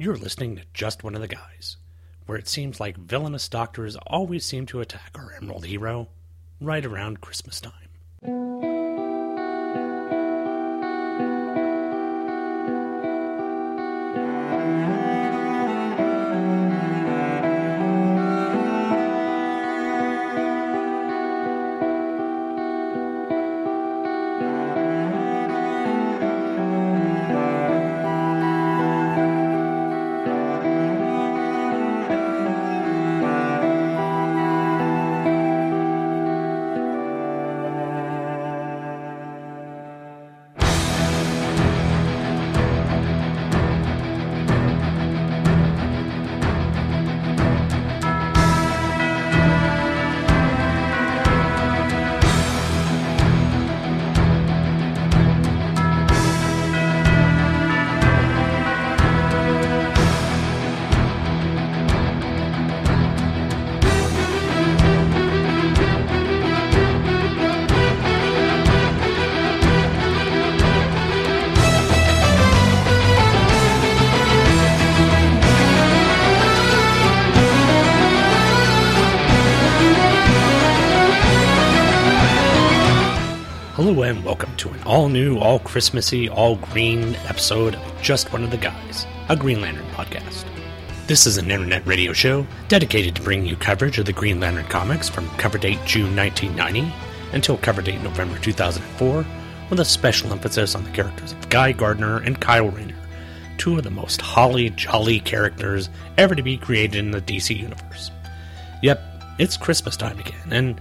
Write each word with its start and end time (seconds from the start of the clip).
You're 0.00 0.16
listening 0.16 0.54
to 0.54 0.62
Just 0.72 1.02
One 1.02 1.16
of 1.16 1.20
the 1.20 1.26
Guys, 1.26 1.76
where 2.26 2.38
it 2.38 2.46
seems 2.46 2.78
like 2.78 2.96
villainous 2.96 3.48
doctors 3.48 3.96
always 4.06 4.44
seem 4.44 4.64
to 4.66 4.80
attack 4.80 5.10
our 5.16 5.32
Emerald 5.32 5.64
hero 5.64 6.06
right 6.60 6.86
around 6.86 7.20
Christmas 7.20 7.60
time. 7.60 7.87
All 84.88 85.10
new, 85.10 85.38
all 85.38 85.58
Christmassy, 85.58 86.30
all 86.30 86.56
green 86.56 87.14
episode 87.26 87.74
of 87.74 88.02
Just 88.02 88.32
One 88.32 88.42
of 88.42 88.50
the 88.50 88.56
Guys, 88.56 89.06
a 89.28 89.36
Green 89.36 89.60
Lantern 89.60 89.84
podcast. 89.88 90.46
This 91.06 91.26
is 91.26 91.36
an 91.36 91.50
internet 91.50 91.86
radio 91.86 92.14
show 92.14 92.46
dedicated 92.68 93.14
to 93.16 93.22
bringing 93.22 93.46
you 93.46 93.54
coverage 93.54 93.98
of 93.98 94.06
the 94.06 94.14
Green 94.14 94.40
Lantern 94.40 94.64
comics 94.64 95.06
from 95.06 95.28
cover 95.36 95.58
date 95.58 95.78
June 95.84 96.16
1990 96.16 96.90
until 97.34 97.58
cover 97.58 97.82
date 97.82 98.00
November 98.00 98.38
2004, 98.38 99.26
with 99.68 99.78
a 99.78 99.84
special 99.84 100.32
emphasis 100.32 100.74
on 100.74 100.84
the 100.84 100.90
characters 100.90 101.32
of 101.32 101.50
Guy 101.50 101.72
Gardner 101.72 102.22
and 102.22 102.40
Kyle 102.40 102.70
Rayner, 102.70 102.96
two 103.58 103.76
of 103.76 103.84
the 103.84 103.90
most 103.90 104.22
holly 104.22 104.70
jolly 104.70 105.20
characters 105.20 105.90
ever 106.16 106.34
to 106.34 106.42
be 106.42 106.56
created 106.56 106.96
in 106.96 107.10
the 107.10 107.20
DC 107.20 107.54
universe. 107.54 108.10
Yep, 108.82 109.02
it's 109.38 109.58
Christmas 109.58 109.98
time 109.98 110.18
again, 110.18 110.50
and 110.50 110.80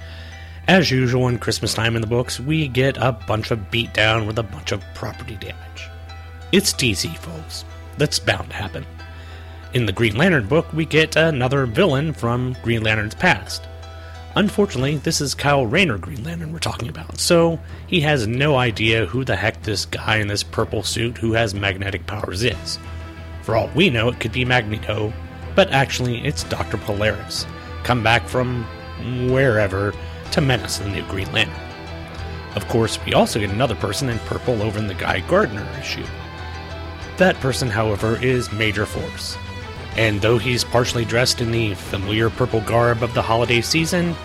as 0.68 0.92
usual 0.92 1.28
in 1.28 1.40
Christmas 1.40 1.73
time 1.73 1.96
in 1.96 2.02
the 2.02 2.08
books, 2.08 2.40
we 2.40 2.68
get 2.68 2.98
a 2.98 3.12
bunch 3.12 3.52
of 3.52 3.60
beatdown 3.72 4.28
with 4.28 4.38
a 4.38 4.44
bunch 4.44 4.72
of 4.72 4.84
property 4.94 5.36
damage. 5.36 5.90
It's 6.52 6.73
DC, 6.73 7.16
folks. 7.18 7.64
That's 7.98 8.20
bound 8.20 8.50
to 8.50 8.56
happen. 8.56 8.86
In 9.73 9.86
the 9.86 9.92
Green 9.92 10.18
Lantern 10.18 10.48
book, 10.48 10.72
we 10.73 10.86
get 10.86 11.16
another 11.16 11.66
villain 11.66 12.14
from 12.14 12.56
Green 12.64 12.84
Lantern's 12.84 13.16
past. 13.16 13.64
Unfortunately, 14.36 14.98
this 14.98 15.20
is 15.20 15.34
Kyle 15.34 15.66
Rayner 15.66 15.98
Green 15.98 16.23
Lantern 16.23 16.54
we're 16.54 16.60
talking 16.60 16.89
about, 16.89 17.20
so 17.20 17.60
he 17.88 18.02
has 18.02 18.28
no 18.28 18.55
idea 18.55 19.05
who 19.05 19.23
the 19.23 19.36
heck 19.36 19.64
this 19.64 19.86
guy 19.86 20.17
in 20.17 20.28
this 20.28 20.44
purple 20.44 20.84
suit 20.84 21.17
who 21.17 21.34
has 21.34 21.54
magnetic 21.54 22.05
powers 22.05 22.44
is. 22.44 22.78
For 23.42 23.55
all 23.55 23.70
we 23.73 23.89
know, 23.89 24.10
it 24.10 24.20
could 24.20 24.34
be 24.34 24.45
Magneto, 24.45 25.11
but 25.55 25.72
actually 25.72 26.26
it's 26.26 26.44
Dr. 26.44 26.78
Polaris, 26.78 27.48
come 27.84 28.04
back 28.04 28.28
from 28.28 28.64
wherever 29.32 29.94
to 30.32 30.42
menace 30.42 30.77
the 30.77 30.89
new 30.89 31.04
Green 31.04 31.32
Lantern. 31.32 31.55
Of 32.55 32.67
course, 32.67 32.99
we 33.05 33.14
also 33.14 33.39
get 33.39 33.49
another 33.49 33.76
person 33.76 34.10
in 34.10 34.17
purple 34.20 34.61
over 34.61 34.80
in 34.80 34.88
the 34.88 34.93
Guy 34.93 35.20
Gardner 35.21 35.67
issue. 35.80 36.05
That 37.17 37.36
person, 37.36 37.70
however, 37.70 38.17
is 38.21 38.52
Major 38.52 38.86
Force. 38.86 39.37
And 39.95 40.21
though 40.21 40.37
he's 40.37 40.64
partially 40.64 41.05
dressed 41.05 41.42
in 41.42 41.52
the 41.52 41.73
familiar 41.73 42.30
purple 42.30 42.61
garb 42.61 43.04
of 43.04 43.14
the 43.14 43.21
holiday 43.21 43.61
season, 43.61 44.16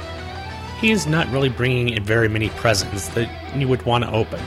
he 0.80 0.90
is 0.90 1.06
not 1.06 1.30
really 1.30 1.48
bringing 1.48 1.90
in 1.90 2.02
very 2.02 2.28
many 2.28 2.48
presents 2.50 3.08
that 3.10 3.30
you 3.56 3.68
would 3.68 3.82
want 3.82 4.04
to 4.04 4.10
open. 4.10 4.40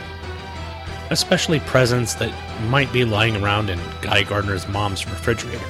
Especially 1.10 1.60
presents 1.62 2.16
that 2.16 2.34
might 2.70 2.92
be 2.92 3.06
lying 3.06 3.42
around 3.44 3.70
in 3.70 3.80
Guy 4.02 4.24
Gardner's 4.24 4.68
mom's 4.68 5.06
refrigerator. 5.06 5.66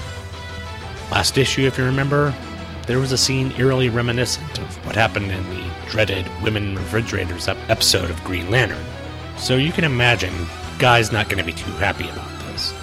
Last 1.12 1.38
issue, 1.38 1.62
if 1.62 1.78
you 1.78 1.84
remember, 1.84 2.34
there 2.88 3.00
was 3.00 3.12
a 3.12 3.18
scene 3.18 3.52
eerily 3.58 3.90
reminiscent 3.90 4.60
of 4.60 4.86
what 4.86 4.96
happened 4.96 5.32
in 5.32 5.50
the 5.50 5.72
dreaded 5.90 6.26
Women 6.44 6.76
Refrigerators 6.76 7.48
episode 7.48 8.10
of 8.10 8.24
Green 8.24 8.52
Lantern. 8.52 8.84
So 9.38 9.56
you 9.56 9.72
can 9.72 9.84
imagine 9.84 10.34
Guy's 10.78 11.12
not 11.12 11.28
going 11.28 11.40
to 11.40 11.44
be 11.44 11.54
too 11.54 11.72
happy 11.74 12.08
about 12.10 12.30
this. 12.46 12.74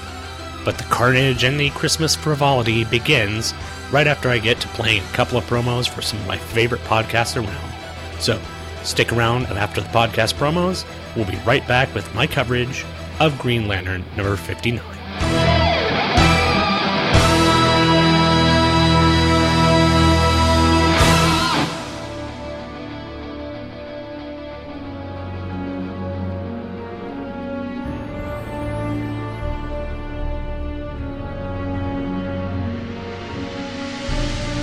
But 0.65 0.77
the 0.77 0.85
carnage 0.85 1.45
and 1.45 1.59
the 1.59 1.71
Christmas 1.71 2.17
frivolity 2.17 2.85
begins 2.85 3.55
right 3.93 4.07
after 4.07 4.29
I 4.29 4.39
get 4.39 4.61
to 4.61 4.69
playing 4.69 5.03
a 5.03 5.13
couple 5.15 5.39
of 5.39 5.45
promos 5.45 5.89
for 5.89 6.03
some 6.03 6.19
of 6.21 6.27
my 6.27 6.39
favorite 6.39 6.83
podcasts 6.83 7.37
around. 7.37 8.21
So 8.21 8.41
stick 8.83 9.13
around 9.13 9.47
and 9.47 9.59
after 9.59 9.81
the 9.81 9.89
podcast 9.89 10.35
promos, 10.35 10.85
we'll 11.15 11.31
be 11.31 11.39
right 11.47 11.67
back 11.69 11.95
with 11.95 12.13
my 12.15 12.27
coverage 12.27 12.85
of 13.21 13.39
Green 13.39 13.69
Lantern 13.69 14.05
number 14.17 14.37
59. 14.37 14.92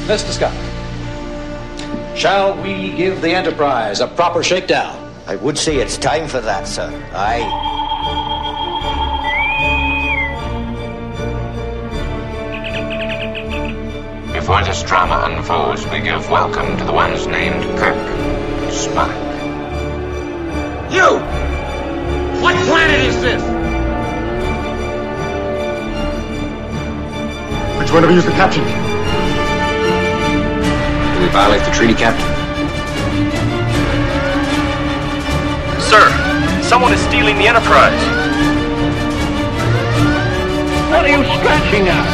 Mr. 0.10 0.32
Scott, 0.32 0.58
shall 2.18 2.60
we 2.64 2.92
give 2.94 3.22
the 3.22 3.30
Enterprise 3.30 4.00
a 4.00 4.08
proper 4.08 4.42
shakedown? 4.42 4.98
I 5.28 5.36
would 5.36 5.56
say 5.56 5.76
it's 5.76 6.00
time 6.00 6.28
for 6.28 6.42
that, 6.42 6.68
sir. 6.68 6.90
Aye. 7.14 7.46
Before 14.34 14.64
this 14.64 14.82
drama 14.82 15.26
unfolds, 15.28 15.86
we 15.90 16.00
give 16.00 16.28
welcome 16.32 16.76
to 16.80 16.84
the 16.86 16.92
ones 16.92 17.28
named 17.28 17.62
Kirk, 17.78 17.96
Spock. 18.72 19.14
You! 20.92 21.20
What 22.42 22.56
planet 22.66 23.00
is 23.02 23.22
this? 23.22 23.44
Which 27.80 27.92
one 27.92 28.04
of 28.04 28.10
you 28.10 28.18
is 28.18 28.26
the 28.26 28.32
captain? 28.32 28.89
Do 31.20 31.26
we 31.26 31.32
violate 31.32 31.66
the 31.66 31.72
treaty, 31.72 31.94
Captain? 31.94 32.26
Sir, 35.84 36.10
someone 36.64 36.94
is 36.94 37.02
stealing 37.02 37.38
the 37.38 37.46
Enterprise. 37.46 38.00
What 40.90 41.04
are 41.04 41.10
you 41.10 41.26
scratching 41.26 41.90
at? 41.90 42.00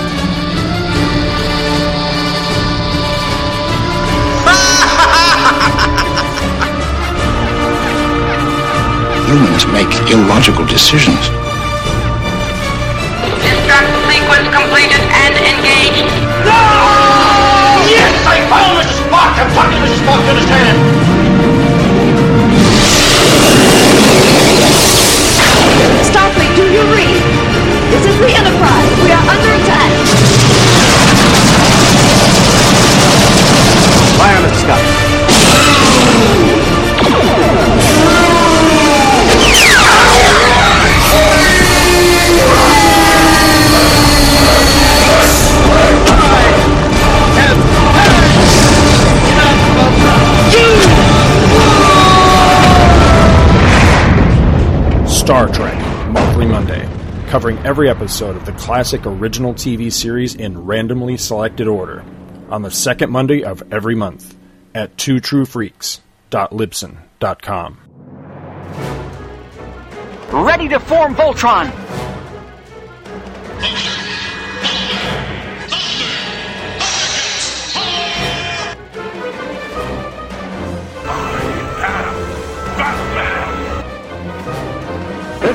Humans 9.30 9.68
make 9.68 9.94
illogical 10.10 10.66
decisions. 10.66 11.30
Destruct 13.46 13.94
sequence 14.10 14.50
completed 14.50 14.98
and 15.14 15.38
engaged. 15.46 16.10
Yes, 16.50 16.75
I 18.46 18.48
found 18.48 18.78
Mr. 18.78 18.94
Spock! 19.10 19.34
I'm 19.42 19.50
talking 19.58 19.74
to 19.74 19.82
Mr. 19.82 20.06
Spock, 20.06 20.22
you 20.22 20.30
understand? 20.30 20.78
Starfleet, 26.06 26.54
do 26.56 26.64
you 26.70 26.84
read? 26.94 27.24
This 27.90 28.06
is 28.06 28.20
the 28.20 28.30
Enterprise. 28.38 29.04
We 29.04 29.12
are 29.12 29.26
under 29.34 29.64
attack. 29.64 29.75
Star 55.26 55.52
Trek 55.52 55.76
Monthly 56.12 56.46
Monday, 56.46 56.88
covering 57.30 57.58
every 57.66 57.90
episode 57.90 58.36
of 58.36 58.46
the 58.46 58.52
classic 58.52 59.08
original 59.08 59.56
TV 59.56 59.92
series 59.92 60.36
in 60.36 60.66
randomly 60.66 61.18
selected 61.18 61.68
order 61.68 62.06
on 62.52 62.62
the 62.62 62.70
second 62.70 63.10
Monday 63.10 63.44
of 63.44 63.64
every 63.74 63.96
month 63.96 64.38
at 64.76 64.96
twotruefreaks.libsyn.com. 64.98 67.80
Ready 70.32 70.68
to 70.68 70.80
form 70.80 71.16
Voltron! 71.16 71.85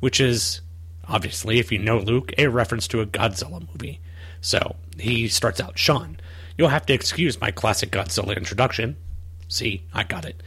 which 0.00 0.20
is 0.20 0.60
obviously, 1.08 1.58
if 1.58 1.72
you 1.72 1.78
know 1.78 1.98
Luke, 1.98 2.32
a 2.38 2.46
reference 2.46 2.86
to 2.88 3.00
a 3.00 3.06
Godzilla 3.06 3.66
movie. 3.72 4.00
So 4.40 4.76
he 4.98 5.28
starts 5.28 5.60
out, 5.60 5.78
Sean, 5.78 6.18
you'll 6.56 6.68
have 6.68 6.86
to 6.86 6.92
excuse 6.92 7.40
my 7.40 7.50
classic 7.50 7.90
Godzilla 7.90 8.36
introduction. 8.36 8.96
See, 9.48 9.84
I 9.92 10.04
got 10.04 10.24
it. 10.24 10.42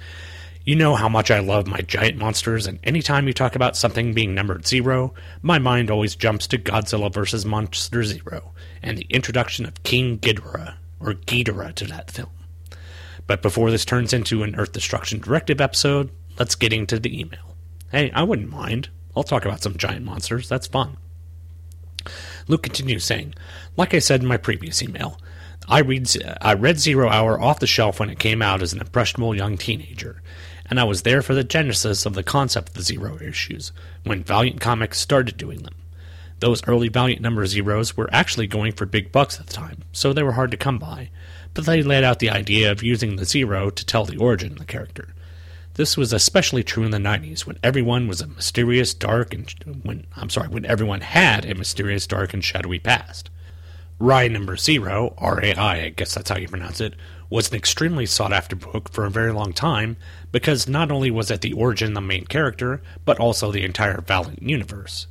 You 0.66 0.76
know 0.76 0.96
how 0.96 1.08
much 1.08 1.30
I 1.30 1.40
love 1.40 1.68
my 1.68 1.82
giant 1.82 2.18
monsters, 2.18 2.66
and 2.66 2.80
anytime 2.84 3.28
you 3.28 3.34
talk 3.34 3.56
about 3.56 3.78
something 3.78 4.16
being 4.16 4.34
numbered 4.34 4.66
zero, 4.66 5.14
my 5.44 5.60
mind 5.60 5.92
always 5.92 6.16
jumps 6.16 6.48
to 6.48 6.58
Godzilla 6.58 7.14
vs. 7.14 7.46
Monster 7.46 8.04
Zero 8.04 8.52
and 8.82 8.98
the 8.98 9.06
introduction 9.12 9.68
of 9.68 9.84
King 9.84 10.18
Ghidorah, 10.18 10.74
or 11.00 11.14
Ghidorah, 11.14 11.76
to 11.76 11.86
that 11.86 12.10
film. 12.10 12.32
But 13.28 13.44
before 13.44 13.70
this 13.70 13.86
turns 13.86 14.12
into 14.12 14.42
an 14.42 14.56
Earth 14.56 14.72
Destruction 14.72 15.20
Directive 15.20 15.62
episode, 15.62 16.10
let's 16.38 16.56
get 16.56 16.74
into 16.74 17.00
the 17.00 17.20
email. 17.20 17.56
Hey, 17.92 18.12
I 18.12 18.24
wouldn't 18.24 18.50
mind. 18.50 18.90
I'll 19.16 19.24
talk 19.24 19.46
about 19.46 19.64
some 19.64 19.78
giant 19.78 20.06
monsters. 20.06 20.50
That's 20.50 20.68
fun. 20.68 20.98
Luke 22.48 22.64
continues 22.64 23.04
saying, 23.04 23.34
like 23.78 23.94
I 23.94 24.00
said 24.00 24.22
in 24.22 24.28
my 24.28 24.38
previous 24.38 24.84
email, 24.84 25.20
I 25.68 25.80
read 25.80 26.08
I 26.42 26.54
read 26.54 26.80
Zero 26.80 27.10
Hour 27.10 27.42
off 27.42 27.60
the 27.60 27.66
shelf 27.66 28.00
when 28.00 28.10
it 28.10 28.20
came 28.20 28.42
out 28.42 28.62
as 28.62 28.74
an 28.74 28.82
impressionable 28.82 29.36
young 29.36 29.58
teenager, 29.58 30.22
and 30.68 30.80
I 30.80 30.84
was 30.84 31.02
there 31.02 31.24
for 31.24 31.34
the 31.34 31.44
genesis 31.44 32.06
of 32.06 32.14
the 32.14 32.22
concept 32.22 32.70
of 32.70 32.76
the 32.76 32.84
Zero 32.84 33.18
issues 33.20 33.72
when 34.04 34.24
Valiant 34.24 34.62
Comics 34.62 35.00
started 35.00 35.38
doing 35.38 35.64
them. 35.64 35.74
Those 36.40 36.68
early 36.68 36.90
Valiant 36.90 37.22
number 37.22 37.46
zeros 37.48 37.98
were 37.98 38.10
actually 38.12 38.46
going 38.46 38.74
for 38.74 38.86
big 38.86 39.12
bucks 39.12 39.40
at 39.40 39.48
the 39.48 39.54
time, 39.54 39.84
so 39.92 40.14
they 40.14 40.22
were 40.22 40.34
hard 40.34 40.52
to 40.52 40.58
come 40.58 40.78
by, 40.78 41.10
but 41.56 41.66
they 41.66 41.82
laid 41.82 42.04
out 42.04 42.20
the 42.20 42.30
idea 42.30 42.72
of 42.72 42.84
using 42.84 43.16
the 43.16 43.26
zero 43.26 43.72
to 43.72 43.86
tell 43.86 44.06
the 44.06 44.18
origin 44.18 44.52
of 44.52 44.60
the 44.60 44.66
character. 44.66 45.15
This 45.76 45.98
was 45.98 46.14
especially 46.14 46.64
true 46.64 46.86
in 46.86 46.92
the 46.92 46.98
90s 47.00 47.46
when 47.46 47.60
everyone 47.62 48.08
was 48.08 48.22
a 48.22 48.28
mysterious, 48.28 48.94
dark, 48.94 49.34
and 49.34 49.54
when 49.84 50.08
I'm 50.16 50.30
sorry, 50.30 50.48
when 50.48 50.66
everyone 50.66 51.02
had 51.02 51.46
a 51.46 51.54
mysterious, 51.54 52.08
dark, 52.08 52.34
and 52.34 52.42
shadowy 52.42 52.80
past. 52.80 53.30
Rai 54.00 54.30
Number 54.30 54.56
Zero, 54.56 55.14
R-A-I, 55.18 55.76
I 55.82 55.90
guess 55.90 56.14
that's 56.14 56.30
how 56.30 56.38
you 56.38 56.48
pronounce 56.48 56.80
it, 56.80 56.94
was 57.30 57.50
an 57.50 57.58
extremely 57.58 58.06
sought 58.06 58.32
after 58.32 58.56
book 58.56 58.90
for 58.90 59.04
a 59.04 59.12
very 59.12 59.34
long 59.34 59.52
time 59.52 59.98
because 60.32 60.66
not 60.66 60.92
only 60.92 61.12
was 61.12 61.30
it 61.30 61.42
the 61.42 61.52
origin 61.52 61.90
of 61.90 61.96
the 61.96 62.02
main 62.02 62.26
character, 62.26 62.82
but 63.04 63.20
also 63.20 63.52
the 63.52 63.66
entire 63.66 64.00
Valiant 64.00 64.44
universe. 64.44 65.08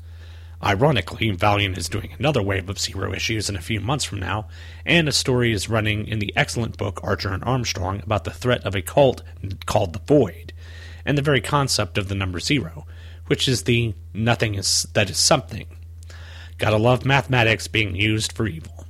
Ironically, 0.62 1.30
Valiant 1.32 1.76
is 1.76 1.90
doing 1.90 2.14
another 2.18 2.42
wave 2.42 2.70
of 2.70 2.78
Zero 2.78 3.12
issues 3.12 3.50
in 3.50 3.56
a 3.56 3.60
few 3.60 3.80
months 3.80 4.06
from 4.06 4.20
now, 4.20 4.48
and 4.86 5.08
a 5.08 5.12
story 5.12 5.52
is 5.52 5.68
running 5.68 6.06
in 6.08 6.20
the 6.20 6.32
excellent 6.34 6.78
book 6.78 7.00
Archer 7.02 7.34
and 7.34 7.44
Armstrong 7.44 8.00
about 8.02 8.24
the 8.24 8.30
threat 8.30 8.64
of 8.64 8.74
a 8.74 8.80
cult 8.80 9.22
called 9.66 9.92
the 9.92 9.98
Void, 9.98 10.53
and 11.04 11.16
the 11.18 11.23
very 11.23 11.40
concept 11.40 11.99
of 11.99 12.08
the 12.08 12.14
number 12.14 12.40
zero, 12.40 12.87
which 13.26 13.49
is 13.49 13.64
the 13.64 13.94
nothing 14.12 14.54
is 14.54 14.87
that 14.94 15.11
is 15.11 15.18
something. 15.18 15.66
Gotta 16.58 16.76
love 16.76 17.04
mathematics 17.04 17.66
being 17.68 17.96
used 17.96 18.32
for 18.32 18.46
evil. 18.46 18.87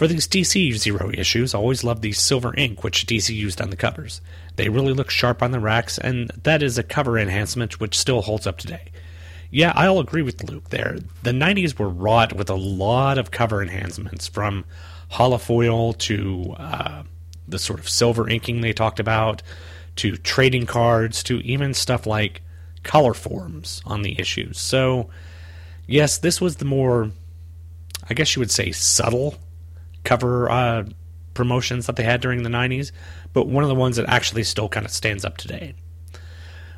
For 0.00 0.06
these 0.06 0.26
DC 0.26 0.72
Zero 0.78 1.10
issues, 1.12 1.54
I 1.54 1.58
always 1.58 1.84
loved 1.84 2.00
the 2.00 2.12
silver 2.12 2.54
ink 2.56 2.82
which 2.82 3.04
DC 3.04 3.34
used 3.34 3.60
on 3.60 3.68
the 3.68 3.76
covers. 3.76 4.22
They 4.56 4.70
really 4.70 4.94
look 4.94 5.10
sharp 5.10 5.42
on 5.42 5.50
the 5.50 5.60
racks, 5.60 5.98
and 5.98 6.30
that 6.42 6.62
is 6.62 6.78
a 6.78 6.82
cover 6.82 7.18
enhancement 7.18 7.80
which 7.80 7.98
still 7.98 8.22
holds 8.22 8.46
up 8.46 8.56
today. 8.56 8.92
Yeah, 9.50 9.74
I'll 9.76 9.98
agree 9.98 10.22
with 10.22 10.42
Luke 10.48 10.70
there. 10.70 11.00
The 11.22 11.32
90s 11.32 11.78
were 11.78 11.90
wrought 11.90 12.32
with 12.32 12.48
a 12.48 12.54
lot 12.54 13.18
of 13.18 13.30
cover 13.30 13.60
enhancements, 13.60 14.26
from 14.26 14.64
holofoil 15.12 15.98
to 15.98 16.54
uh, 16.56 17.02
the 17.46 17.58
sort 17.58 17.78
of 17.78 17.86
silver 17.86 18.26
inking 18.26 18.62
they 18.62 18.72
talked 18.72 19.00
about, 19.00 19.42
to 20.00 20.16
trading 20.16 20.66
cards 20.66 21.22
to 21.24 21.38
even 21.40 21.74
stuff 21.74 22.06
like 22.06 22.42
color 22.82 23.14
forms 23.14 23.82
on 23.84 24.02
the 24.02 24.18
issues. 24.18 24.58
So, 24.58 25.10
yes, 25.86 26.18
this 26.18 26.40
was 26.40 26.56
the 26.56 26.64
more, 26.64 27.10
I 28.08 28.14
guess 28.14 28.34
you 28.34 28.40
would 28.40 28.50
say, 28.50 28.72
subtle 28.72 29.34
cover 30.04 30.50
uh, 30.50 30.84
promotions 31.34 31.86
that 31.86 31.96
they 31.96 32.02
had 32.02 32.22
during 32.22 32.42
the 32.42 32.48
90s, 32.48 32.92
but 33.34 33.46
one 33.46 33.62
of 33.62 33.68
the 33.68 33.74
ones 33.74 33.96
that 33.96 34.08
actually 34.08 34.44
still 34.44 34.68
kind 34.68 34.86
of 34.86 34.92
stands 34.92 35.24
up 35.24 35.36
today. 35.36 35.74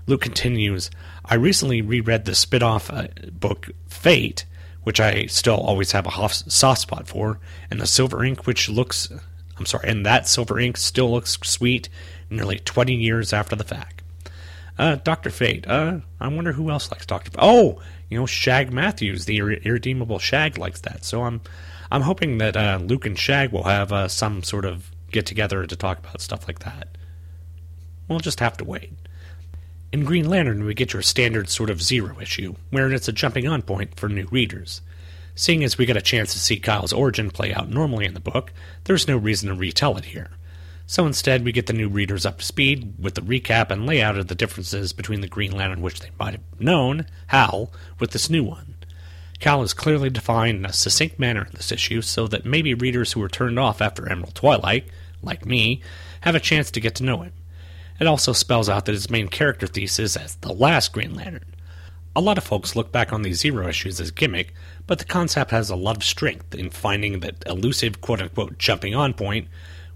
Luke 0.08 0.20
continues 0.20 0.90
I 1.24 1.36
recently 1.36 1.80
reread 1.80 2.24
the 2.24 2.34
spit 2.34 2.64
off 2.64 2.90
uh, 2.90 3.06
book 3.30 3.70
Fate, 3.86 4.44
which 4.82 4.98
I 4.98 5.26
still 5.26 5.54
always 5.54 5.92
have 5.92 6.08
a 6.08 6.28
soft 6.28 6.80
spot 6.80 7.06
for, 7.06 7.38
and 7.70 7.80
the 7.80 7.86
silver 7.86 8.24
ink, 8.24 8.46
which 8.46 8.68
looks. 8.68 9.08
I'm 9.62 9.66
sorry, 9.66 9.88
and 9.88 10.04
that 10.04 10.26
silver 10.26 10.58
ink 10.58 10.76
still 10.76 11.12
looks 11.12 11.38
sweet 11.44 11.88
nearly 12.28 12.58
20 12.58 12.96
years 12.96 13.32
after 13.32 13.54
the 13.54 13.62
fact. 13.62 14.02
Uh, 14.76 14.96
Dr. 14.96 15.30
Fate. 15.30 15.68
Uh, 15.68 16.00
I 16.20 16.26
wonder 16.26 16.52
who 16.52 16.68
else 16.68 16.90
likes 16.90 17.06
Dr. 17.06 17.30
Fate. 17.30 17.38
Oh, 17.40 17.80
you 18.10 18.18
know, 18.18 18.26
Shag 18.26 18.72
Matthews, 18.72 19.26
the 19.26 19.36
ir- 19.36 19.52
irredeemable 19.52 20.18
Shag, 20.18 20.58
likes 20.58 20.80
that. 20.80 21.04
So 21.04 21.22
I'm, 21.22 21.42
I'm 21.92 22.02
hoping 22.02 22.38
that 22.38 22.56
uh, 22.56 22.80
Luke 22.82 23.06
and 23.06 23.16
Shag 23.16 23.52
will 23.52 23.62
have 23.62 23.92
uh, 23.92 24.08
some 24.08 24.42
sort 24.42 24.64
of 24.64 24.90
get 25.12 25.26
together 25.26 25.64
to 25.64 25.76
talk 25.76 26.00
about 26.00 26.20
stuff 26.20 26.48
like 26.48 26.58
that. 26.58 26.88
We'll 28.08 28.18
just 28.18 28.40
have 28.40 28.56
to 28.56 28.64
wait. 28.64 28.94
In 29.92 30.04
Green 30.04 30.28
Lantern, 30.28 30.64
we 30.64 30.74
get 30.74 30.92
your 30.92 31.02
standard 31.02 31.48
sort 31.48 31.70
of 31.70 31.80
zero 31.80 32.18
issue, 32.18 32.56
where 32.70 32.90
it's 32.90 33.06
a 33.06 33.12
jumping 33.12 33.46
on 33.46 33.62
point 33.62 33.94
for 33.94 34.08
new 34.08 34.26
readers. 34.32 34.80
Seeing 35.34 35.64
as 35.64 35.78
we 35.78 35.86
get 35.86 35.96
a 35.96 36.02
chance 36.02 36.32
to 36.32 36.38
see 36.38 36.58
Kyle's 36.58 36.92
origin 36.92 37.30
play 37.30 37.54
out 37.54 37.70
normally 37.70 38.04
in 38.04 38.14
the 38.14 38.20
book, 38.20 38.52
there's 38.84 39.08
no 39.08 39.16
reason 39.16 39.48
to 39.48 39.54
retell 39.54 39.96
it 39.96 40.06
here. 40.06 40.30
So 40.86 41.06
instead, 41.06 41.44
we 41.44 41.52
get 41.52 41.66
the 41.66 41.72
new 41.72 41.88
readers 41.88 42.26
up 42.26 42.38
to 42.38 42.44
speed 42.44 42.94
with 42.98 43.14
the 43.14 43.22
recap 43.22 43.70
and 43.70 43.86
layout 43.86 44.18
of 44.18 44.28
the 44.28 44.34
differences 44.34 44.92
between 44.92 45.22
the 45.22 45.28
Green 45.28 45.52
Lantern 45.52 45.80
which 45.80 46.00
they 46.00 46.10
might 46.18 46.34
have 46.34 46.60
known, 46.60 47.06
Hal, 47.28 47.72
with 47.98 48.10
this 48.10 48.28
new 48.28 48.44
one. 48.44 48.74
Kyle 49.40 49.62
is 49.62 49.74
clearly 49.74 50.10
defined 50.10 50.58
in 50.58 50.66
a 50.66 50.72
succinct 50.72 51.18
manner 51.18 51.46
in 51.46 51.52
this 51.54 51.72
issue 51.72 52.02
so 52.02 52.28
that 52.28 52.44
maybe 52.44 52.74
readers 52.74 53.12
who 53.12 53.20
were 53.20 53.28
turned 53.28 53.58
off 53.58 53.80
after 53.80 54.08
Emerald 54.08 54.34
Twilight, 54.34 54.86
like 55.22 55.46
me, 55.46 55.80
have 56.20 56.34
a 56.34 56.40
chance 56.40 56.70
to 56.70 56.80
get 56.80 56.94
to 56.96 57.04
know 57.04 57.22
him. 57.22 57.32
It 57.98 58.06
also 58.06 58.32
spells 58.32 58.68
out 58.68 58.84
that 58.84 58.92
his 58.92 59.10
main 59.10 59.28
character 59.28 59.66
thesis 59.66 60.16
as 60.16 60.36
the 60.36 60.52
last 60.52 60.92
Green 60.92 61.14
Lantern. 61.14 61.44
A 62.14 62.20
lot 62.20 62.38
of 62.38 62.44
folks 62.44 62.76
look 62.76 62.92
back 62.92 63.12
on 63.12 63.22
these 63.22 63.40
zero 63.40 63.66
issues 63.66 64.00
as 64.00 64.10
gimmick, 64.10 64.54
but 64.92 64.98
the 64.98 65.04
concept 65.06 65.52
has 65.52 65.70
a 65.70 65.74
lot 65.74 65.96
of 65.96 66.04
strength 66.04 66.54
in 66.54 66.68
finding 66.68 67.20
that 67.20 67.42
elusive 67.46 68.02
quote 68.02 68.20
unquote 68.20 68.58
jumping 68.58 68.94
on 68.94 69.14
point 69.14 69.48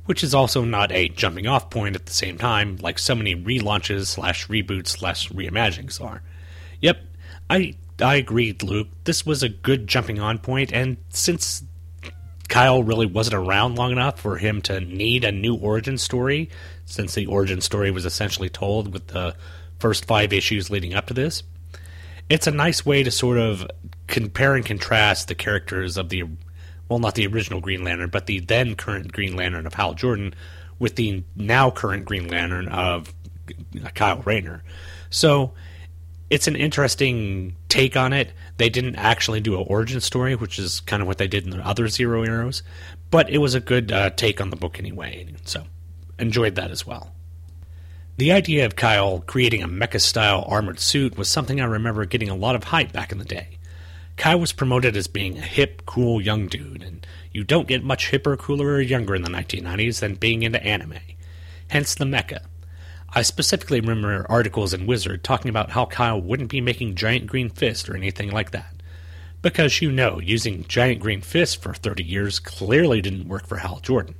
which 0.06 0.24
is 0.24 0.34
also 0.34 0.64
not 0.64 0.90
a 0.90 1.10
jumping 1.10 1.46
off 1.46 1.68
point 1.68 1.94
at 1.94 2.06
the 2.06 2.14
same 2.14 2.38
time, 2.38 2.78
like 2.78 2.98
so 2.98 3.14
many 3.14 3.36
relaunches 3.36 4.06
slash 4.06 4.46
reboots 4.48 4.88
slash 4.88 5.28
reimaginings 5.28 6.00
are. 6.00 6.22
Yep, 6.80 6.96
I 7.50 7.74
I 8.00 8.14
agreed, 8.14 8.62
Luke. 8.62 8.88
This 9.04 9.26
was 9.26 9.42
a 9.42 9.50
good 9.50 9.86
jumping 9.86 10.18
on 10.18 10.38
point, 10.38 10.72
and 10.72 10.96
since 11.10 11.62
Kyle 12.48 12.82
really 12.82 13.04
wasn't 13.04 13.34
around 13.34 13.74
long 13.74 13.92
enough 13.92 14.18
for 14.18 14.38
him 14.38 14.62
to 14.62 14.80
need 14.80 15.24
a 15.24 15.30
new 15.30 15.56
origin 15.56 15.98
story, 15.98 16.48
since 16.86 17.14
the 17.14 17.26
origin 17.26 17.60
story 17.60 17.90
was 17.90 18.06
essentially 18.06 18.48
told 18.48 18.94
with 18.94 19.08
the 19.08 19.36
first 19.78 20.06
five 20.06 20.32
issues 20.32 20.70
leading 20.70 20.94
up 20.94 21.04
to 21.08 21.12
this, 21.12 21.42
it's 22.30 22.46
a 22.46 22.50
nice 22.50 22.86
way 22.86 23.02
to 23.02 23.10
sort 23.10 23.36
of 23.36 23.68
compare 24.06 24.54
and 24.54 24.64
contrast 24.64 25.28
the 25.28 25.34
characters 25.34 25.96
of 25.96 26.08
the 26.08 26.24
well, 26.88 26.98
not 27.00 27.16
the 27.16 27.26
original 27.26 27.60
Green 27.60 27.82
Lantern, 27.82 28.10
but 28.10 28.26
the 28.26 28.40
then 28.40 28.76
current 28.76 29.12
Green 29.12 29.34
Lantern 29.34 29.66
of 29.66 29.74
Hal 29.74 29.94
Jordan 29.94 30.34
with 30.78 30.96
the 30.96 31.24
now 31.34 31.70
current 31.70 32.04
Green 32.04 32.28
Lantern 32.28 32.68
of 32.68 33.12
Kyle 33.94 34.22
Rayner. 34.24 34.62
So 35.10 35.52
it's 36.30 36.46
an 36.46 36.56
interesting 36.56 37.56
take 37.68 37.96
on 37.96 38.12
it. 38.12 38.32
They 38.56 38.68
didn't 38.68 38.96
actually 38.96 39.40
do 39.40 39.58
an 39.58 39.66
origin 39.68 40.00
story, 40.00 40.34
which 40.34 40.58
is 40.58 40.80
kind 40.80 41.02
of 41.02 41.08
what 41.08 41.18
they 41.18 41.28
did 41.28 41.44
in 41.44 41.50
the 41.50 41.66
other 41.66 41.88
Zero 41.88 42.22
Heroes, 42.22 42.62
but 43.10 43.30
it 43.30 43.38
was 43.38 43.54
a 43.54 43.60
good 43.60 43.92
uh, 43.92 44.10
take 44.10 44.40
on 44.40 44.50
the 44.50 44.56
book 44.56 44.78
anyway. 44.78 45.26
So 45.44 45.64
enjoyed 46.18 46.54
that 46.56 46.70
as 46.70 46.86
well. 46.86 47.12
The 48.16 48.32
idea 48.32 48.64
of 48.64 48.76
Kyle 48.76 49.20
creating 49.20 49.62
a 49.62 49.68
mecha 49.68 50.00
style 50.00 50.44
armored 50.48 50.80
suit 50.80 51.18
was 51.18 51.28
something 51.28 51.60
I 51.60 51.64
remember 51.64 52.06
getting 52.06 52.30
a 52.30 52.34
lot 52.34 52.54
of 52.54 52.64
hype 52.64 52.92
back 52.92 53.12
in 53.12 53.18
the 53.18 53.24
day. 53.24 53.55
Kyle 54.16 54.40
was 54.40 54.52
promoted 54.52 54.96
as 54.96 55.06
being 55.06 55.36
a 55.36 55.42
hip, 55.42 55.82
cool 55.84 56.22
young 56.22 56.46
dude, 56.48 56.82
and 56.82 57.06
you 57.32 57.44
don't 57.44 57.68
get 57.68 57.84
much 57.84 58.10
hipper, 58.10 58.38
cooler, 58.38 58.68
or 58.68 58.80
younger 58.80 59.14
in 59.14 59.22
the 59.22 59.28
1990s 59.28 60.00
than 60.00 60.14
being 60.14 60.42
into 60.42 60.62
anime. 60.62 60.98
Hence 61.68 61.94
the 61.94 62.06
mecha. 62.06 62.40
I 63.10 63.22
specifically 63.22 63.80
remember 63.80 64.26
articles 64.28 64.72
in 64.72 64.86
Wizard 64.86 65.22
talking 65.22 65.48
about 65.48 65.70
how 65.70 65.86
Kyle 65.86 66.20
wouldn't 66.20 66.50
be 66.50 66.60
making 66.60 66.94
giant 66.96 67.26
green 67.26 67.50
fists 67.50 67.88
or 67.88 67.96
anything 67.96 68.30
like 68.30 68.52
that. 68.52 68.74
Because 69.42 69.80
you 69.82 69.92
know, 69.92 70.18
using 70.18 70.64
giant 70.64 71.00
green 71.00 71.20
fists 71.20 71.54
for 71.54 71.74
30 71.74 72.02
years 72.02 72.38
clearly 72.38 73.00
didn't 73.00 73.28
work 73.28 73.46
for 73.46 73.58
Hal 73.58 73.80
Jordan. 73.80 74.14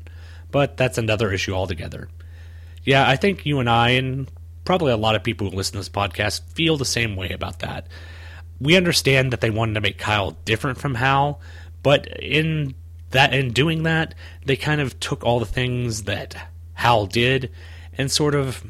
But 0.50 0.76
that's 0.76 0.98
another 0.98 1.32
issue 1.32 1.54
altogether. 1.54 2.08
Yeah, 2.84 3.08
I 3.08 3.16
think 3.16 3.44
you 3.44 3.58
and 3.58 3.68
I, 3.68 3.90
and 3.90 4.30
probably 4.64 4.92
a 4.92 4.96
lot 4.96 5.16
of 5.16 5.24
people 5.24 5.50
who 5.50 5.56
listen 5.56 5.72
to 5.72 5.78
this 5.78 5.88
podcast, 5.88 6.42
feel 6.52 6.76
the 6.76 6.84
same 6.84 7.16
way 7.16 7.30
about 7.30 7.60
that 7.60 7.88
we 8.60 8.76
understand 8.76 9.32
that 9.32 9.40
they 9.40 9.50
wanted 9.50 9.75
to 9.75 9.80
make 9.80 9.98
Kyle 9.98 10.32
different 10.44 10.78
from 10.78 10.94
Hal, 10.94 11.40
but 11.82 12.06
in 12.20 12.75
that 13.10 13.32
in 13.32 13.52
doing 13.52 13.84
that, 13.84 14.14
they 14.44 14.56
kind 14.56 14.80
of 14.80 14.98
took 15.00 15.25
all 15.25 15.38
the 15.38 15.46
things 15.46 16.04
that 16.04 16.48
Hal 16.75 17.06
did 17.06 17.50
and 17.96 18.10
sort 18.10 18.34
of 18.34 18.64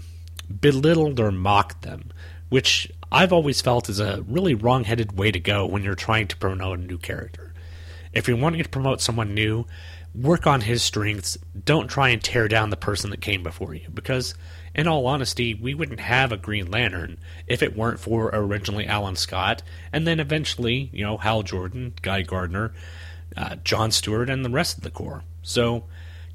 belittled 0.61 1.19
or 1.19 1.33
mocked 1.33 1.83
them, 1.83 2.11
which 2.49 2.91
I've 3.11 3.33
always 3.33 3.61
felt 3.61 3.89
is 3.89 4.01
a 4.01 4.23
really 4.29 4.55
wrong-headed 4.55 5.17
way 5.17 5.31
to 5.33 5.41
go 5.41 5.67
when 5.67 5.83
you're 5.83 5.95
trying 5.95 6.29
to 6.29 6.37
promote 6.37 6.79
a 6.79 6.83
new 6.83 6.99
character. 6.99 7.53
If 8.13 8.29
you're 8.29 8.37
wanting 8.37 8.63
to 8.63 8.69
promote 8.69 9.01
someone 9.01 9.35
new, 9.35 9.67
work 10.15 10.47
on 10.47 10.63
his 10.63 10.83
strengths. 10.83 11.37
Don't 11.65 11.89
try 11.89 12.09
and 12.09 12.23
tear 12.23 12.49
down 12.49 12.71
the 12.71 12.77
person 12.77 13.11
that 13.11 13.21
came 13.21 13.43
before 13.43 13.75
you 13.75 13.89
because 13.93 14.35
in 14.77 14.87
all 14.87 15.07
honesty, 15.07 15.55
we 15.55 15.75
wouldn't 15.75 16.01
have 16.01 16.31
a 16.31 16.37
Green 16.37 16.71
Lantern 16.71 17.17
if 17.47 17.63
it 17.63 17.77
weren't 17.77 17.99
for 17.99 18.31
originally 18.33 18.87
Alan 18.87 19.17
Scott, 19.17 19.63
and 19.91 20.07
then 20.07 20.21
eventually, 20.21 20.91
you 20.93 21.03
know, 21.03 21.17
Hal 21.17 21.43
Jordan, 21.43 21.95
Guy 22.03 22.23
Gardner, 22.23 22.73
uh, 23.37 23.57
John 23.65 23.91
Stewart, 23.91 24.29
and 24.29 24.45
the 24.45 24.51
rest 24.51 24.77
of 24.77 24.85
the 24.85 24.91
Corps. 24.91 25.25
So, 25.43 25.85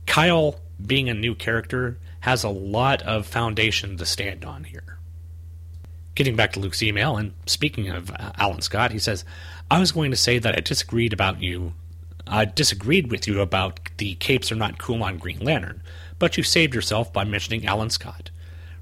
Kyle, 0.07 0.60
being 0.83 1.07
a 1.07 1.13
new 1.13 1.36
character, 1.36 2.00
has 2.21 2.43
a 2.43 2.50
lot 2.50 3.03
of 3.03 3.27
foundation 3.27 3.95
to 3.98 4.05
stand 4.05 4.43
on 4.43 4.63
here. 4.63 4.98
Getting 6.15 6.36
back 6.36 6.53
to 6.53 6.60
Luke's 6.60 6.81
email, 6.81 7.17
and 7.17 7.33
speaking 7.45 7.89
of 7.89 8.10
uh, 8.10 8.31
Alan 8.38 8.62
Scott, 8.62 8.91
he 8.91 9.00
says, 9.00 9.24
I 9.69 9.79
was 9.79 9.91
going 9.91 10.10
to 10.12 10.17
say 10.17 10.39
that 10.39 10.57
I 10.57 10.62
disagreed 10.62 11.13
about 11.13 11.41
you. 11.41 11.74
I 12.25 12.45
disagreed 12.45 13.12
with 13.12 13.27
you 13.27 13.39
about 13.39 13.79
the 13.98 14.15
capes 14.15 14.51
are 14.51 14.55
not 14.55 14.79
cool 14.79 15.03
on 15.03 15.17
Green 15.19 15.39
Lantern, 15.39 15.83
but 16.17 16.38
you 16.38 16.43
saved 16.43 16.74
yourself 16.74 17.13
by 17.13 17.24
mentioning 17.24 17.65
Alan 17.65 17.89
Scott. 17.91 18.30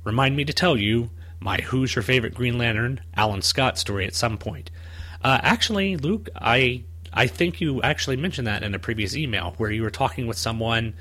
Remind 0.09 0.35
me 0.35 0.43
to 0.45 0.53
tell 0.53 0.75
you 0.75 1.11
my 1.39 1.57
Who's 1.57 1.95
Your 1.95 2.01
Favorite 2.01 2.33
Green 2.33 2.57
Lantern 2.57 2.99
Alan 3.15 3.43
Scott 3.43 3.77
story 3.77 4.07
at 4.07 4.15
some 4.15 4.39
point. 4.39 4.71
Uh, 5.23 5.39
actually, 5.43 5.97
Luke, 5.97 6.29
I 6.35 6.83
I 7.13 7.27
think 7.27 7.61
you 7.61 7.79
actually 7.83 8.17
mentioned 8.17 8.47
that 8.47 8.63
in 8.63 8.73
a 8.73 8.79
previous 8.79 9.15
email 9.15 9.53
where 9.57 9.69
you 9.69 9.83
were 9.83 9.91
talking 9.91 10.25
with 10.25 10.35
someone 10.39 10.95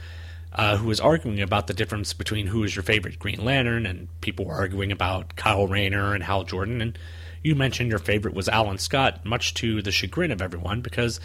uh, 0.53 0.77
who 0.77 0.89
was 0.89 1.01
arguing 1.01 1.41
about 1.41 1.69
the 1.69 1.73
difference 1.73 2.13
between 2.13 2.49
who 2.49 2.63
is 2.65 2.77
your 2.77 2.83
favorite 2.83 3.19
Green 3.19 3.43
Lantern, 3.43 3.87
and 3.87 4.09
people 4.21 4.45
were 4.45 4.57
arguing 4.57 4.93
about 4.93 5.37
Kyle 5.37 5.67
Rayner 5.67 6.13
and 6.13 6.23
Hal 6.23 6.45
Jordan, 6.45 6.83
and 6.83 6.99
you 7.43 7.55
mentioned 7.55 7.89
your 7.89 7.99
favorite 7.99 8.35
was 8.35 8.47
Alan 8.47 8.77
Scott, 8.77 9.25
much 9.25 9.55
to 9.55 9.81
the 9.81 9.91
chagrin 9.91 10.31
of 10.31 10.43
everyone 10.43 10.83
because 10.83 11.19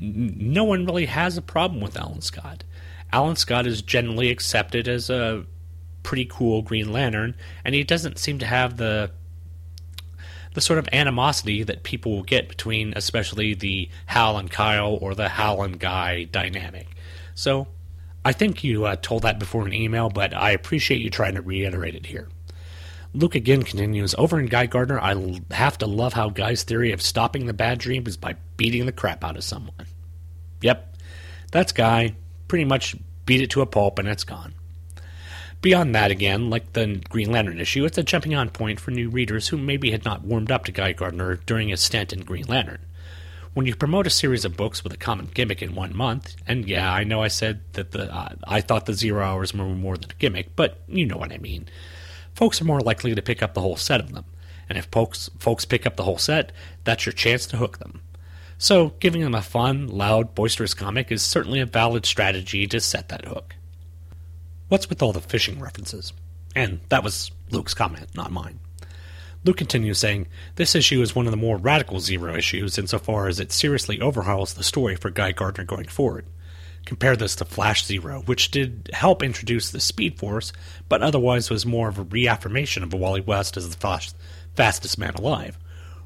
n- 0.00 0.36
no 0.38 0.62
one 0.62 0.86
really 0.86 1.06
has 1.06 1.36
a 1.36 1.42
problem 1.42 1.80
with 1.80 1.98
Alan 1.98 2.20
Scott. 2.20 2.62
Alan 3.12 3.34
Scott 3.34 3.66
is 3.66 3.82
generally 3.82 4.30
accepted 4.30 4.86
as 4.86 5.10
a 5.10 5.46
pretty 6.02 6.24
cool 6.24 6.62
Green 6.62 6.92
Lantern, 6.92 7.34
and 7.64 7.74
he 7.74 7.84
doesn't 7.84 8.18
seem 8.18 8.38
to 8.38 8.46
have 8.46 8.76
the 8.76 9.10
the 10.54 10.60
sort 10.60 10.78
of 10.78 10.88
animosity 10.92 11.62
that 11.62 11.82
people 11.82 12.12
will 12.12 12.22
get 12.22 12.48
between, 12.48 12.92
especially 12.94 13.54
the 13.54 13.88
Hal 14.06 14.36
and 14.36 14.50
Kyle 14.50 14.98
or 15.00 15.14
the 15.14 15.30
Hal 15.30 15.62
and 15.62 15.78
Guy 15.78 16.24
dynamic. 16.24 16.88
So, 17.34 17.68
I 18.22 18.32
think 18.32 18.62
you 18.62 18.84
uh, 18.84 18.96
told 18.96 19.22
that 19.22 19.38
before 19.38 19.66
in 19.66 19.72
email, 19.72 20.10
but 20.10 20.34
I 20.34 20.50
appreciate 20.50 21.00
you 21.00 21.08
trying 21.08 21.36
to 21.36 21.42
reiterate 21.42 21.94
it 21.94 22.04
here. 22.04 22.28
Luke 23.14 23.34
again 23.34 23.62
continues 23.62 24.14
Over 24.16 24.40
in 24.40 24.46
Guy 24.46 24.66
Gardner, 24.66 25.00
I 25.00 25.40
have 25.50 25.78
to 25.78 25.86
love 25.86 26.12
how 26.12 26.30
Guy's 26.30 26.62
theory 26.62 26.92
of 26.92 27.02
stopping 27.02 27.46
the 27.46 27.52
bad 27.52 27.78
dream 27.78 28.06
is 28.06 28.16
by 28.16 28.36
beating 28.56 28.86
the 28.86 28.92
crap 28.92 29.24
out 29.24 29.36
of 29.36 29.44
someone. 29.44 29.86
Yep, 30.62 30.96
that's 31.50 31.72
Guy 31.72 32.14
pretty 32.48 32.64
much 32.64 32.96
beat 33.26 33.40
it 33.40 33.50
to 33.50 33.60
a 33.60 33.66
pulp 33.66 33.98
and 33.98 34.08
it's 34.08 34.24
gone. 34.24 34.54
Beyond 35.62 35.94
that, 35.94 36.10
again, 36.10 36.50
like 36.50 36.72
the 36.72 37.00
Green 37.08 37.30
Lantern 37.30 37.60
issue, 37.60 37.84
it's 37.84 37.96
a 37.96 38.02
jumping 38.02 38.34
on 38.34 38.50
point 38.50 38.80
for 38.80 38.90
new 38.90 39.08
readers 39.08 39.46
who 39.46 39.56
maybe 39.56 39.92
had 39.92 40.04
not 40.04 40.24
warmed 40.24 40.50
up 40.50 40.64
to 40.64 40.72
Guy 40.72 40.92
Gardner 40.92 41.36
during 41.36 41.68
his 41.68 41.80
stint 41.80 42.12
in 42.12 42.24
Green 42.24 42.46
Lantern. 42.46 42.80
When 43.54 43.66
you 43.66 43.76
promote 43.76 44.08
a 44.08 44.10
series 44.10 44.44
of 44.44 44.56
books 44.56 44.82
with 44.82 44.92
a 44.92 44.96
common 44.96 45.26
gimmick 45.32 45.62
in 45.62 45.76
one 45.76 45.96
month, 45.96 46.34
and 46.48 46.68
yeah, 46.68 46.92
I 46.92 47.04
know 47.04 47.22
I 47.22 47.28
said 47.28 47.60
that 47.74 47.92
the 47.92 48.12
uh, 48.12 48.34
I 48.42 48.60
thought 48.60 48.86
the 48.86 48.92
zero 48.92 49.24
hours 49.24 49.54
were 49.54 49.64
more 49.66 49.96
than 49.96 50.10
a 50.10 50.14
gimmick, 50.14 50.56
but 50.56 50.80
you 50.88 51.06
know 51.06 51.16
what 51.16 51.32
I 51.32 51.38
mean. 51.38 51.68
Folks 52.34 52.60
are 52.60 52.64
more 52.64 52.80
likely 52.80 53.14
to 53.14 53.22
pick 53.22 53.40
up 53.40 53.54
the 53.54 53.60
whole 53.60 53.76
set 53.76 54.00
of 54.00 54.12
them, 54.12 54.24
and 54.68 54.76
if 54.76 54.86
folks 54.86 55.30
folks 55.38 55.64
pick 55.64 55.86
up 55.86 55.94
the 55.94 56.02
whole 56.02 56.18
set, 56.18 56.50
that's 56.82 57.06
your 57.06 57.12
chance 57.12 57.46
to 57.46 57.58
hook 57.58 57.78
them. 57.78 58.00
So, 58.58 58.94
giving 58.98 59.20
them 59.20 59.34
a 59.34 59.42
fun, 59.42 59.86
loud, 59.86 60.34
boisterous 60.34 60.74
comic 60.74 61.12
is 61.12 61.22
certainly 61.22 61.60
a 61.60 61.66
valid 61.66 62.04
strategy 62.04 62.66
to 62.66 62.80
set 62.80 63.10
that 63.10 63.26
hook. 63.26 63.54
What's 64.72 64.88
with 64.88 65.02
all 65.02 65.12
the 65.12 65.20
fishing 65.20 65.60
references? 65.60 66.14
And 66.56 66.80
that 66.88 67.04
was 67.04 67.30
Luke's 67.50 67.74
comment, 67.74 68.06
not 68.14 68.32
mine. 68.32 68.58
Luke 69.44 69.58
continues 69.58 69.98
saying, 69.98 70.28
This 70.56 70.74
issue 70.74 71.02
is 71.02 71.14
one 71.14 71.26
of 71.26 71.30
the 71.30 71.36
more 71.36 71.58
radical 71.58 72.00
Zero 72.00 72.34
issues 72.34 72.78
insofar 72.78 73.28
as 73.28 73.38
it 73.38 73.52
seriously 73.52 74.00
overhauls 74.00 74.54
the 74.54 74.64
story 74.64 74.96
for 74.96 75.10
Guy 75.10 75.32
Gardner 75.32 75.64
going 75.64 75.88
forward. 75.88 76.24
Compare 76.86 77.16
this 77.16 77.36
to 77.36 77.44
Flash 77.44 77.84
Zero, 77.84 78.22
which 78.22 78.50
did 78.50 78.88
help 78.94 79.22
introduce 79.22 79.70
the 79.70 79.78
Speed 79.78 80.18
Force, 80.18 80.54
but 80.88 81.02
otherwise 81.02 81.50
was 81.50 81.66
more 81.66 81.90
of 81.90 81.98
a 81.98 82.04
reaffirmation 82.04 82.82
of 82.82 82.94
Wally 82.94 83.20
West 83.20 83.58
as 83.58 83.68
the 83.68 84.00
fastest 84.56 84.96
man 84.96 85.12
alive 85.16 85.58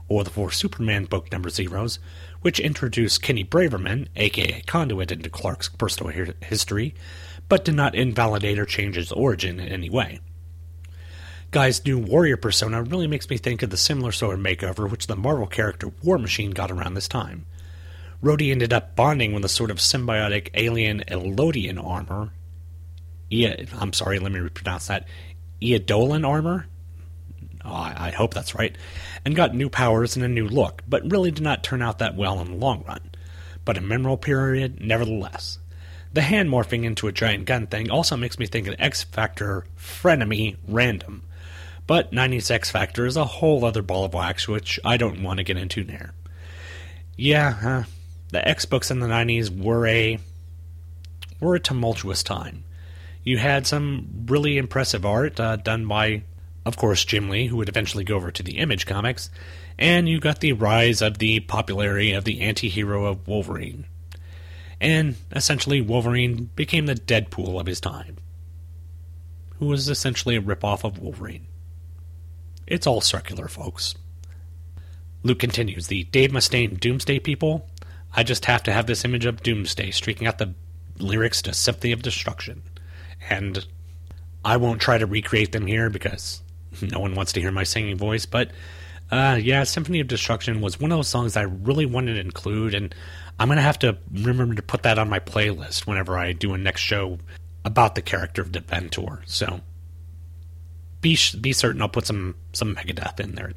or 0.08 0.25
the 0.25 0.30
four 0.30 0.50
Superman 0.50 1.04
book 1.04 1.30
number 1.30 1.50
zeros, 1.50 2.00
which 2.40 2.58
introduced 2.58 3.23
Kenny 3.23 3.44
Braverman, 3.44 4.08
aka 4.16 4.61
Conduit, 4.66 5.12
into 5.12 5.30
Clark's 5.30 5.68
personal 5.68 6.35
history, 6.42 6.94
but 7.48 7.64
did 7.64 7.74
not 7.74 7.94
invalidate 7.94 8.58
or 8.58 8.66
change 8.66 8.96
his 8.96 9.12
origin 9.12 9.60
in 9.60 9.68
any 9.68 9.90
way. 9.90 10.20
Guy's 11.50 11.84
new 11.84 11.98
warrior 11.98 12.36
persona 12.36 12.82
really 12.82 13.06
makes 13.06 13.30
me 13.30 13.38
think 13.38 13.62
of 13.62 13.70
the 13.70 13.76
similar 13.76 14.12
sort 14.12 14.34
of 14.34 14.44
makeover 14.44 14.90
which 14.90 15.06
the 15.06 15.16
Marvel 15.16 15.46
character 15.46 15.92
War 16.02 16.18
Machine 16.18 16.50
got 16.50 16.70
around 16.70 16.94
this 16.94 17.08
time. 17.08 17.46
Rhodey 18.22 18.50
ended 18.50 18.72
up 18.72 18.96
bonding 18.96 19.32
with 19.32 19.44
a 19.44 19.48
sort 19.48 19.70
of 19.70 19.78
symbiotic 19.78 20.50
alien 20.54 21.04
Elodian 21.08 21.82
armor. 21.82 22.30
I'm 23.30 23.92
sorry, 23.92 24.18
let 24.18 24.32
me 24.32 24.40
repronounce 24.40 24.88
that. 24.88 25.06
Eodolan 25.60 26.26
armor? 26.26 26.66
Oh, 27.64 27.72
I, 27.72 27.94
I 27.96 28.10
hope 28.10 28.34
that's 28.34 28.54
right. 28.54 28.76
And 29.24 29.34
got 29.34 29.54
new 29.54 29.68
powers 29.68 30.16
and 30.16 30.24
a 30.24 30.28
new 30.28 30.48
look, 30.48 30.82
but 30.88 31.10
really 31.10 31.30
did 31.30 31.42
not 31.42 31.64
turn 31.64 31.82
out 31.82 31.98
that 31.98 32.16
well 32.16 32.40
in 32.40 32.50
the 32.50 32.56
long 32.56 32.84
run. 32.86 33.10
But 33.64 33.78
a 33.78 33.80
memorable 33.80 34.16
period, 34.16 34.80
nevertheless. 34.80 35.58
The 36.16 36.23
hand 36.23 36.49
morphing 36.49 36.85
into 36.85 37.08
a 37.08 37.12
giant 37.12 37.44
gun 37.44 37.66
thing 37.66 37.90
also 37.90 38.16
makes 38.16 38.38
me 38.38 38.46
think 38.46 38.66
of 38.66 38.75
X 38.78 39.02
Factor 39.02 39.66
Frenemy 39.78 40.56
Random. 40.66 41.23
But 41.87 42.11
90s 42.11 42.50
X 42.50 42.70
Factor 42.70 43.04
is 43.04 43.18
a 43.18 43.26
whole 43.26 43.62
other 43.66 43.82
ball 43.82 44.06
of 44.06 44.14
wax, 44.14 44.49
which 44.49 44.80
I 44.82 44.96
don't 44.96 45.23
want 45.23 45.37
to 45.40 45.44
get 45.44 45.58
into 45.58 45.85
there. 45.85 46.14
Yeah, 47.18 47.58
uh, 47.62 47.85
the 48.30 48.49
X 48.49 48.64
books 48.64 48.90
in 48.90 49.00
the 49.00 49.06
90s 49.06 49.54
were 49.62 49.87
a 49.87 50.18
were 51.38 51.54
a 51.54 51.61
tumultuous 51.61 52.23
time. 52.23 52.64
You 53.23 53.37
had 53.37 53.66
some 53.66 54.25
really 54.25 54.56
impressive 54.56 55.04
art 55.04 55.38
uh, 55.38 55.56
done 55.56 55.87
by, 55.87 56.23
of 56.64 56.78
course, 56.78 57.04
Jim 57.04 57.28
Lee, 57.28 57.49
who 57.49 57.58
would 57.58 57.68
eventually 57.68 58.04
go 58.04 58.16
over 58.16 58.30
to 58.30 58.42
the 58.42 58.56
Image 58.56 58.87
Comics, 58.87 59.28
and 59.78 60.08
you 60.08 60.18
got 60.18 60.40
the 60.40 60.54
rise 60.54 61.02
of 61.02 61.18
the 61.18 61.40
popularity 61.40 62.12
of 62.12 62.25
the 62.25 62.40
anti 62.40 62.70
hero 62.70 63.04
of 63.04 63.28
Wolverine. 63.28 63.85
And 64.80 65.16
essentially, 65.33 65.80
Wolverine 65.80 66.50
became 66.54 66.87
the 66.87 66.95
Deadpool 66.95 67.59
of 67.59 67.66
his 67.66 67.80
time, 67.80 68.16
who 69.59 69.66
was 69.66 69.88
essentially 69.88 70.37
a 70.37 70.42
ripoff 70.42 70.85
of 70.85 70.99
Wolverine. 70.99 71.47
It's 72.66 72.87
all 72.87 73.00
circular, 73.00 73.49
folks. 73.49 73.95
Luke 75.23 75.38
continues 75.38 75.87
The 75.87 76.04
Dave 76.04 76.30
Mustaine 76.30 76.78
Doomsday 76.78 77.21
people. 77.21 77.68
I 78.14 78.23
just 78.23 78.45
have 78.47 78.62
to 78.64 78.73
have 78.73 78.87
this 78.87 79.04
image 79.04 79.25
of 79.26 79.42
Doomsday 79.42 79.90
streaking 79.90 80.26
out 80.26 80.38
the 80.38 80.54
lyrics 80.99 81.42
to 81.42 81.54
Symphony 81.54 81.92
of 81.92 82.02
Destruction. 82.02 82.62
And 83.28 83.66
I 84.45 84.56
won't 84.59 84.80
try 84.80 84.99
to 84.99 85.06
recreate 85.06 85.52
them 85.52 85.66
here 85.66 85.90
because 85.90 86.42
no 86.83 87.00
one 87.00 87.14
wants 87.14 87.33
to 87.33 87.40
hear 87.40 87.50
my 87.50 87.64
singing 87.64 87.97
voice, 87.97 88.26
but 88.26 88.50
uh, 89.11 89.38
yeah, 89.40 89.62
Symphony 89.64 90.00
of 90.00 90.09
Destruction 90.09 90.61
was 90.61 90.80
one 90.80 90.90
of 90.90 90.99
those 90.99 91.09
songs 91.09 91.37
I 91.37 91.42
really 91.42 91.87
wanted 91.87 92.14
to 92.14 92.21
include, 92.21 92.75
and 92.75 92.95
I'm 93.38 93.48
going 93.48 93.56
to 93.56 93.62
have 93.62 93.78
to 93.80 93.98
remember 94.10 94.54
to 94.54 94.62
put 94.62 94.82
that 94.84 94.98
on 94.98 95.10
my 95.10 95.20
playlist 95.20 95.86
whenever 95.86 96.16
I 96.16 96.32
do 96.32 96.54
a 96.54 96.58
next 96.58 96.80
show 96.80 97.18
about 97.64 97.94
the 97.94 98.02
character 98.02 98.40
of 98.40 98.52
Deventor. 98.52 99.22
So 99.26 99.60
be, 101.00 101.18
be 101.40 101.52
certain 101.52 101.82
I'll 101.82 101.88
put 101.88 102.06
some, 102.06 102.34
some 102.52 102.74
Megadeth 102.74 103.20
in 103.20 103.34
there. 103.34 103.52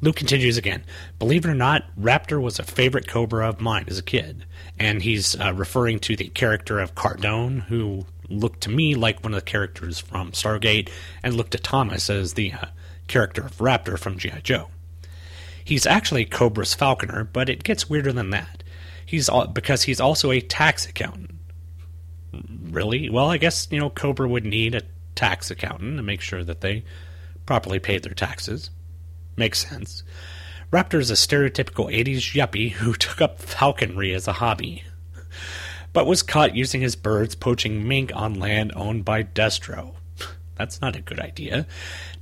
Luke 0.00 0.14
continues 0.14 0.56
again. 0.56 0.84
Believe 1.18 1.44
it 1.44 1.50
or 1.50 1.54
not, 1.54 1.84
Raptor 1.98 2.40
was 2.40 2.60
a 2.60 2.62
favorite 2.62 3.08
Cobra 3.08 3.48
of 3.48 3.60
mine 3.60 3.86
as 3.88 3.98
a 3.98 4.02
kid, 4.02 4.44
and 4.78 5.02
he's 5.02 5.38
uh, 5.40 5.52
referring 5.52 5.98
to 6.00 6.14
the 6.14 6.28
character 6.28 6.78
of 6.78 6.94
Cardone, 6.94 7.62
who 7.62 8.06
looked 8.28 8.60
to 8.60 8.70
me 8.70 8.94
like 8.94 9.24
one 9.24 9.34
of 9.34 9.40
the 9.40 9.44
characters 9.44 9.98
from 9.98 10.30
Stargate, 10.30 10.88
and 11.24 11.34
looked 11.34 11.50
to 11.50 11.58
Thomas 11.58 12.08
as 12.08 12.34
the 12.34 12.52
uh, 12.52 12.66
character 13.08 13.42
of 13.44 13.58
Raptor 13.58 13.98
from 13.98 14.18
G.I. 14.18 14.38
Joe. 14.40 14.68
He's 15.64 15.84
actually 15.84 16.24
Cobra's 16.24 16.74
falconer, 16.74 17.24
but 17.24 17.48
it 17.48 17.64
gets 17.64 17.90
weirder 17.90 18.12
than 18.12 18.30
that. 18.30 18.62
He's 19.08 19.30
because 19.54 19.84
he's 19.84 20.02
also 20.02 20.30
a 20.30 20.42
tax 20.42 20.86
accountant. 20.86 21.36
Really? 22.64 23.08
Well, 23.08 23.30
I 23.30 23.38
guess 23.38 23.66
you 23.70 23.80
know 23.80 23.88
Cobra 23.88 24.28
would 24.28 24.44
need 24.44 24.74
a 24.74 24.82
tax 25.14 25.50
accountant 25.50 25.96
to 25.96 26.02
make 26.02 26.20
sure 26.20 26.44
that 26.44 26.60
they 26.60 26.84
properly 27.46 27.78
paid 27.78 28.02
their 28.02 28.12
taxes. 28.12 28.68
Makes 29.34 29.66
sense. 29.66 30.02
Raptor 30.70 31.00
is 31.00 31.10
a 31.10 31.14
stereotypical 31.14 31.90
80s 31.90 32.34
yuppie 32.34 32.72
who 32.72 32.92
took 32.92 33.22
up 33.22 33.38
falconry 33.38 34.12
as 34.12 34.28
a 34.28 34.34
hobby, 34.34 34.84
but 35.94 36.06
was 36.06 36.22
caught 36.22 36.54
using 36.54 36.82
his 36.82 36.94
birds 36.94 37.34
poaching 37.34 37.88
mink 37.88 38.12
on 38.14 38.38
land 38.38 38.72
owned 38.76 39.06
by 39.06 39.22
Destro. 39.22 39.94
That's 40.56 40.82
not 40.82 40.96
a 40.96 41.00
good 41.00 41.18
idea. 41.18 41.66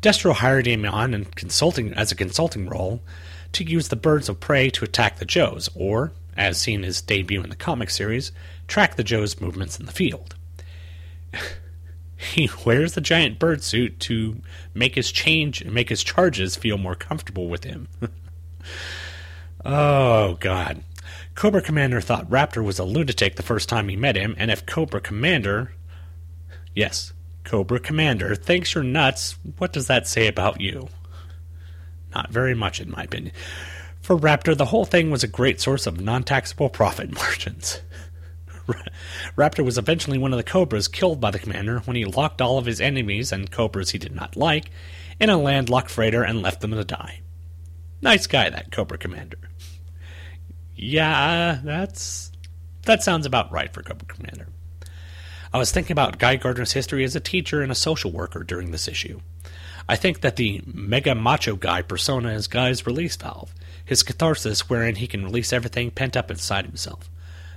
Destro 0.00 0.34
hired 0.34 0.66
him 0.66 0.84
on 0.84 1.14
and 1.14 1.34
consulting 1.34 1.92
as 1.94 2.12
a 2.12 2.14
consulting 2.14 2.68
role 2.68 3.02
to 3.54 3.64
use 3.64 3.88
the 3.88 3.96
birds 3.96 4.28
of 4.28 4.38
prey 4.38 4.70
to 4.70 4.84
attack 4.84 5.18
the 5.18 5.24
Joes, 5.24 5.68
or, 5.74 6.12
as 6.36 6.58
seen 6.58 6.82
his 6.82 7.00
debut 7.00 7.42
in 7.42 7.50
the 7.50 7.56
comic 7.56 7.90
series, 7.90 8.32
track 8.68 8.96
the 8.96 9.04
Joes' 9.04 9.40
movements 9.40 9.78
in 9.78 9.86
the 9.86 9.92
field. 9.92 10.34
he 12.16 12.50
wears 12.64 12.94
the 12.94 13.00
giant 13.00 13.38
bird 13.38 13.62
suit 13.62 14.00
to 14.00 14.40
make 14.74 14.94
his 14.94 15.12
change 15.12 15.64
make 15.64 15.88
his 15.88 16.02
charges 16.02 16.56
feel 16.56 16.78
more 16.78 16.94
comfortable 16.94 17.48
with 17.48 17.64
him. 17.64 17.88
oh 19.64 20.34
god. 20.40 20.82
Cobra 21.34 21.60
Commander 21.60 22.00
thought 22.00 22.30
Raptor 22.30 22.64
was 22.64 22.78
a 22.78 22.84
lunatic 22.84 23.36
the 23.36 23.42
first 23.42 23.68
time 23.68 23.88
he 23.88 23.96
met 23.96 24.16
him, 24.16 24.34
and 24.38 24.50
if 24.50 24.64
Cobra 24.64 25.00
Commander 25.00 25.72
Yes, 26.76 27.14
Cobra 27.42 27.80
Commander 27.80 28.34
thinks 28.34 28.74
you're 28.74 28.84
nuts, 28.84 29.38
what 29.56 29.72
does 29.72 29.86
that 29.86 30.06
say 30.06 30.28
about 30.28 30.60
you? 30.60 30.88
Not 32.14 32.30
very 32.30 32.54
much, 32.54 32.82
in 32.82 32.90
my 32.90 33.04
opinion. 33.04 33.34
For 34.06 34.16
Raptor, 34.16 34.56
the 34.56 34.66
whole 34.66 34.84
thing 34.84 35.10
was 35.10 35.24
a 35.24 35.26
great 35.26 35.60
source 35.60 35.84
of 35.84 36.00
non 36.00 36.22
taxable 36.22 36.68
profit 36.68 37.12
margins. 37.16 37.80
Raptor 39.36 39.64
was 39.64 39.78
eventually 39.78 40.16
one 40.16 40.32
of 40.32 40.36
the 40.36 40.44
Cobras 40.44 40.86
killed 40.86 41.20
by 41.20 41.32
the 41.32 41.40
commander 41.40 41.80
when 41.80 41.96
he 41.96 42.04
locked 42.04 42.40
all 42.40 42.56
of 42.56 42.66
his 42.66 42.80
enemies 42.80 43.32
and 43.32 43.50
Cobras 43.50 43.90
he 43.90 43.98
did 43.98 44.14
not 44.14 44.36
like 44.36 44.70
in 45.18 45.28
a 45.28 45.36
landlocked 45.36 45.90
freighter 45.90 46.22
and 46.22 46.40
left 46.40 46.60
them 46.60 46.70
to 46.70 46.84
die. 46.84 47.22
Nice 48.00 48.28
guy, 48.28 48.48
that 48.48 48.70
Cobra 48.70 48.96
commander. 48.96 49.40
Yeah, 50.76 51.58
that's 51.64 52.30
that 52.84 53.02
sounds 53.02 53.26
about 53.26 53.50
right 53.50 53.72
for 53.72 53.82
Cobra 53.82 54.06
Commander. 54.06 54.46
I 55.52 55.58
was 55.58 55.72
thinking 55.72 55.94
about 55.94 56.20
Guy 56.20 56.36
Gardner's 56.36 56.74
history 56.74 57.02
as 57.02 57.16
a 57.16 57.20
teacher 57.20 57.60
and 57.60 57.72
a 57.72 57.74
social 57.74 58.12
worker 58.12 58.44
during 58.44 58.70
this 58.70 58.86
issue. 58.86 59.18
I 59.88 59.96
think 59.96 60.20
that 60.20 60.36
the 60.36 60.62
mega 60.64 61.16
macho 61.16 61.56
guy 61.56 61.82
persona 61.82 62.34
is 62.34 62.46
Guy's 62.46 62.86
release 62.86 63.16
valve, 63.16 63.52
his 63.86 64.02
catharsis 64.02 64.68
wherein 64.68 64.96
he 64.96 65.06
can 65.06 65.24
release 65.24 65.52
everything 65.52 65.90
pent 65.90 66.16
up 66.16 66.30
inside 66.30 66.66
himself 66.66 67.08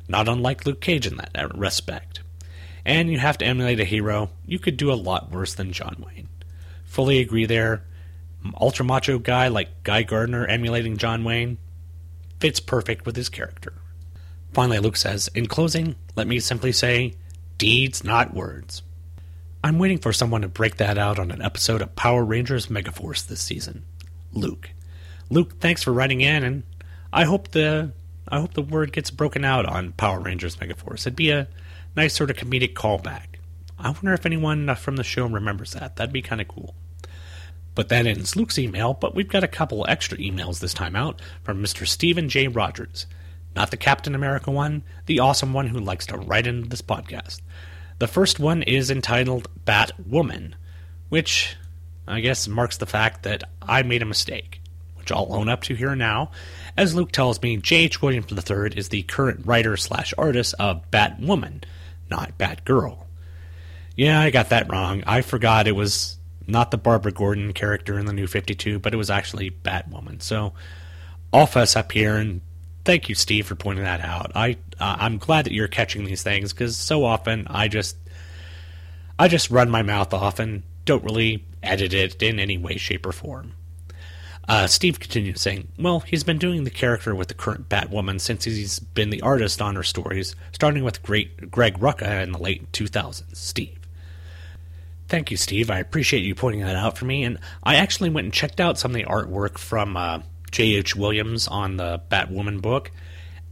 not 0.10 0.28
unlike 0.28 0.66
Luke 0.66 0.82
Cage 0.82 1.08
in 1.08 1.18
that 1.18 1.56
respect. 1.56 2.22
And 2.84 3.12
you 3.12 3.20
have 3.20 3.38
to 3.38 3.46
emulate 3.46 3.80
a 3.80 3.86
hero, 3.86 4.32
you 4.46 4.58
could 4.58 4.76
do 4.76 4.92
a 4.92 4.96
lot 4.96 5.32
worse 5.32 5.54
than 5.54 5.72
John 5.72 6.04
Wayne. 6.06 6.28
Fully 6.84 7.20
agree 7.20 7.46
there. 7.46 7.84
Ultra 8.60 8.84
macho 8.84 9.20
guy 9.20 9.48
like 9.48 9.84
Guy 9.84 10.02
Gardner 10.02 10.46
emulating 10.48 10.98
John 10.98 11.24
Wayne 11.24 11.60
fits 12.40 12.60
perfect 12.60 13.06
with 13.06 13.16
his 13.16 13.30
character. 13.30 13.74
Finally, 14.54 14.80
Luke 14.80 14.98
says, 14.98 15.30
In 15.36 15.46
closing, 15.46 15.96
let 16.16 16.26
me 16.26 16.40
simply 16.40 16.72
say, 16.72 17.14
deeds, 17.60 18.04
not 18.04 18.34
words. 18.34 18.82
I'm 19.64 19.78
waiting 19.78 20.00
for 20.00 20.14
someone 20.14 20.42
to 20.42 20.48
break 20.48 20.78
that 20.78 20.98
out 20.98 21.20
on 21.20 21.32
an 21.32 21.42
episode 21.42 21.82
of 21.82 21.96
Power 21.96 22.24
Rangers 22.26 22.68
Megaforce 22.68 23.28
this 23.28 23.42
season. 23.42 23.84
Luke. 24.32 24.72
Luke, 25.30 25.60
thanks 25.60 25.84
for 25.84 25.94
writing 25.94 26.22
in, 26.22 26.44
and 26.44 26.64
I 27.14 27.26
hope 27.26 27.50
the 27.50 27.92
I 28.28 28.40
hope 28.40 28.54
the 28.54 28.62
word 28.62 28.92
gets 28.92 29.12
broken 29.12 29.44
out 29.44 29.66
on 29.66 29.94
Power 29.94 30.20
Rangers 30.20 30.56
Megaforce. 30.58 31.02
It'd 31.02 31.16
be 31.16 31.32
a 31.32 31.48
nice 31.96 32.14
sort 32.14 32.30
of 32.30 32.38
comedic 32.38 32.74
callback. 32.74 33.40
I 33.78 33.90
wonder 33.90 34.14
if 34.14 34.26
anyone 34.26 34.70
uh, 34.70 34.76
from 34.76 34.98
the 34.98 35.04
show 35.04 35.26
remembers 35.26 35.74
that. 35.74 35.96
That'd 35.96 36.14
be 36.14 36.22
kind 36.22 36.42
of 36.42 36.48
cool. 36.48 36.76
But 37.76 37.90
that 37.90 38.06
ends 38.06 38.36
Luke's 38.36 38.60
email, 38.60 38.94
but 38.94 39.16
we've 39.16 39.30
got 39.30 39.44
a 39.44 39.48
couple 39.48 39.86
extra 39.88 40.18
emails 40.18 40.60
this 40.60 40.74
time 40.74 40.96
out 40.96 41.22
from 41.44 41.64
Mr. 41.64 41.88
Stephen 41.88 42.28
J. 42.28 42.48
Rogers. 42.48 43.06
Not 43.56 43.72
the 43.72 43.78
Captain 43.78 44.16
America 44.16 44.52
one, 44.52 44.84
the 45.06 45.20
awesome 45.20 45.54
one 45.54 45.68
who 45.68 45.80
likes 45.80 46.06
to 46.08 46.18
write 46.18 46.46
into 46.46 46.70
this 46.70 46.82
podcast. 46.82 47.42
The 48.00 48.08
first 48.08 48.40
one 48.40 48.64
is 48.64 48.92
entitled 48.92 49.48
Bat 49.66 50.08
Woman, 50.08 50.56
which 51.10 51.56
I 52.08 52.20
guess 52.20 52.48
marks 52.48 52.78
the 52.78 52.86
fact 52.86 53.24
that 53.24 53.44
I 53.62 53.84
made 53.84 54.02
a 54.02 54.06
mistake, 54.06 54.59
which 55.10 55.18
I'll 55.18 55.34
own 55.34 55.50
up 55.50 55.64
to 55.64 55.76
here 55.76 55.96
now, 55.96 56.32
as 56.78 56.96
Luke 56.96 57.12
tells 57.12 57.42
me, 57.42 57.58
J.H. 57.58 58.02
Williams 58.02 58.32
III 58.32 58.74
is 58.76 58.90
the 58.90 59.04
current 59.04 59.46
writer 59.46 59.76
slash 59.76 60.14
artist 60.18 60.56
of 60.60 60.90
Batwoman, 60.92 61.64
not 62.10 62.38
Batgirl. 62.38 63.06
Yeah, 63.96 64.22
I 64.22 64.30
got 64.30 64.50
that 64.50 64.72
wrong. 64.72 65.04
I 65.08 65.22
forgot 65.22 65.68
it 65.68 65.76
was 65.76 66.18
not 66.48 66.72
the 66.72 66.78
Barbara 66.78 67.12
Gordon 67.12 67.54
character 67.54 67.98
in 67.98 68.06
the 68.06 68.14
New 68.14 68.28
52, 68.28 68.80
but 68.80 68.94
it 68.94 68.98
was 68.98 69.10
actually 69.10 69.52
Batwoman. 69.52 70.22
So 70.22 70.54
I'll 71.34 71.50
up 71.54 71.92
here 71.92 72.16
and 72.16 72.42
thank 72.86 73.10
you, 73.10 73.16
Steve, 73.16 73.48
for 73.48 73.56
pointing 73.56 73.86
that 73.86 74.02
out. 74.02 74.32
I 74.36 74.58
uh, 74.80 74.96
I'm 75.00 75.18
glad 75.18 75.46
that 75.46 75.54
you're 75.54 75.68
catching 75.68 76.06
these 76.06 76.24
things 76.24 76.54
because 76.54 76.78
so 76.78 77.04
often 77.04 77.46
I 77.50 77.68
just 77.68 77.98
I 79.18 79.28
just 79.28 79.50
run 79.50 79.70
my 79.70 79.82
mouth 79.82 80.14
off 80.14 80.40
and 80.40 80.64
don't 80.86 81.04
really 81.04 81.46
edit 81.62 81.94
it 81.94 82.24
in 82.24 82.40
any 82.40 82.58
way, 82.58 82.78
shape, 82.78 83.06
or 83.06 83.12
form. 83.12 83.54
Uh, 84.50 84.66
Steve 84.66 85.00
continues 85.00 85.40
saying, 85.40 85.68
Well, 85.78 86.00
he's 86.00 86.24
been 86.24 86.40
doing 86.40 86.64
the 86.64 86.72
character 86.72 87.14
with 87.14 87.28
the 87.28 87.36
current 87.36 87.70
Batwoman 87.70 88.20
since 88.20 88.46
he's 88.46 88.80
been 88.80 89.12
the 89.12 89.22
artist 89.22 89.62
on 89.62 89.76
her 89.76 89.84
stories, 89.84 90.36
starting 90.52 90.84
with 90.84 91.04
great 91.04 91.52
Greg 91.52 91.78
Rucka 91.78 92.24
in 92.24 92.32
the 92.32 92.40
late 92.40 92.72
2000s. 92.72 93.36
Steve. 93.36 93.78
Thank 95.08 95.30
you, 95.30 95.38
Steve. 95.38 95.70
I 95.70 95.78
appreciate 95.78 96.24
you 96.24 96.34
pointing 96.34 96.62
that 96.62 96.76
out 96.76 96.98
for 96.98 97.06
me. 97.06 97.24
And 97.24 97.38
I 97.64 97.76
actually 97.76 98.10
went 98.10 98.26
and 98.26 98.34
checked 98.34 98.60
out 98.60 98.80
some 98.80 98.92
of 98.92 98.96
the 98.96 99.06
artwork 99.06 99.60
from 99.60 99.96
uh, 99.96 100.22
J.H. 100.50 100.96
Williams 100.96 101.48
on 101.48 101.78
the 101.78 102.02
Batwoman 102.10 102.60
book. 102.60 102.90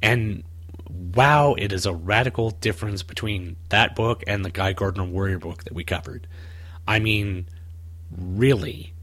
And 0.02 0.44
wow, 0.90 1.54
it 1.54 1.72
is 1.72 1.86
a 1.86 1.94
radical 1.94 2.50
difference 2.50 3.04
between 3.04 3.56
that 3.70 3.96
book 3.96 4.24
and 4.26 4.44
the 4.44 4.50
Guy 4.50 4.74
Gardner 4.74 5.04
Warrior 5.06 5.38
book 5.38 5.64
that 5.66 5.74
we 5.74 5.84
covered. 5.84 6.26
I 6.88 6.98
mean, 6.98 7.46
really. 8.12 8.94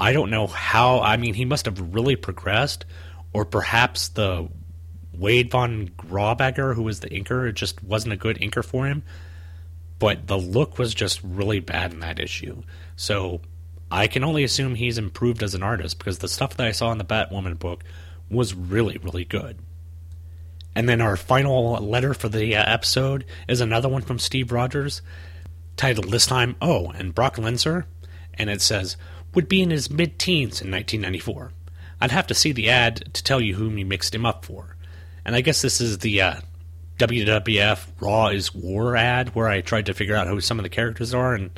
I 0.00 0.12
don't 0.12 0.30
know 0.30 0.46
how. 0.46 1.00
I 1.00 1.18
mean, 1.18 1.34
he 1.34 1.44
must 1.44 1.66
have 1.66 1.94
really 1.94 2.16
progressed, 2.16 2.86
or 3.32 3.44
perhaps 3.44 4.08
the 4.08 4.48
Wade 5.12 5.50
von 5.50 5.88
Grawbadger, 5.88 6.74
who 6.74 6.82
was 6.82 7.00
the 7.00 7.10
inker, 7.10 7.48
it 7.48 7.54
just 7.54 7.82
wasn't 7.84 8.14
a 8.14 8.16
good 8.16 8.38
inker 8.38 8.64
for 8.64 8.86
him. 8.86 9.02
But 9.98 10.26
the 10.26 10.38
look 10.38 10.78
was 10.78 10.94
just 10.94 11.20
really 11.22 11.60
bad 11.60 11.92
in 11.92 12.00
that 12.00 12.18
issue. 12.18 12.62
So 12.96 13.42
I 13.90 14.06
can 14.06 14.24
only 14.24 14.44
assume 14.44 14.74
he's 14.74 14.96
improved 14.96 15.42
as 15.42 15.54
an 15.54 15.62
artist 15.62 15.98
because 15.98 16.18
the 16.18 16.28
stuff 16.28 16.56
that 16.56 16.66
I 16.66 16.72
saw 16.72 16.90
in 16.92 16.98
the 16.98 17.04
Batwoman 17.04 17.58
book 17.58 17.84
was 18.30 18.54
really, 18.54 18.96
really 18.98 19.26
good. 19.26 19.58
And 20.74 20.88
then 20.88 21.00
our 21.00 21.16
final 21.16 21.72
letter 21.74 22.14
for 22.14 22.28
the 22.28 22.56
uh, 22.56 22.64
episode 22.72 23.26
is 23.48 23.60
another 23.60 23.88
one 23.88 24.02
from 24.02 24.18
Steve 24.18 24.52
Rogers, 24.52 25.02
titled 25.76 26.10
this 26.10 26.26
time, 26.26 26.56
Oh, 26.62 26.90
and 26.90 27.14
Brock 27.14 27.36
Lesnar. 27.36 27.84
And 28.34 28.48
it 28.48 28.62
says, 28.62 28.96
would 29.34 29.48
be 29.48 29.62
in 29.62 29.70
his 29.70 29.90
mid 29.90 30.18
teens 30.18 30.60
in 30.60 30.70
1994. 30.70 31.52
I'd 32.00 32.10
have 32.10 32.26
to 32.28 32.34
see 32.34 32.52
the 32.52 32.70
ad 32.70 33.12
to 33.12 33.22
tell 33.22 33.40
you 33.40 33.54
whom 33.54 33.76
he 33.76 33.84
mixed 33.84 34.14
him 34.14 34.24
up 34.24 34.44
for. 34.44 34.76
And 35.24 35.36
I 35.36 35.42
guess 35.42 35.62
this 35.62 35.80
is 35.80 35.98
the 35.98 36.22
uh, 36.22 36.34
WWF 36.98 37.86
Raw 38.00 38.28
is 38.28 38.54
War 38.54 38.96
ad 38.96 39.34
where 39.34 39.48
I 39.48 39.60
tried 39.60 39.86
to 39.86 39.94
figure 39.94 40.16
out 40.16 40.26
who 40.26 40.40
some 40.40 40.58
of 40.58 40.62
the 40.62 40.68
characters 40.68 41.14
are, 41.14 41.34
and 41.34 41.50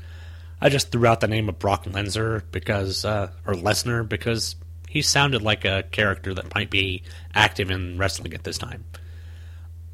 I 0.60 0.68
just 0.68 0.92
threw 0.92 1.06
out 1.06 1.20
the 1.20 1.28
name 1.28 1.48
of 1.48 1.58
Brock 1.58 1.84
Lesnar 1.84 2.42
because, 2.50 3.04
uh, 3.04 3.30
or 3.46 3.54
Lesnar 3.54 4.08
because 4.08 4.56
he 4.88 5.02
sounded 5.02 5.42
like 5.42 5.64
a 5.64 5.84
character 5.90 6.34
that 6.34 6.54
might 6.54 6.70
be 6.70 7.02
active 7.34 7.70
in 7.70 7.98
wrestling 7.98 8.34
at 8.34 8.44
this 8.44 8.58
time. 8.58 8.84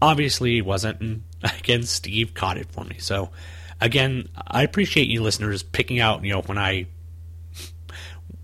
Obviously, 0.02 0.54
he 0.54 0.62
wasn't, 0.62 1.00
and 1.00 1.22
again, 1.42 1.82
Steve 1.84 2.34
caught 2.34 2.58
it 2.58 2.70
for 2.70 2.84
me. 2.84 2.96
So, 2.98 3.30
again, 3.80 4.28
I 4.46 4.62
appreciate 4.62 5.08
you 5.08 5.22
listeners 5.22 5.62
picking 5.62 6.00
out, 6.00 6.24
you 6.24 6.32
know, 6.32 6.42
when 6.42 6.58
I 6.58 6.86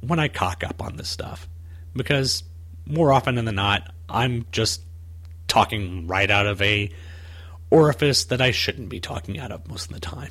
when 0.07 0.19
I 0.19 0.29
cock 0.29 0.63
up 0.65 0.83
on 0.83 0.97
this 0.97 1.09
stuff 1.09 1.49
because 1.95 2.43
more 2.87 3.13
often 3.13 3.37
than 3.37 3.55
not, 3.55 3.93
I'm 4.09 4.47
just 4.53 4.83
talking 5.49 6.07
right 6.07 6.31
out 6.31 6.47
of 6.47 6.61
a 6.63 6.91
orifice 7.71 8.25
that 8.27 8.41
I 8.41 8.51
shouldn't 8.51 8.89
be 8.89 9.01
talking 9.01 9.39
out 9.39 9.53
of 9.53 9.69
most 9.69 9.87
of 9.87 9.95
the 9.95 10.01
time. 10.01 10.31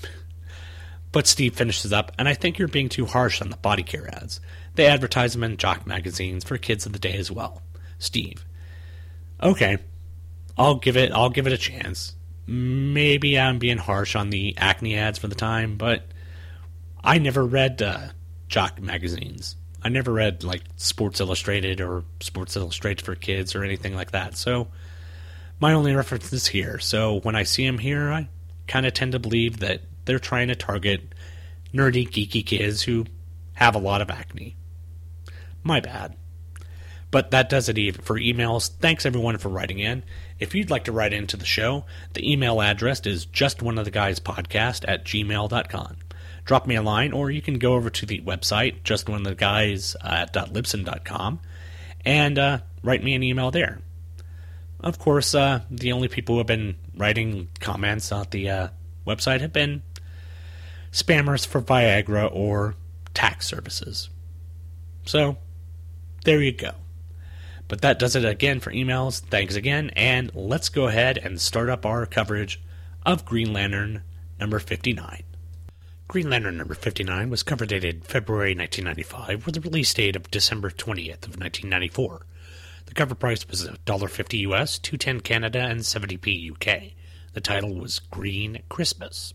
But 1.12 1.27
Steve 1.27 1.55
finishes 1.55 1.93
up, 1.93 2.12
and 2.17 2.27
I 2.27 2.33
think 2.33 2.57
you're 2.57 2.67
being 2.67 2.89
too 2.89 3.05
harsh 3.05 3.41
on 3.41 3.49
the 3.49 3.57
body 3.57 3.83
care 3.83 4.07
ads. 4.13 4.39
They 4.75 4.88
advertise 4.88 5.33
them 5.33 5.43
in 5.43 5.57
jock 5.57 5.86
magazines 5.86 6.43
for 6.43 6.57
kids 6.57 6.86
of 6.86 6.93
the 6.93 6.99
day 6.99 7.13
as 7.13 7.29
well. 7.31 7.62
Steve. 7.99 8.43
Okay. 9.41 9.77
I'll 10.57 10.75
give 10.75 10.97
it 10.97 11.12
I'll 11.12 11.29
give 11.29 11.47
it 11.47 11.53
a 11.53 11.57
chance. 11.57 12.15
Maybe 12.45 13.39
I'm 13.39 13.59
being 13.59 13.77
harsh 13.77 14.15
on 14.15 14.29
the 14.29 14.55
acne 14.57 14.97
ads 14.97 15.19
for 15.19 15.27
the 15.27 15.36
time, 15.36 15.77
but 15.77 16.03
I 17.03 17.17
never 17.17 17.45
read 17.45 17.81
uh, 17.81 18.09
jock 18.47 18.81
magazines. 18.81 19.55
I 19.83 19.89
never 19.89 20.13
read 20.13 20.43
like 20.43 20.61
Sports 20.77 21.19
Illustrated 21.19 21.81
or 21.81 22.03
Sports 22.21 22.55
Illustrated 22.55 23.03
for 23.03 23.15
Kids 23.15 23.53
or 23.53 23.63
anything 23.63 23.95
like 23.95 24.11
that. 24.11 24.37
So 24.37 24.69
my 25.59 25.73
only 25.73 25.93
reference 25.93 26.31
is 26.31 26.47
here. 26.47 26.79
So 26.79 27.19
when 27.21 27.35
I 27.35 27.43
see 27.43 27.65
them 27.65 27.77
here, 27.77 28.11
I 28.11 28.29
kind 28.67 28.85
of 28.85 28.93
tend 28.93 29.11
to 29.11 29.19
believe 29.19 29.59
that 29.59 29.81
they're 30.05 30.19
trying 30.19 30.47
to 30.47 30.55
target 30.55 31.13
nerdy, 31.73 32.07
geeky 32.07 32.45
kids 32.45 32.83
who 32.83 33.05
have 33.53 33.75
a 33.75 33.79
lot 33.79 34.01
of 34.01 34.09
acne. 34.09 34.55
My 35.63 35.79
bad. 35.79 36.15
But 37.11 37.31
that 37.31 37.49
does 37.49 37.69
it 37.69 38.03
for 38.03 38.17
emails. 38.17 38.69
Thanks 38.69 39.05
everyone 39.05 39.37
for 39.37 39.49
writing 39.49 39.79
in. 39.79 40.03
If 40.39 40.55
you'd 40.55 40.71
like 40.71 40.85
to 40.85 40.91
write 40.91 41.13
into 41.13 41.37
the 41.37 41.45
show, 41.45 41.85
the 42.13 42.31
email 42.31 42.59
address 42.59 43.05
is 43.05 43.25
justoneoftheguyspodcast 43.27 44.85
at 44.87 45.05
gmail.com 45.05 45.97
drop 46.45 46.67
me 46.67 46.75
a 46.75 46.82
line, 46.82 47.13
or 47.13 47.32
you 47.32 47.41
can 47.41 47.60
go 47.60 47.73
over 47.73 47.89
to 47.89 48.06
the 48.06 48.21
website, 48.21 48.84
just 48.84 49.10
one 49.10 49.19
of 49.19 49.25
the 49.25 49.36
guys 49.36 49.95
at 50.03 50.34
libsyn.com, 50.34 51.39
and 52.06 52.39
uh, 52.39 52.60
write 52.84 53.03
me 53.03 53.15
an 53.15 53.23
email 53.23 53.51
there. 53.51 53.79
Of 54.79 54.99
course, 54.99 55.34
uh, 55.34 55.62
the 55.71 55.93
only 55.93 56.10
people 56.10 56.36
who 56.36 56.39
have 56.39 56.47
been 56.47 56.75
writing 56.95 57.47
comments 57.60 58.12
on 58.12 58.27
the 58.32 58.49
uh, 58.49 58.67
website 59.08 59.39
have 59.39 59.53
been 59.53 59.82
spammers 60.91 61.47
for 61.47 61.62
Viagra 61.62 62.29
or 62.34 62.75
tax 63.13 63.47
services. 63.47 64.10
So, 65.06 65.38
there 66.25 66.41
you 66.41 66.51
go. 66.51 66.71
But 67.69 67.82
that 67.82 67.97
does 67.97 68.15
it 68.15 68.25
again 68.25 68.60
for 68.60 68.71
emails. 68.71 69.21
Thanks 69.21 69.56
again, 69.56 69.91
and 69.95 70.34
let's 70.36 70.69
go 70.69 70.88
ahead 70.88 71.17
and 71.17 71.39
start 71.39 71.69
up 71.69 71.86
our 71.86 72.06
coverage 72.06 72.62
of 73.06 73.25
Green 73.25 73.53
Lantern 73.53 74.03
number 74.39 74.60
59. 74.60 75.23
Green 76.13 76.30
Lantern 76.30 76.58
number 76.58 76.76
59 76.76 77.32
was 77.32 77.41
cover 77.41 77.65
dated 77.65 78.06
February 78.06 78.54
1995 78.54 79.47
with 79.47 79.58
a 79.58 79.62
release 79.62 79.91
date 79.95 80.15
of 80.15 80.30
December 80.30 80.69
20th 80.69 81.26
of 81.26 81.39
1994. 81.39 82.28
The 82.86 82.93
cover 82.93 83.15
price 83.15 83.47
was 83.47 83.67
$1.50 83.67 84.39
US, 84.52 84.78
210 84.78 85.21
Canada, 85.21 85.62
and 85.62 85.80
70p 85.80 86.52
UK. 86.52 86.93
The 87.34 87.41
title 87.41 87.73
was 87.73 87.97
Green 87.97 88.62
Christmas. 88.69 89.34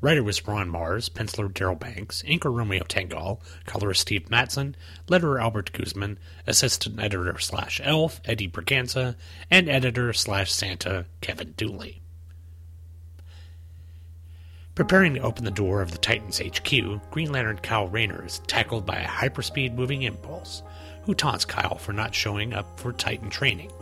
Writer 0.00 0.22
was 0.22 0.48
Ron 0.48 0.70
Marz, 0.72 1.10
penciler 1.10 1.52
Darryl 1.52 1.78
Banks, 1.78 2.22
inker 2.22 2.56
Romeo 2.56 2.84
Tanghal, 2.84 3.42
colorist 3.66 4.00
Steve 4.00 4.30
Mattsson, 4.30 4.76
letterer 5.08 5.38
Albert 5.38 5.72
Guzman, 5.74 6.18
assistant 6.46 6.98
editor 6.98 7.38
slash 7.38 7.82
elf 7.84 8.22
Eddie 8.24 8.48
Berganza, 8.48 9.14
and 9.50 9.68
editor 9.68 10.14
slash 10.14 10.50
Santa 10.50 11.04
Kevin 11.20 11.52
Dooley. 11.58 12.00
Preparing 14.78 15.14
to 15.14 15.20
open 15.22 15.44
the 15.44 15.50
door 15.50 15.82
of 15.82 15.90
the 15.90 15.98
Titans 15.98 16.38
HQ, 16.38 17.10
Green 17.10 17.32
Lantern 17.32 17.58
Kyle 17.58 17.88
Rayner 17.88 18.24
is 18.24 18.38
tackled 18.46 18.86
by 18.86 18.98
a 18.98 19.08
hyperspeed 19.08 19.74
moving 19.74 20.02
impulse, 20.02 20.62
who 21.02 21.16
taunts 21.16 21.44
Kyle 21.44 21.78
for 21.78 21.92
not 21.92 22.14
showing 22.14 22.54
up 22.54 22.78
for 22.78 22.92
Titan 22.92 23.28
training. 23.28 23.72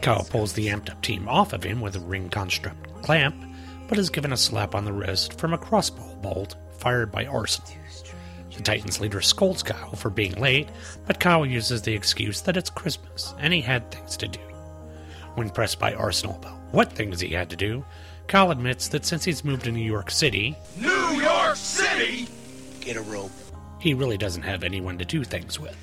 Kyle 0.00 0.24
pulls 0.24 0.54
the 0.54 0.68
amped 0.68 0.88
up 0.88 1.02
team 1.02 1.28
off 1.28 1.52
of 1.52 1.62
him 1.62 1.82
with 1.82 1.94
a 1.94 2.00
ring 2.00 2.30
construct 2.30 2.90
clamp, 3.02 3.36
but 3.86 3.98
is 3.98 4.08
given 4.08 4.32
a 4.32 4.36
slap 4.38 4.74
on 4.74 4.86
the 4.86 4.92
wrist 4.94 5.38
from 5.38 5.52
a 5.52 5.58
crossbow 5.58 6.16
bolt 6.22 6.56
fired 6.78 7.12
by 7.12 7.26
Arsenal. 7.26 7.68
The 8.56 8.62
Titans 8.62 9.02
leader 9.02 9.20
scolds 9.20 9.62
Kyle 9.62 9.94
for 9.94 10.08
being 10.08 10.40
late, 10.40 10.70
but 11.06 11.20
Kyle 11.20 11.44
uses 11.44 11.82
the 11.82 11.92
excuse 11.92 12.40
that 12.40 12.56
it's 12.56 12.70
Christmas 12.70 13.34
and 13.40 13.52
he 13.52 13.60
had 13.60 13.90
things 13.90 14.16
to 14.16 14.26
do. 14.26 14.40
When 15.34 15.50
pressed 15.50 15.78
by 15.78 15.92
Arsenal 15.92 16.36
about 16.36 16.58
what 16.72 16.94
things 16.94 17.20
he 17.20 17.28
had 17.28 17.50
to 17.50 17.56
do, 17.56 17.84
Kyle 18.28 18.50
admits 18.50 18.88
that 18.88 19.06
since 19.06 19.24
he's 19.24 19.42
moved 19.42 19.64
to 19.64 19.72
New 19.72 19.84
York 19.84 20.10
City, 20.10 20.54
New 20.76 20.88
York 21.18 21.56
City, 21.56 22.28
get 22.78 22.98
a 22.98 23.00
rope. 23.00 23.30
He 23.78 23.94
really 23.94 24.18
doesn't 24.18 24.42
have 24.42 24.62
anyone 24.62 24.98
to 24.98 25.04
do 25.06 25.24
things 25.24 25.58
with. 25.58 25.76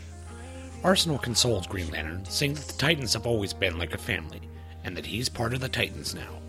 Arsenal 0.84 1.17
consoles 1.17 1.65
Green 1.65 1.89
Lantern, 1.89 2.23
saying 2.25 2.53
that 2.53 2.67
the 2.67 2.77
Titans 2.77 3.13
have 3.13 3.25
always 3.25 3.51
been 3.51 3.79
like 3.79 3.95
a 3.95 3.97
family, 3.97 4.41
and 4.84 4.95
that 4.95 5.08
he's 5.08 5.27
part 5.27 5.55
of 5.55 5.60
the 5.60 5.67
Titans 5.67 6.13
now. 6.13 6.39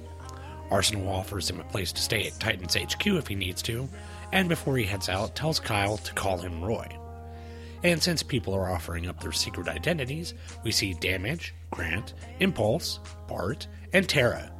Arsenal 0.70 1.09
offers 1.09 1.48
him 1.48 1.61
a 1.61 1.64
place 1.64 1.92
to 1.92 2.02
stay 2.02 2.26
at 2.26 2.38
Titans 2.38 2.76
HQ 2.76 3.06
if 3.06 3.26
he 3.26 3.35
needs 3.35 3.62
to, 3.62 3.88
and 4.32 4.50
before 4.50 4.76
he 4.76 4.85
heads 4.85 5.09
out, 5.09 5.35
tells 5.35 5.59
Kyle 5.59 5.96
to 5.96 6.12
call 6.12 6.37
him 6.37 6.62
Roy. 6.62 6.87
And 7.85 8.02
since 8.02 8.22
people 8.22 8.52
are 8.52 8.70
offering 8.70 9.09
up 9.09 9.18
their 9.22 9.32
secret 9.32 9.66
identities, 9.66 10.35
we 10.62 10.72
see 10.72 10.92
Damage, 10.92 11.54
Grant, 11.70 12.12
Impulse, 12.40 13.00
Bart, 13.28 13.66
and 13.94 14.06
Tara, 14.06 14.52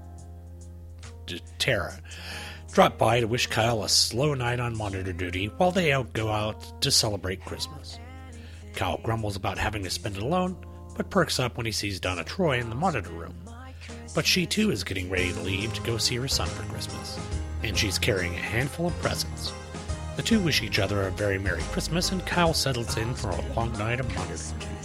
Tara 1.59 2.01
drop 2.77 2.99
by 2.99 3.21
to 3.21 3.27
wish 3.27 3.47
Kyle 3.47 3.85
a 3.85 3.89
slow 3.89 4.35
night 4.35 4.61
on 4.61 4.77
monitor 4.77 5.15
duty 5.15 5.47
while 5.57 5.71
they 5.71 5.93
out 5.93 6.12
go 6.12 6.29
out 6.29 6.83
to 6.83 6.91
celebrate 6.91 7.43
Christmas. 7.43 7.99
Kyle 8.75 9.01
grumbles 9.03 9.35
about 9.35 9.57
having 9.57 9.83
to 9.83 9.89
spend 9.89 10.19
it 10.19 10.23
alone, 10.23 10.55
but 10.95 11.09
perks 11.09 11.41
up 11.41 11.57
when 11.57 11.65
he 11.65 11.73
sees 11.73 11.99
Donna 11.99 12.23
Troy 12.23 12.59
in 12.59 12.69
the 12.69 12.77
monitor 12.77 13.12
room. 13.12 13.35
But 14.15 14.27
she 14.27 14.45
too 14.45 14.71
is 14.71 14.85
getting 14.85 15.09
ready 15.09 15.33
to 15.33 15.41
leave 15.41 15.73
to 15.73 15.81
go 15.81 15.97
see 15.97 16.17
her 16.17 16.29
son 16.29 16.49
for 16.49 16.71
Christmas, 16.71 17.19
and 17.62 17.79
she's 17.79 17.99
carrying 17.99 18.35
a 18.35 18.39
handful 18.39 18.89
of 18.89 18.99
presents. 19.01 19.55
The 20.17 20.23
two 20.23 20.41
wish 20.41 20.62
each 20.62 20.79
other 20.79 21.07
a 21.07 21.11
very 21.12 21.39
Merry 21.39 21.62
Christmas, 21.73 22.12
and 22.12 22.27
Kyle 22.27 22.53
settles 22.53 22.99
in 22.99 23.15
for 23.15 23.31
a 23.31 23.55
long 23.55 23.73
night 23.79 24.01
of 24.01 24.15
monitor 24.15 24.53
duty. 24.53 24.76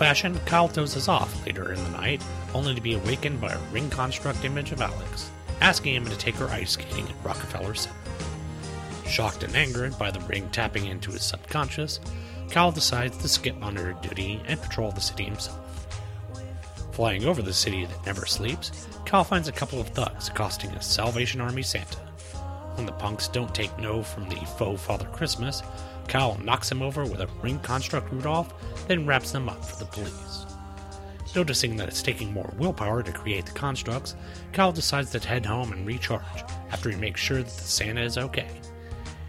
Fashion, 0.00 0.40
Kyle 0.46 0.66
dozes 0.66 1.08
off 1.08 1.44
later 1.44 1.74
in 1.74 1.84
the 1.84 1.90
night, 1.90 2.24
only 2.54 2.74
to 2.74 2.80
be 2.80 2.94
awakened 2.94 3.38
by 3.38 3.52
a 3.52 3.58
ring 3.70 3.90
construct 3.90 4.46
image 4.46 4.72
of 4.72 4.80
Alex, 4.80 5.30
asking 5.60 5.94
him 5.94 6.06
to 6.06 6.16
take 6.16 6.36
her 6.36 6.48
ice 6.48 6.70
skating 6.70 7.06
at 7.06 7.22
Rockefeller 7.22 7.74
Center. 7.74 7.94
Shocked 9.06 9.42
and 9.42 9.54
angered 9.54 9.98
by 9.98 10.10
the 10.10 10.20
ring 10.20 10.48
tapping 10.52 10.86
into 10.86 11.10
his 11.10 11.22
subconscious, 11.22 12.00
Kyle 12.48 12.72
decides 12.72 13.18
to 13.18 13.28
skip 13.28 13.58
monitor 13.58 13.94
duty 14.00 14.40
and 14.46 14.58
patrol 14.62 14.90
the 14.90 15.02
city 15.02 15.24
himself. 15.24 15.60
Flying 16.92 17.26
over 17.26 17.42
the 17.42 17.52
city 17.52 17.84
that 17.84 18.06
never 18.06 18.24
sleeps, 18.24 18.88
Kyle 19.04 19.22
finds 19.22 19.48
a 19.48 19.52
couple 19.52 19.82
of 19.82 19.88
thugs 19.88 20.28
accosting 20.28 20.70
a 20.70 20.80
Salvation 20.80 21.42
Army 21.42 21.62
Santa. 21.62 21.98
When 22.76 22.86
the 22.86 22.92
punks 22.92 23.28
don't 23.28 23.54
take 23.54 23.78
no 23.78 24.02
from 24.02 24.30
the 24.30 24.36
faux 24.56 24.80
Father 24.80 25.08
Christmas, 25.12 25.62
Kyle 26.10 26.36
knocks 26.42 26.70
him 26.70 26.82
over 26.82 27.04
with 27.04 27.20
a 27.20 27.28
ring 27.40 27.60
construct 27.60 28.12
Rudolph, 28.12 28.52
then 28.88 29.06
wraps 29.06 29.30
them 29.30 29.48
up 29.48 29.64
for 29.64 29.78
the 29.78 29.90
police. 29.90 30.44
Noticing 31.36 31.76
that 31.76 31.86
it's 31.86 32.02
taking 32.02 32.32
more 32.32 32.52
willpower 32.58 33.04
to 33.04 33.12
create 33.12 33.46
the 33.46 33.52
constructs, 33.52 34.16
Kyle 34.52 34.72
decides 34.72 35.12
to 35.12 35.20
head 35.20 35.46
home 35.46 35.72
and 35.72 35.86
recharge 35.86 36.42
after 36.72 36.90
he 36.90 36.96
makes 36.96 37.20
sure 37.20 37.38
that 37.38 37.46
the 37.46 37.62
Santa 37.62 38.02
is 38.02 38.18
okay. 38.18 38.50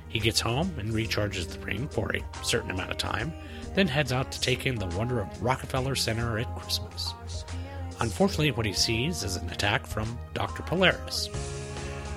He 0.10 0.20
gets 0.20 0.40
home 0.40 0.74
and 0.80 0.92
recharges 0.92 1.48
the 1.48 1.60
ring 1.60 1.88
for 1.88 2.16
a 2.16 2.44
certain 2.44 2.72
amount 2.72 2.90
of 2.90 2.98
time, 2.98 3.32
then 3.76 3.88
heads 3.88 4.12
out 4.12 4.32
to 4.32 4.42
take 4.42 4.66
in 4.66 4.74
the 4.74 4.88
wonder 4.98 5.20
of 5.20 5.44
Rockefeller 5.44 5.94
Center 5.94 6.40
at 6.40 6.56
Christmas. 6.56 7.14
Unfortunately, 8.00 8.52
what 8.52 8.66
he 8.66 8.74
sees 8.74 9.24
is 9.24 9.36
an 9.36 9.48
attack 9.52 9.86
from 9.86 10.18
Dr. 10.34 10.64
Polaris. 10.64 11.30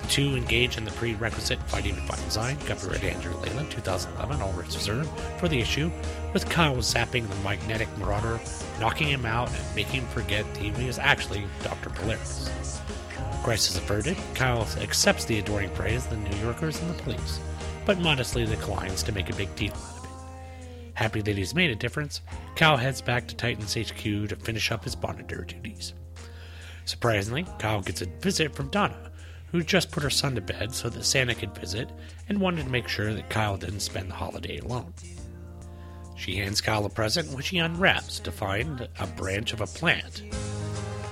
Two 0.09 0.35
engage 0.35 0.77
in 0.77 0.85
the 0.85 0.91
prerequisite 0.91 1.59
Fighting 1.63 1.95
by 2.07 2.15
Design, 2.15 2.57
copyright 2.67 3.03
Andrew 3.03 3.33
Leyland, 3.41 3.71
2011, 3.71 4.41
all 4.41 4.53
rights 4.53 4.75
reserved, 4.75 5.09
for 5.39 5.47
the 5.47 5.59
issue, 5.59 5.91
with 6.31 6.47
Kyle 6.47 6.75
zapping 6.77 7.27
the 7.27 7.35
magnetic 7.43 7.89
marauder, 7.97 8.39
knocking 8.79 9.07
him 9.07 9.25
out, 9.25 9.49
and 9.49 9.75
making 9.75 10.01
him 10.01 10.07
forget 10.07 10.45
that 10.53 10.61
he 10.61 10.85
was 10.85 10.99
actually 10.99 11.43
Dr. 11.63 11.89
Polaris. 11.89 12.49
Crisis 13.43 13.77
averted, 13.77 14.15
Kyle 14.35 14.67
accepts 14.79 15.25
the 15.25 15.39
adoring 15.39 15.69
praise 15.71 16.05
of 16.05 16.11
the 16.11 16.17
New 16.17 16.37
Yorkers 16.37 16.79
and 16.79 16.89
the 16.89 17.03
police, 17.03 17.39
but 17.85 17.99
modestly 17.99 18.45
declines 18.45 19.03
to 19.03 19.11
make 19.11 19.29
a 19.29 19.35
big 19.35 19.53
deal 19.55 19.73
out 19.73 19.97
of 19.97 20.03
it. 20.03 20.09
Happy 20.93 21.21
that 21.21 21.37
he's 21.37 21.55
made 21.55 21.71
a 21.71 21.75
difference, 21.75 22.21
Kyle 22.55 22.77
heads 22.77 23.01
back 23.01 23.27
to 23.27 23.35
Titan's 23.35 23.73
HQ 23.73 24.03
to 24.29 24.35
finish 24.35 24.71
up 24.71 24.83
his 24.83 25.01
monitor 25.01 25.43
duties. 25.43 25.93
Surprisingly, 26.85 27.45
Kyle 27.59 27.81
gets 27.81 28.01
a 28.01 28.05
visit 28.05 28.55
from 28.55 28.69
Donna, 28.69 29.11
who 29.55 29.63
just 29.63 29.89
put 29.89 30.03
her 30.03 30.09
son 30.09 30.35
to 30.35 30.41
bed 30.41 30.73
so 30.73 30.89
that 30.89 31.05
Santa 31.05 31.33
could 31.33 31.57
visit 31.57 31.89
and 32.27 32.41
wanted 32.41 32.65
to 32.65 32.69
make 32.69 32.89
sure 32.89 33.13
that 33.13 33.29
Kyle 33.29 33.55
didn't 33.55 33.79
spend 33.79 34.09
the 34.09 34.15
holiday 34.15 34.57
alone. 34.57 34.93
She 36.17 36.35
hands 36.35 36.59
Kyle 36.59 36.85
a 36.85 36.89
present, 36.89 37.33
which 37.33 37.47
he 37.47 37.59
unwraps 37.59 38.19
to 38.19 38.33
find 38.33 38.85
a 38.99 39.07
branch 39.07 39.53
of 39.53 39.61
a 39.61 39.67
plant. 39.67 40.23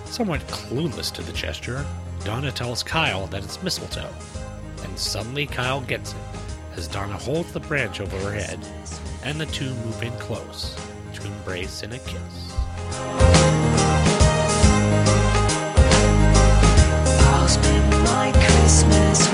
Somewhat 0.03 0.45
clueless 0.47 1.09
to 1.13 1.21
the 1.21 1.31
gesture, 1.31 1.85
Donna 2.25 2.51
tells 2.51 2.83
Kyle 2.83 3.27
that 3.27 3.45
it's 3.45 3.63
mistletoe, 3.63 4.13
and 4.83 4.99
suddenly 4.99 5.45
Kyle 5.45 5.79
gets 5.79 6.11
it 6.11 6.17
as 6.75 6.89
Donna 6.89 7.17
holds 7.17 7.53
the 7.53 7.61
branch 7.61 8.01
over 8.01 8.17
her 8.19 8.33
head, 8.33 8.59
and 9.23 9.39
the 9.39 9.45
two 9.45 9.73
move 9.85 10.03
in 10.03 10.11
close 10.17 10.75
to 11.13 11.25
embrace 11.25 11.81
in 11.81 11.93
a 11.93 11.99
kiss. 11.99 12.53
My 18.13 18.31
Christmas 18.31 19.32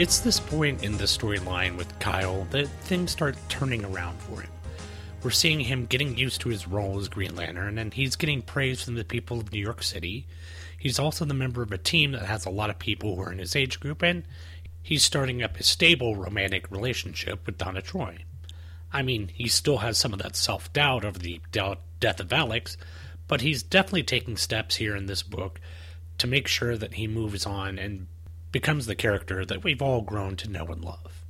It's 0.00 0.20
this 0.20 0.40
point 0.40 0.82
in 0.82 0.96
the 0.96 1.04
storyline 1.04 1.76
with 1.76 1.98
Kyle 1.98 2.46
that 2.52 2.68
things 2.68 3.10
start 3.10 3.36
turning 3.50 3.84
around 3.84 4.18
for 4.22 4.40
him. 4.40 4.50
We're 5.22 5.30
seeing 5.30 5.60
him 5.60 5.84
getting 5.84 6.16
used 6.16 6.40
to 6.40 6.48
his 6.48 6.66
role 6.66 6.98
as 6.98 7.10
Green 7.10 7.36
Lantern, 7.36 7.76
and 7.76 7.92
he's 7.92 8.16
getting 8.16 8.40
praise 8.40 8.82
from 8.82 8.94
the 8.94 9.04
people 9.04 9.40
of 9.40 9.52
New 9.52 9.60
York 9.60 9.82
City. 9.82 10.26
He's 10.78 10.98
also 10.98 11.26
the 11.26 11.34
member 11.34 11.60
of 11.60 11.70
a 11.70 11.76
team 11.76 12.12
that 12.12 12.22
has 12.22 12.46
a 12.46 12.50
lot 12.50 12.70
of 12.70 12.78
people 12.78 13.14
who 13.14 13.20
are 13.20 13.30
in 13.30 13.40
his 13.40 13.54
age 13.54 13.78
group, 13.78 14.02
and 14.02 14.22
he's 14.82 15.04
starting 15.04 15.42
up 15.42 15.60
a 15.60 15.62
stable 15.62 16.16
romantic 16.16 16.70
relationship 16.70 17.44
with 17.44 17.58
Donna 17.58 17.82
Troy. 17.82 18.24
I 18.94 19.02
mean, 19.02 19.28
he 19.28 19.48
still 19.48 19.78
has 19.78 19.98
some 19.98 20.14
of 20.14 20.22
that 20.22 20.34
self 20.34 20.72
doubt 20.72 21.04
over 21.04 21.18
the 21.18 21.42
death 21.52 22.20
of 22.20 22.32
Alex, 22.32 22.78
but 23.28 23.42
he's 23.42 23.62
definitely 23.62 24.04
taking 24.04 24.38
steps 24.38 24.76
here 24.76 24.96
in 24.96 25.04
this 25.04 25.22
book 25.22 25.60
to 26.16 26.26
make 26.26 26.48
sure 26.48 26.78
that 26.78 26.94
he 26.94 27.06
moves 27.06 27.44
on 27.44 27.78
and 27.78 28.06
becomes 28.52 28.86
the 28.86 28.94
character 28.94 29.44
that 29.44 29.64
we've 29.64 29.82
all 29.82 30.02
grown 30.02 30.36
to 30.36 30.50
know 30.50 30.66
and 30.66 30.84
love. 30.84 31.24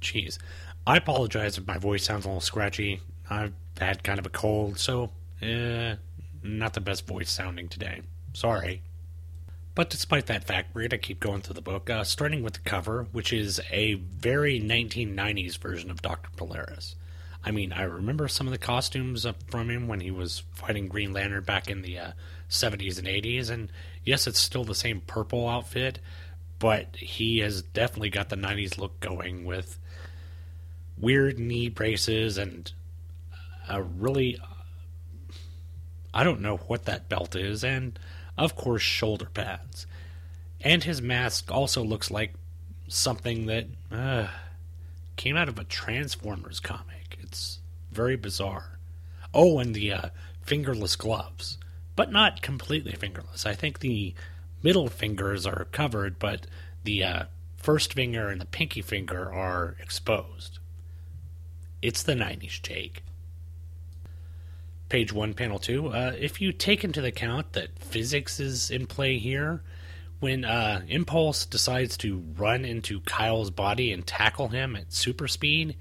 Jeez. 0.00 0.38
I 0.86 0.98
apologize 0.98 1.56
if 1.56 1.66
my 1.66 1.78
voice 1.78 2.04
sounds 2.04 2.24
a 2.24 2.28
little 2.28 2.40
scratchy. 2.40 3.00
I've 3.30 3.54
had 3.78 4.04
kind 4.04 4.18
of 4.18 4.26
a 4.26 4.30
cold, 4.30 4.78
so, 4.78 5.10
eh, 5.40 5.96
not 6.42 6.74
the 6.74 6.80
best 6.80 7.06
voice 7.06 7.30
sounding 7.30 7.68
today. 7.68 8.02
Sorry. 8.34 8.82
But 9.74 9.90
despite 9.90 10.26
that 10.26 10.44
fact, 10.44 10.74
we're 10.74 10.82
going 10.82 10.90
to 10.90 10.98
keep 10.98 11.20
going 11.20 11.40
through 11.40 11.54
the 11.54 11.62
book, 11.62 11.90
uh, 11.90 12.04
starting 12.04 12.42
with 12.42 12.54
the 12.54 12.60
cover, 12.60 13.06
which 13.12 13.32
is 13.32 13.60
a 13.72 13.94
very 13.94 14.60
1990s 14.60 15.58
version 15.58 15.90
of 15.90 16.02
Dr. 16.02 16.30
Polaris. 16.36 16.94
I 17.44 17.50
mean, 17.50 17.72
I 17.72 17.82
remember 17.82 18.28
some 18.28 18.46
of 18.46 18.52
the 18.52 18.58
costumes 18.58 19.26
from 19.48 19.70
him 19.70 19.88
when 19.88 20.00
he 20.00 20.10
was 20.10 20.44
fighting 20.52 20.88
Green 20.88 21.12
Lantern 21.12 21.44
back 21.44 21.68
in 21.68 21.82
the 21.82 21.98
uh, 21.98 22.12
70s 22.48 22.98
and 22.98 23.08
80s, 23.08 23.50
and 23.50 23.70
yes, 24.04 24.26
it's 24.26 24.38
still 24.38 24.64
the 24.64 24.74
same 24.74 25.00
purple 25.00 25.48
outfit, 25.48 25.98
but 26.58 26.96
he 26.96 27.38
has 27.38 27.62
definitely 27.62 28.10
got 28.10 28.28
the 28.28 28.36
90s 28.36 28.78
look 28.78 29.00
going 29.00 29.44
with 29.44 29.78
weird 30.98 31.38
knee 31.38 31.68
braces 31.68 32.38
and 32.38 32.72
a 33.68 33.82
really. 33.82 34.38
I 36.12 36.22
don't 36.22 36.40
know 36.40 36.58
what 36.58 36.84
that 36.84 37.08
belt 37.08 37.34
is, 37.34 37.64
and 37.64 37.98
of 38.38 38.54
course, 38.54 38.82
shoulder 38.82 39.28
pads. 39.32 39.86
And 40.60 40.84
his 40.84 41.02
mask 41.02 41.50
also 41.50 41.82
looks 41.82 42.10
like 42.10 42.34
something 42.88 43.46
that 43.46 43.66
uh, 43.90 44.28
came 45.16 45.36
out 45.36 45.48
of 45.48 45.58
a 45.58 45.64
Transformers 45.64 46.60
comic. 46.60 47.18
It's 47.20 47.58
very 47.90 48.16
bizarre. 48.16 48.78
Oh, 49.32 49.58
and 49.58 49.74
the 49.74 49.92
uh, 49.92 50.08
fingerless 50.42 50.96
gloves, 50.96 51.58
but 51.96 52.12
not 52.12 52.42
completely 52.42 52.92
fingerless. 52.92 53.46
I 53.46 53.54
think 53.54 53.78
the 53.78 54.14
middle 54.62 54.88
fingers 54.88 55.46
are 55.46 55.66
covered, 55.72 56.18
but 56.18 56.46
the 56.82 57.04
uh, 57.04 57.22
first 57.56 57.94
finger 57.94 58.28
and 58.28 58.40
the 58.40 58.46
pinky 58.46 58.82
finger 58.82 59.32
are 59.32 59.76
exposed. 59.80 60.58
It's 61.82 62.02
the 62.02 62.14
90s, 62.14 62.62
Jake. 62.62 63.02
Page 64.88 65.12
1, 65.12 65.34
panel 65.34 65.58
2. 65.58 65.88
Uh, 65.88 66.12
if 66.18 66.40
you 66.40 66.52
take 66.52 66.84
into 66.84 67.04
account 67.04 67.52
that 67.52 67.78
physics 67.78 68.40
is 68.40 68.70
in 68.70 68.86
play 68.86 69.18
here, 69.18 69.62
when 70.20 70.44
uh, 70.44 70.82
Impulse 70.88 71.44
decides 71.44 71.96
to 71.98 72.24
run 72.36 72.64
into 72.64 73.00
Kyle's 73.00 73.50
body 73.50 73.92
and 73.92 74.06
tackle 74.06 74.48
him 74.48 74.76
at 74.76 74.92
super 74.92 75.28
speed, 75.28 75.76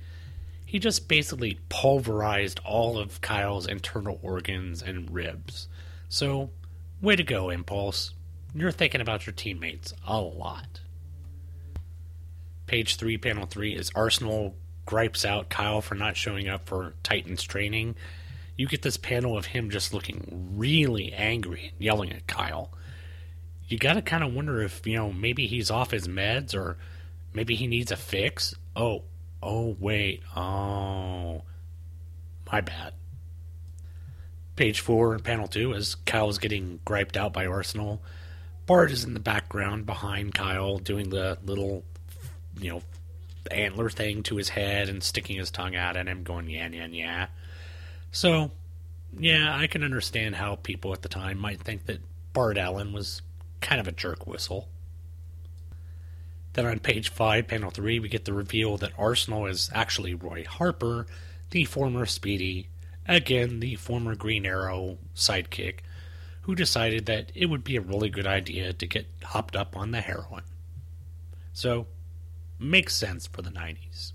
he 0.66 0.80
just 0.80 1.08
basically 1.08 1.60
pulverized 1.70 2.60
all 2.66 2.98
of 2.98 3.22
Kyle's 3.22 3.68
internal 3.68 4.20
organs 4.22 4.82
and 4.82 5.10
ribs. 5.10 5.68
So, 6.14 6.52
way 7.02 7.16
to 7.16 7.24
go, 7.24 7.50
Impulse. 7.50 8.14
You're 8.54 8.72
thinking 8.72 9.02
about 9.02 9.26
your 9.26 9.34
teammates 9.34 9.96
a 10.06 10.22
lot. 10.22 10.80
Page 12.68 12.98
3, 12.98 13.18
panel 13.18 13.48
3 13.48 13.74
is 13.74 13.90
Arsenal 13.96 14.56
gripes 14.86 15.26
out 15.26 15.50
Kyle 15.50 15.82
for 15.82 15.96
not 15.96 16.16
showing 16.16 16.48
up 16.48 16.68
for 16.68 16.94
Titan's 17.02 17.42
training. 17.42 17.96
You 18.56 18.68
get 18.68 18.84
this 18.84 18.96
panel 18.96 19.36
of 19.36 19.48
him 19.48 19.72
just 19.72 19.92
looking 19.92 20.52
really 20.56 21.12
angry 21.14 21.70
and 21.72 21.82
yelling 21.82 22.14
at 22.14 22.28
Kyle. 22.28 22.72
You 23.68 23.80
gotta 23.80 24.04
kind 24.04 24.24
of 24.24 24.36
wonder 24.36 24.62
if, 24.62 24.86
you 24.86 24.96
know, 24.96 25.12
maybe 25.12 25.48
he's 25.48 25.72
off 25.72 25.90
his 25.90 26.08
meds 26.08 26.54
or 26.54 26.78
maybe 27.34 27.56
he 27.56 27.66
needs 27.66 27.92
a 27.92 27.98
fix. 27.98 28.54
Oh, 28.76 29.02
oh, 29.42 29.76
wait. 29.80 30.22
Oh, 30.36 31.42
my 32.52 32.62
bad. 32.62 32.94
Page 34.56 34.82
4, 34.82 35.20
panel 35.20 35.48
2, 35.48 35.74
as 35.74 35.96
Kyle 35.96 36.30
is 36.30 36.38
getting 36.38 36.80
griped 36.86 37.18
out 37.18 37.34
by 37.34 37.48
Arsenal. 37.48 38.02
Bart 38.66 38.92
is 38.92 39.04
in 39.04 39.14
the 39.14 39.20
background 39.20 39.86
behind 39.86 40.36
Kyle 40.36 40.78
doing 40.78 41.10
the 41.10 41.38
little, 41.44 41.84
you 42.60 42.70
know, 42.70 42.82
antler 43.52 43.90
thing 43.90 44.24
to 44.24 44.36
his 44.38 44.50
head 44.50 44.90
and 44.90 45.04
sticking 45.04 45.38
his 45.38 45.52
tongue 45.52 45.76
out 45.76 45.98
at 45.98 46.08
him, 46.08 46.24
going, 46.24 46.50
yeah, 46.50 46.70
yeah, 46.72 46.86
yeah. 46.86 47.28
So, 48.12 48.52
yeah, 49.20 49.58
I 49.58 49.68
can 49.68 49.84
understand 49.84 50.36
how 50.36 50.56
people 50.56 50.94
at 50.94 51.02
the 51.02 51.10
time 51.10 51.40
might 51.40 51.60
think 51.60 51.88
that 51.88 52.00
Bart 52.32 52.58
Allen 52.58 52.94
was 52.94 53.22
kind 53.60 53.82
of 53.82 53.88
a 53.88 53.92
jerk 53.92 54.28
whistle. 54.28 54.68
Then 56.54 56.68
on 56.68 56.80
page 56.80 57.10
5, 57.10 57.48
panel 57.48 57.72
3, 57.72 58.00
we 58.00 58.08
get 58.08 58.26
the 58.26 58.34
reveal 58.34 58.78
that 58.78 58.92
Arsenal 58.98 59.48
is 59.48 59.72
actually 59.74 60.14
Roy 60.14 60.46
Harper, 60.48 61.08
the 61.50 61.66
former 61.66 62.06
Speedy, 62.06 62.68
again, 63.08 63.60
the 63.60 63.76
former 63.76 64.16
Green 64.16 64.46
Arrow 64.46 64.98
sidekick, 65.16 65.80
who 66.42 66.56
decided 66.56 67.06
that 67.06 67.32
it 67.36 67.48
would 67.48 67.64
be 67.64 67.76
a 67.76 67.82
really 67.82 68.10
good 68.10 68.28
idea 68.28 68.74
to 68.74 68.88
get 68.88 69.08
hopped 69.24 69.56
up 69.56 69.76
on 69.78 69.92
the 69.92 70.02
heroin. 70.02 70.44
So, 71.54 71.88
makes 72.60 72.96
sense 72.96 73.28
for 73.28 73.42
the 73.42 73.50
90s. 73.50 74.12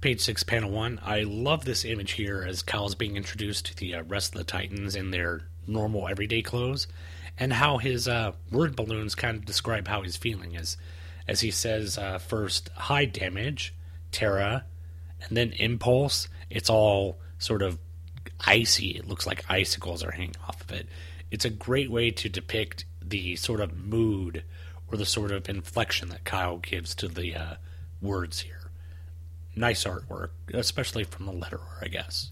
Page 0.00 0.20
6, 0.20 0.42
panel 0.42 0.70
1. 0.70 1.00
I 1.02 1.22
love 1.22 1.64
this 1.64 1.84
image 1.84 2.12
here 2.12 2.44
as 2.46 2.62
Kyle's 2.62 2.94
being 2.94 3.16
introduced 3.16 3.66
to 3.66 3.76
the 3.76 3.94
uh, 3.94 4.02
rest 4.02 4.34
of 4.34 4.38
the 4.38 4.44
Titans 4.44 4.94
in 4.94 5.10
their 5.10 5.42
normal 5.66 6.08
everyday 6.08 6.42
clothes, 6.42 6.86
and 7.38 7.52
how 7.52 7.78
his 7.78 8.06
uh, 8.06 8.32
word 8.50 8.76
balloons 8.76 9.14
kind 9.14 9.36
of 9.36 9.44
describe 9.44 9.88
how 9.88 10.02
he's 10.02 10.16
feeling 10.16 10.56
as 10.56 10.76
as 11.28 11.40
he 11.40 11.50
says 11.50 11.98
uh, 11.98 12.18
first 12.18 12.68
high 12.76 13.04
damage, 13.04 13.74
Terra, 14.12 14.64
and 15.22 15.36
then 15.36 15.52
impulse. 15.54 16.28
It's 16.50 16.70
all 16.70 17.18
sort 17.38 17.62
of 17.62 17.78
icy. 18.44 18.90
It 18.90 19.06
looks 19.06 19.26
like 19.26 19.44
icicles 19.48 20.02
are 20.02 20.12
hanging 20.12 20.36
off 20.48 20.60
of 20.60 20.72
it. 20.72 20.88
It's 21.30 21.44
a 21.44 21.50
great 21.50 21.90
way 21.90 22.10
to 22.12 22.28
depict 22.28 22.84
the 23.02 23.36
sort 23.36 23.60
of 23.60 23.76
mood 23.76 24.44
or 24.90 24.96
the 24.96 25.06
sort 25.06 25.32
of 25.32 25.48
inflection 25.48 26.08
that 26.10 26.24
Kyle 26.24 26.58
gives 26.58 26.94
to 26.96 27.08
the 27.08 27.34
uh, 27.34 27.54
words 28.00 28.40
here. 28.40 28.70
Nice 29.54 29.84
artwork, 29.84 30.30
especially 30.52 31.04
from 31.04 31.26
the 31.26 31.32
letterer, 31.32 31.82
I 31.82 31.88
guess. 31.88 32.30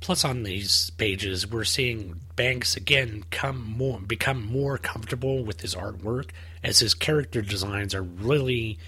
Plus, 0.00 0.24
on 0.24 0.42
these 0.42 0.90
pages, 0.90 1.50
we're 1.50 1.64
seeing 1.64 2.20
Banks 2.36 2.76
again 2.76 3.24
come 3.30 3.64
more, 3.64 4.00
become 4.00 4.44
more 4.44 4.76
comfortable 4.76 5.44
with 5.44 5.62
his 5.62 5.74
artwork 5.74 6.30
as 6.62 6.78
his 6.78 6.92
character 6.92 7.40
designs 7.40 7.94
are 7.94 8.02
really, 8.02 8.78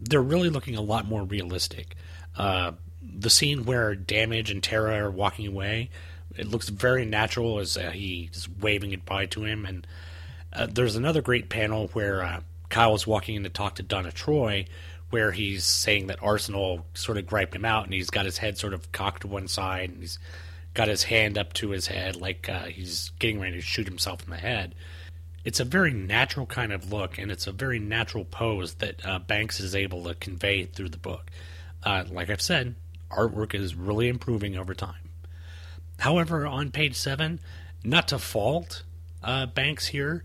they're 0.00 0.22
really 0.22 0.48
looking 0.48 0.74
a 0.74 0.80
lot 0.80 1.06
more 1.06 1.22
realistic. 1.24 1.96
Uh, 2.36 2.72
the 3.02 3.30
scene 3.30 3.64
where 3.64 3.94
Damage 3.94 4.50
and 4.50 4.62
Terra 4.62 4.96
are 4.96 5.10
walking 5.10 5.46
away, 5.46 5.90
it 6.36 6.48
looks 6.48 6.68
very 6.68 7.04
natural 7.04 7.58
as 7.58 7.76
uh, 7.76 7.90
he's 7.90 8.48
waving 8.60 8.90
goodbye 8.90 9.26
to 9.26 9.44
him. 9.44 9.66
And 9.66 9.86
uh, 10.52 10.66
there's 10.70 10.96
another 10.96 11.22
great 11.22 11.48
panel 11.48 11.88
where 11.88 12.22
uh, 12.22 12.40
Kyle 12.68 12.94
is 12.94 13.06
walking 13.06 13.34
in 13.34 13.42
to 13.42 13.50
talk 13.50 13.76
to 13.76 13.82
Donna 13.82 14.12
Troy, 14.12 14.66
where 15.10 15.32
he's 15.32 15.64
saying 15.64 16.06
that 16.06 16.22
Arsenal 16.22 16.86
sort 16.94 17.18
of 17.18 17.26
griped 17.26 17.54
him 17.54 17.64
out, 17.64 17.84
and 17.84 17.92
he's 17.92 18.10
got 18.10 18.24
his 18.24 18.38
head 18.38 18.56
sort 18.56 18.72
of 18.72 18.90
cocked 18.92 19.22
to 19.22 19.28
one 19.28 19.46
side, 19.48 19.90
and 19.90 20.00
he's 20.00 20.18
got 20.74 20.88
his 20.88 21.02
hand 21.04 21.36
up 21.36 21.52
to 21.52 21.70
his 21.70 21.86
head 21.86 22.16
like 22.16 22.48
uh, 22.48 22.64
he's 22.64 23.10
getting 23.18 23.38
ready 23.38 23.56
to 23.56 23.60
shoot 23.60 23.86
himself 23.86 24.24
in 24.24 24.30
the 24.30 24.36
head. 24.36 24.74
It's 25.44 25.60
a 25.60 25.64
very 25.64 25.92
natural 25.92 26.46
kind 26.46 26.72
of 26.72 26.92
look, 26.92 27.18
and 27.18 27.30
it's 27.30 27.46
a 27.46 27.52
very 27.52 27.78
natural 27.78 28.24
pose 28.24 28.74
that 28.74 29.04
uh, 29.04 29.18
Banks 29.18 29.60
is 29.60 29.74
able 29.74 30.04
to 30.04 30.14
convey 30.14 30.64
through 30.64 30.88
the 30.88 30.98
book. 30.98 31.30
Uh, 31.82 32.04
like 32.10 32.30
I've 32.30 32.40
said, 32.40 32.74
artwork 33.16 33.54
is 33.54 33.74
really 33.74 34.08
improving 34.08 34.56
over 34.56 34.74
time. 34.74 35.10
However, 35.98 36.46
on 36.46 36.70
page 36.70 36.96
seven, 36.96 37.40
not 37.84 38.08
to 38.08 38.18
fault 38.18 38.82
uh, 39.22 39.46
Banks 39.46 39.86
here, 39.86 40.24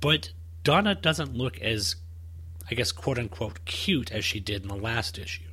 but 0.00 0.30
Donna 0.62 0.94
doesn't 0.94 1.34
look 1.34 1.60
as 1.60 1.96
I 2.70 2.74
guess, 2.74 2.92
quote 2.92 3.18
unquote, 3.18 3.64
cute 3.64 4.10
as 4.12 4.24
she 4.24 4.40
did 4.40 4.62
in 4.62 4.68
the 4.68 4.74
last 4.76 5.18
issue. 5.18 5.44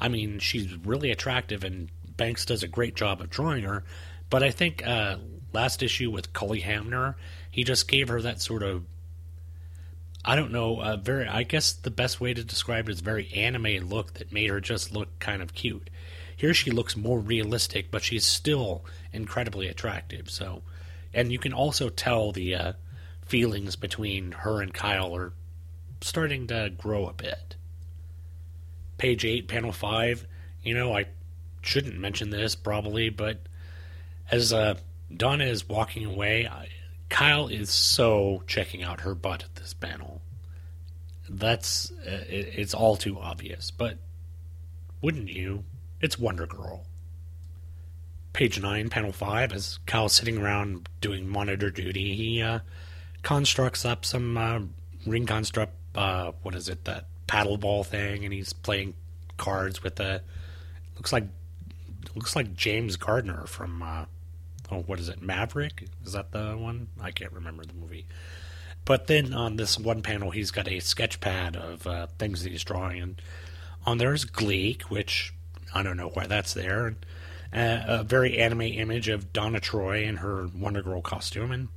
I 0.00 0.08
mean, 0.08 0.38
she's 0.38 0.74
really 0.76 1.10
attractive, 1.10 1.64
and 1.64 1.90
Banks 2.16 2.44
does 2.44 2.62
a 2.62 2.68
great 2.68 2.94
job 2.94 3.20
of 3.20 3.30
drawing 3.30 3.64
her. 3.64 3.84
But 4.30 4.42
I 4.42 4.50
think 4.50 4.86
uh, 4.86 5.16
last 5.52 5.82
issue 5.82 6.10
with 6.10 6.32
Cully 6.32 6.60
Hamner, 6.60 7.16
he 7.50 7.64
just 7.64 7.88
gave 7.88 8.08
her 8.08 8.20
that 8.22 8.40
sort 8.40 8.62
of, 8.62 8.84
I 10.24 10.36
don't 10.36 10.52
know, 10.52 10.80
uh, 10.80 10.96
very. 10.96 11.26
I 11.26 11.42
guess 11.42 11.72
the 11.72 11.90
best 11.90 12.20
way 12.20 12.32
to 12.32 12.44
describe 12.44 12.88
it 12.88 12.92
is 12.92 13.00
very 13.00 13.28
anime 13.34 13.88
look 13.88 14.14
that 14.14 14.32
made 14.32 14.50
her 14.50 14.60
just 14.60 14.92
look 14.92 15.18
kind 15.18 15.42
of 15.42 15.54
cute. 15.54 15.90
Here 16.36 16.54
she 16.54 16.70
looks 16.70 16.96
more 16.96 17.18
realistic, 17.18 17.90
but 17.90 18.02
she's 18.02 18.24
still 18.24 18.84
incredibly 19.12 19.68
attractive. 19.68 20.30
So, 20.30 20.62
and 21.12 21.32
you 21.32 21.38
can 21.38 21.52
also 21.52 21.88
tell 21.88 22.32
the 22.32 22.54
uh, 22.54 22.72
feelings 23.24 23.76
between 23.76 24.32
her 24.32 24.60
and 24.60 24.72
Kyle 24.72 25.14
are 25.14 25.32
starting 26.00 26.46
to 26.48 26.70
grow 26.76 27.06
a 27.06 27.12
bit. 27.12 27.56
Page 28.98 29.24
8, 29.24 29.48
panel 29.48 29.72
5. 29.72 30.26
You 30.62 30.74
know, 30.74 30.96
I 30.96 31.06
shouldn't 31.62 31.98
mention 31.98 32.30
this 32.30 32.54
probably, 32.54 33.08
but 33.08 33.38
as 34.30 34.52
uh, 34.52 34.74
Donna 35.14 35.44
is 35.44 35.68
walking 35.68 36.04
away, 36.04 36.46
I, 36.46 36.68
Kyle 37.08 37.48
is 37.48 37.70
so 37.70 38.42
checking 38.46 38.82
out 38.82 39.02
her 39.02 39.14
butt 39.14 39.44
at 39.44 39.54
this 39.56 39.74
panel. 39.74 40.22
That's 41.28 41.90
uh, 42.06 42.24
it, 42.28 42.54
it's 42.56 42.74
all 42.74 42.96
too 42.96 43.18
obvious, 43.18 43.70
but 43.70 43.98
wouldn't 45.00 45.28
you? 45.28 45.64
It's 46.02 46.18
Wonder 46.18 46.48
Girl. 46.48 46.84
Page 48.32 48.60
9, 48.60 48.88
panel 48.88 49.12
5, 49.12 49.52
as 49.52 49.78
Kyle's 49.86 50.12
sitting 50.12 50.36
around 50.36 50.88
doing 51.00 51.28
monitor 51.28 51.70
duty, 51.70 52.16
he 52.16 52.42
uh, 52.42 52.58
constructs 53.22 53.84
up 53.84 54.04
some 54.04 54.36
uh, 54.36 54.60
ring 55.06 55.26
construct 55.26 55.74
uh, 55.94 56.32
what 56.42 56.56
is 56.56 56.68
it 56.68 56.86
that 56.86 57.06
paddle 57.28 57.56
ball 57.56 57.84
thing, 57.84 58.24
and 58.24 58.34
he's 58.34 58.52
playing 58.52 58.94
cards 59.36 59.84
with 59.84 60.00
a 60.00 60.22
looks 60.96 61.12
like 61.12 61.24
looks 62.16 62.34
like 62.34 62.54
James 62.54 62.96
Garner 62.96 63.46
from 63.46 63.82
uh, 63.82 64.04
oh 64.70 64.82
what 64.82 64.98
is 64.98 65.08
it 65.08 65.22
Maverick 65.22 65.86
is 66.04 66.12
that 66.14 66.32
the 66.32 66.56
one 66.56 66.88
I 67.00 67.12
can't 67.12 67.32
remember 67.32 67.64
the 67.64 67.74
movie. 67.74 68.06
But 68.84 69.06
then 69.06 69.32
on 69.34 69.54
this 69.56 69.78
one 69.78 70.02
panel, 70.02 70.30
he's 70.30 70.50
got 70.50 70.66
a 70.66 70.80
sketch 70.80 71.20
pad 71.20 71.54
of 71.54 71.86
uh, 71.86 72.08
things 72.18 72.42
that 72.42 72.50
he's 72.50 72.64
drawing, 72.64 73.00
and 73.00 73.22
on 73.86 73.98
there 73.98 74.12
is 74.12 74.24
Gleek, 74.24 74.82
which 74.82 75.32
I 75.74 75.82
don't 75.82 75.96
know 75.96 76.08
why 76.08 76.26
that's 76.26 76.54
there, 76.54 76.96
uh, 77.52 77.78
a 77.86 78.04
very 78.04 78.38
anime 78.38 78.62
image 78.62 79.08
of 79.08 79.32
Donna 79.32 79.60
Troy 79.60 80.04
in 80.04 80.18
her 80.18 80.48
Wonder 80.54 80.82
Girl 80.82 81.02
costume, 81.02 81.50
and 81.50 81.68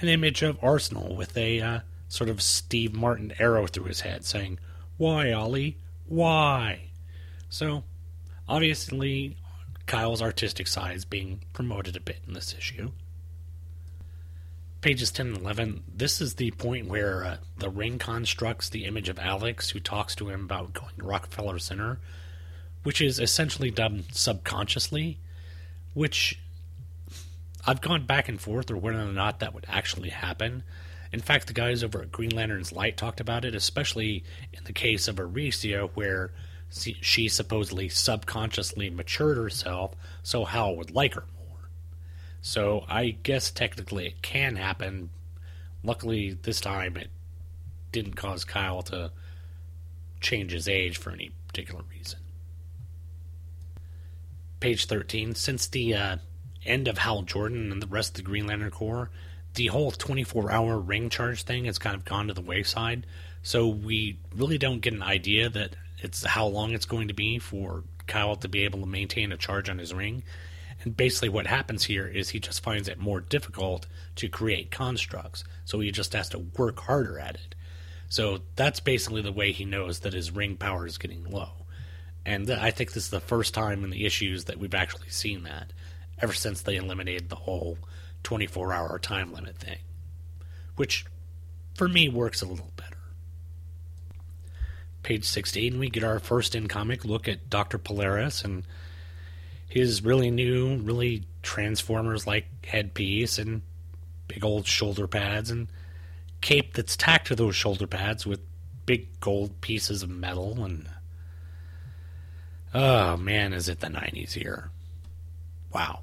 an 0.00 0.08
image 0.08 0.42
of 0.42 0.58
Arsenal 0.62 1.14
with 1.16 1.36
a 1.36 1.60
uh, 1.60 1.80
sort 2.08 2.30
of 2.30 2.42
Steve 2.42 2.94
Martin 2.94 3.32
arrow 3.38 3.66
through 3.66 3.84
his 3.84 4.02
head, 4.02 4.24
saying, 4.24 4.58
Why, 4.96 5.32
Ollie? 5.32 5.78
Why? 6.06 6.90
So, 7.48 7.84
obviously, 8.48 9.36
Kyle's 9.86 10.22
artistic 10.22 10.66
side 10.66 10.96
is 10.96 11.04
being 11.04 11.40
promoted 11.52 11.96
a 11.96 12.00
bit 12.00 12.20
in 12.26 12.34
this 12.34 12.54
issue. 12.56 12.90
Pages 14.80 15.10
10 15.10 15.28
and 15.28 15.36
11, 15.38 15.84
this 15.94 16.20
is 16.20 16.34
the 16.34 16.50
point 16.52 16.88
where 16.88 17.24
uh, 17.24 17.36
the 17.56 17.70
ring 17.70 17.98
constructs 17.98 18.68
the 18.68 18.84
image 18.84 19.08
of 19.08 19.18
Alex, 19.18 19.70
who 19.70 19.80
talks 19.80 20.14
to 20.16 20.28
him 20.28 20.44
about 20.44 20.74
going 20.74 20.92
to 20.98 21.04
Rockefeller 21.04 21.58
Center, 21.58 22.00
which 22.84 23.00
is 23.00 23.18
essentially 23.18 23.70
done 23.70 24.04
subconsciously, 24.12 25.18
which 25.94 26.38
I've 27.66 27.80
gone 27.80 28.06
back 28.06 28.28
and 28.28 28.40
forth 28.40 28.70
or 28.70 28.76
whether 28.76 29.00
or 29.00 29.06
not 29.06 29.40
that 29.40 29.54
would 29.54 29.66
actually 29.68 30.10
happen. 30.10 30.62
In 31.12 31.20
fact, 31.20 31.46
the 31.46 31.52
guys 31.52 31.82
over 31.82 32.02
at 32.02 32.12
Green 32.12 32.30
Lantern's 32.30 32.72
Light 32.72 32.96
talked 32.96 33.20
about 33.20 33.44
it, 33.44 33.54
especially 33.54 34.24
in 34.52 34.64
the 34.64 34.72
case 34.72 35.08
of 35.08 35.18
Arisia, 35.18 35.88
where 35.94 36.32
she 36.70 37.28
supposedly 37.28 37.88
subconsciously 37.88 38.90
matured 38.90 39.36
herself 39.36 39.94
so 40.22 40.44
Hal 40.44 40.76
would 40.76 40.90
like 40.90 41.14
her 41.14 41.24
more. 41.38 41.70
So 42.42 42.84
I 42.88 43.10
guess 43.10 43.50
technically 43.50 44.08
it 44.08 44.22
can 44.22 44.56
happen. 44.56 45.10
Luckily, 45.84 46.32
this 46.32 46.60
time 46.60 46.96
it 46.96 47.10
didn't 47.92 48.14
cause 48.14 48.44
Kyle 48.44 48.82
to 48.82 49.12
change 50.20 50.50
his 50.50 50.66
age 50.66 50.98
for 50.98 51.10
any 51.10 51.30
particular 51.46 51.84
reason. 51.96 52.18
Page 54.64 54.86
13. 54.86 55.34
Since 55.34 55.66
the 55.66 55.94
uh, 55.94 56.16
end 56.64 56.88
of 56.88 56.96
Hal 56.96 57.20
Jordan 57.20 57.70
and 57.70 57.82
the 57.82 57.86
rest 57.86 58.12
of 58.12 58.14
the 58.14 58.22
Green 58.22 58.46
Lantern 58.46 58.70
Corps, 58.70 59.10
the 59.56 59.66
whole 59.66 59.90
24 59.90 60.50
hour 60.50 60.78
ring 60.78 61.10
charge 61.10 61.42
thing 61.42 61.66
has 61.66 61.78
kind 61.78 61.94
of 61.94 62.06
gone 62.06 62.28
to 62.28 62.32
the 62.32 62.40
wayside. 62.40 63.06
So 63.42 63.68
we 63.68 64.18
really 64.34 64.56
don't 64.56 64.80
get 64.80 64.94
an 64.94 65.02
idea 65.02 65.50
that 65.50 65.76
it's 65.98 66.24
how 66.24 66.46
long 66.46 66.72
it's 66.72 66.86
going 66.86 67.08
to 67.08 67.14
be 67.14 67.38
for 67.38 67.84
Kyle 68.06 68.36
to 68.36 68.48
be 68.48 68.64
able 68.64 68.80
to 68.80 68.86
maintain 68.86 69.32
a 69.32 69.36
charge 69.36 69.68
on 69.68 69.76
his 69.76 69.92
ring. 69.92 70.22
And 70.82 70.96
basically, 70.96 71.28
what 71.28 71.46
happens 71.46 71.84
here 71.84 72.06
is 72.06 72.30
he 72.30 72.40
just 72.40 72.62
finds 72.62 72.88
it 72.88 72.98
more 72.98 73.20
difficult 73.20 73.86
to 74.16 74.30
create 74.30 74.70
constructs. 74.70 75.44
So 75.66 75.80
he 75.80 75.90
just 75.90 76.14
has 76.14 76.30
to 76.30 76.38
work 76.38 76.80
harder 76.80 77.18
at 77.18 77.34
it. 77.34 77.54
So 78.08 78.38
that's 78.56 78.80
basically 78.80 79.20
the 79.20 79.30
way 79.30 79.52
he 79.52 79.66
knows 79.66 79.98
that 79.98 80.14
his 80.14 80.30
ring 80.30 80.56
power 80.56 80.86
is 80.86 80.96
getting 80.96 81.24
low. 81.24 81.63
And 82.26 82.50
I 82.50 82.70
think 82.70 82.92
this 82.92 83.04
is 83.04 83.10
the 83.10 83.20
first 83.20 83.52
time 83.52 83.84
in 83.84 83.90
the 83.90 84.06
issues 84.06 84.44
that 84.44 84.58
we've 84.58 84.74
actually 84.74 85.10
seen 85.10 85.42
that, 85.42 85.72
ever 86.18 86.32
since 86.32 86.62
they 86.62 86.76
eliminated 86.76 87.28
the 87.28 87.36
whole 87.36 87.78
24 88.22 88.72
hour 88.72 88.98
time 88.98 89.32
limit 89.32 89.58
thing, 89.58 89.78
which 90.76 91.04
for 91.74 91.88
me 91.88 92.08
works 92.08 92.40
a 92.40 92.46
little 92.46 92.72
better. 92.76 92.96
Page 95.02 95.24
16, 95.24 95.78
we 95.78 95.90
get 95.90 96.02
our 96.02 96.18
first 96.18 96.54
in 96.54 96.66
comic 96.66 97.04
look 97.04 97.28
at 97.28 97.50
Dr. 97.50 97.76
Polaris 97.76 98.42
and 98.42 98.64
his 99.68 100.02
really 100.02 100.30
new, 100.30 100.78
really 100.78 101.24
Transformers 101.42 102.26
like 102.26 102.46
headpiece 102.64 103.38
and 103.38 103.60
big 104.28 104.42
old 104.42 104.66
shoulder 104.66 105.06
pads 105.06 105.50
and 105.50 105.68
cape 106.40 106.72
that's 106.72 106.96
tacked 106.96 107.26
to 107.26 107.36
those 107.36 107.54
shoulder 107.54 107.86
pads 107.86 108.26
with 108.26 108.40
big 108.86 109.20
gold 109.20 109.60
pieces 109.60 110.02
of 110.02 110.08
metal 110.08 110.64
and 110.64 110.88
oh 112.74 113.16
man 113.16 113.52
is 113.52 113.68
it 113.68 113.80
the 113.80 113.86
90s 113.86 114.32
here 114.32 114.70
wow 115.72 116.00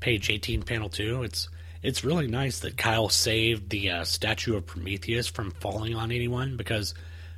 page 0.00 0.30
18, 0.30 0.62
panel 0.62 0.88
2. 0.88 1.22
It's 1.22 1.48
it's 1.82 2.04
really 2.04 2.26
nice 2.26 2.58
that 2.60 2.76
Kyle 2.76 3.08
saved 3.08 3.70
the 3.70 3.90
uh, 3.90 4.04
statue 4.04 4.56
of 4.56 4.66
Prometheus 4.66 5.28
from 5.28 5.52
falling 5.52 5.94
on 5.94 6.10
anyone 6.10 6.56
because 6.56 6.92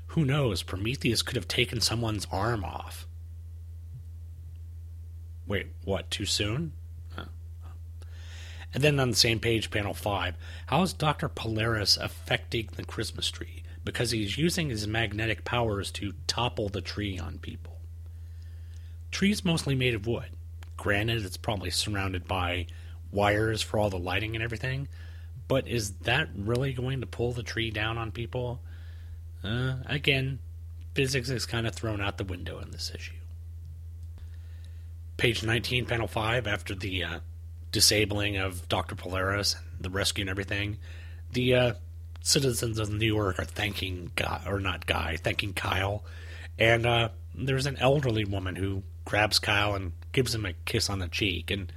who 0.09 0.25
knows, 0.25 0.63
Prometheus 0.63 1.21
could 1.21 1.37
have 1.37 1.47
taken 1.47 1.81
someone's 1.81 2.27
arm 2.33 2.65
off. 2.65 3.07
Wait, 5.47 5.67
what? 5.85 6.11
Too 6.11 6.25
soon? 6.25 6.73
And 8.73 8.85
then 8.85 9.01
on 9.01 9.11
the 9.11 9.17
same 9.17 9.41
page, 9.41 9.71
panel 9.71 9.95
5, 9.95 10.37
how 10.67 10.83
is 10.83 10.93
Dr. 10.93 11.29
Polaris 11.29 11.97
affecting 11.97 12.69
the 12.77 12.85
Christmas 12.85 13.29
tree? 13.29 13.65
Because 13.85 14.11
he's 14.11 14.37
using 14.37 14.69
his 14.69 14.87
magnetic 14.87 15.45
powers 15.45 15.91
to 15.93 16.13
topple 16.27 16.69
the 16.69 16.83
tree 16.83 17.19
on 17.19 17.39
people. 17.39 17.79
Tree's 19.11 19.45
mostly 19.45 19.75
made 19.75 19.95
of 19.95 20.07
wood. 20.07 20.31
Granted, 20.77 21.25
it's 21.25 21.37
probably 21.37 21.71
surrounded 21.71 22.29
by 22.29 22.67
wires 23.13 23.63
for 23.63 23.79
all 23.79 23.91
the 23.91 23.99
lighting 23.99 24.35
and 24.35 24.45
everything, 24.45 24.89
but 25.49 25.67
is 25.67 25.93
that 26.03 26.29
really 26.37 26.73
going 26.73 27.01
to 27.01 27.07
pull 27.07 27.33
the 27.33 27.43
tree 27.43 27.71
down 27.71 27.99
on 27.99 28.13
people? 28.13 28.61
Uh, 29.43 29.77
again, 29.87 30.39
physics 30.95 31.29
is 31.29 31.47
kind 31.47 31.67
of 31.67 31.75
thrown 31.75 32.01
out 32.01 32.19
the 32.19 32.25
window 32.25 32.59
in 32.61 32.71
this 32.71 32.93
issue. 32.95 33.15
Page 35.17 35.43
19, 35.43 35.87
panel 35.87 36.07
5, 36.07 36.47
after 36.47 36.75
the 36.75 37.05
uh, 37.05 37.19
disabling 37.73 38.37
of 38.37 38.69
Dr. 38.69 38.95
Polaris 38.95 39.55
and 39.55 39.85
the 39.85 39.91
rescue 39.91 40.23
and 40.23 40.31
everything, 40.31 40.79
the 41.33 41.55
uh, 41.55 41.73
citizens 42.21 42.79
of 42.79 42.93
New 42.93 43.07
York 43.07 43.39
are 43.39 43.45
thanking 43.45 44.11
Guy, 44.17 44.43
or 44.47 44.61
not 44.61 44.87
Guy, 44.87 45.17
thanking 45.17 45.53
Kyle. 45.53 46.05
And 46.59 46.87
uh, 46.87 47.09
there's 47.35 47.67
an 47.67 47.79
elderly 47.79 48.25
woman 48.25 48.57
who 48.57 48.83
grabs 49.05 49.39
Kyle 49.39 49.75
and 49.75 49.93
gives 50.13 50.35
him 50.35 50.45
a 50.45 50.53
kiss 50.65 50.91
on 50.91 50.99
the 50.99 51.09
cheek. 51.09 51.51
And 51.51 51.73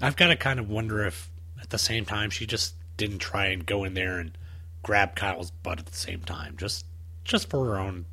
I've 0.00 0.16
got 0.16 0.28
to 0.28 0.36
kind 0.36 0.58
of 0.58 0.68
wonder 0.68 1.06
if 1.06 1.30
at 1.60 1.70
the 1.70 1.78
same 1.78 2.04
time 2.04 2.30
she 2.30 2.46
just 2.46 2.74
didn't 2.96 3.18
try 3.18 3.46
and 3.46 3.64
go 3.64 3.84
in 3.84 3.94
there 3.94 4.18
and 4.18 4.36
grab 4.82 5.14
Kyle's 5.16 5.50
butt 5.50 5.78
at 5.78 5.86
the 5.86 5.96
same 5.96 6.20
time, 6.20 6.56
just 6.56 6.86
just 7.24 7.50
for 7.50 7.66
her 7.66 7.78
own 7.78 8.06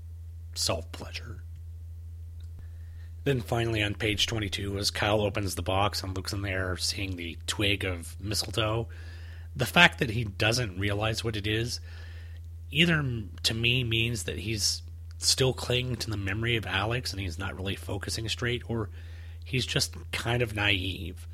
self 0.56 0.92
pleasure. 0.92 1.44
Then 3.24 3.42
finally 3.42 3.82
on 3.82 3.96
page 3.96 4.28
22, 4.28 4.78
as 4.78 4.92
Kyle 4.92 5.22
opens 5.22 5.56
the 5.56 5.62
box 5.62 6.04
and 6.04 6.16
looks 6.16 6.34
in 6.34 6.42
there, 6.42 6.76
seeing 6.78 7.16
the 7.16 7.38
twig 7.48 7.86
of 7.86 8.18
mistletoe, 8.20 8.88
the 9.56 9.66
fact 9.66 10.00
that 10.00 10.12
he 10.12 10.24
doesn't 10.24 10.80
realize 10.80 11.24
what 11.24 11.36
it 11.36 11.48
is 11.48 11.80
either 12.74 13.04
to 13.44 13.54
me 13.54 13.84
means 13.84 14.24
that 14.24 14.40
he's 14.40 14.82
still 15.20 15.54
clinging 15.54 15.96
to 15.96 16.10
the 16.10 16.18
memory 16.18 16.56
of 16.56 16.66
Alex 16.66 17.12
and 17.12 17.22
he's 17.22 17.40
not 17.40 17.56
really 17.56 17.76
focusing 17.76 18.28
straight, 18.28 18.64
or 18.68 18.90
he's 19.46 19.66
just 19.66 19.96
kind 20.12 20.42
of 20.42 20.56
naive. 20.56 21.28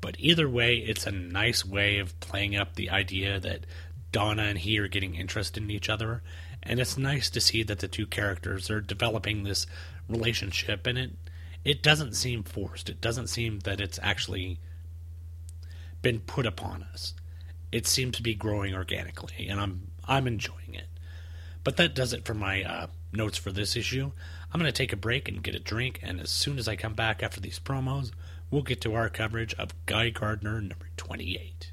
But 0.00 0.16
either 0.18 0.48
way, 0.48 0.76
it's 0.76 1.06
a 1.06 1.10
nice 1.10 1.64
way 1.64 1.98
of 1.98 2.18
playing 2.20 2.56
up 2.56 2.74
the 2.74 2.90
idea 2.90 3.40
that 3.40 3.66
Donna 4.12 4.44
and 4.44 4.58
he 4.58 4.78
are 4.78 4.88
getting 4.88 5.16
interested 5.16 5.62
in 5.62 5.70
each 5.70 5.88
other, 5.88 6.22
and 6.62 6.80
it's 6.80 6.96
nice 6.96 7.28
to 7.30 7.40
see 7.40 7.62
that 7.64 7.80
the 7.80 7.88
two 7.88 8.06
characters 8.06 8.70
are 8.70 8.80
developing 8.80 9.42
this 9.42 9.66
relationship, 10.08 10.86
and 10.86 10.98
it 10.98 11.10
it 11.64 11.82
doesn't 11.82 12.14
seem 12.14 12.44
forced. 12.44 12.88
It 12.88 13.00
doesn't 13.00 13.26
seem 13.26 13.58
that 13.60 13.80
it's 13.80 13.98
actually 14.00 14.60
been 16.00 16.20
put 16.20 16.46
upon 16.46 16.84
us. 16.84 17.12
It 17.72 17.86
seems 17.86 18.16
to 18.16 18.22
be 18.22 18.34
growing 18.34 18.74
organically, 18.74 19.48
and 19.48 19.60
I'm 19.60 19.90
I'm 20.04 20.26
enjoying 20.26 20.74
it. 20.74 20.86
But 21.64 21.76
that 21.78 21.94
does 21.94 22.12
it 22.12 22.24
for 22.24 22.34
my 22.34 22.62
uh, 22.62 22.86
notes 23.12 23.38
for 23.38 23.50
this 23.50 23.74
issue. 23.76 24.12
I'm 24.52 24.60
going 24.60 24.72
to 24.72 24.76
take 24.76 24.92
a 24.92 24.96
break 24.96 25.28
and 25.28 25.42
get 25.42 25.54
a 25.56 25.60
drink, 25.60 25.98
and 26.02 26.20
as 26.20 26.30
soon 26.30 26.58
as 26.58 26.68
I 26.68 26.76
come 26.76 26.94
back 26.94 27.22
after 27.22 27.40
these 27.40 27.58
promos, 27.58 28.12
we'll 28.50 28.62
get 28.62 28.80
to 28.82 28.94
our 28.94 29.08
coverage 29.08 29.52
of 29.54 29.74
Guy 29.86 30.10
Gardner 30.10 30.60
number 30.60 30.88
28. 30.96 31.72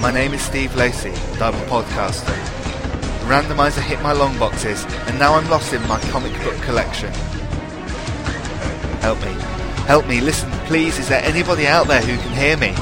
My 0.00 0.12
name 0.12 0.32
is 0.32 0.40
Steve 0.40 0.74
Lacey, 0.76 1.10
and 1.10 1.42
I'm 1.42 1.54
a 1.54 1.66
podcaster. 1.66 2.34
randomizer 3.26 3.82
hit 3.82 4.00
my 4.02 4.12
long 4.12 4.38
boxes, 4.38 4.84
and 5.08 5.18
now 5.18 5.34
I'm 5.34 5.50
lost 5.50 5.72
in 5.72 5.86
my 5.88 6.00
comic 6.12 6.32
book 6.44 6.56
collection. 6.62 7.12
Help 9.00 9.18
me. 9.20 9.32
Help 9.86 10.06
me, 10.06 10.20
listen, 10.20 10.50
please, 10.66 10.98
is 10.98 11.08
there 11.08 11.24
anybody 11.24 11.66
out 11.66 11.88
there 11.88 12.02
who 12.02 12.16
can 12.22 12.32
hear 12.36 12.56
me? 12.56 12.74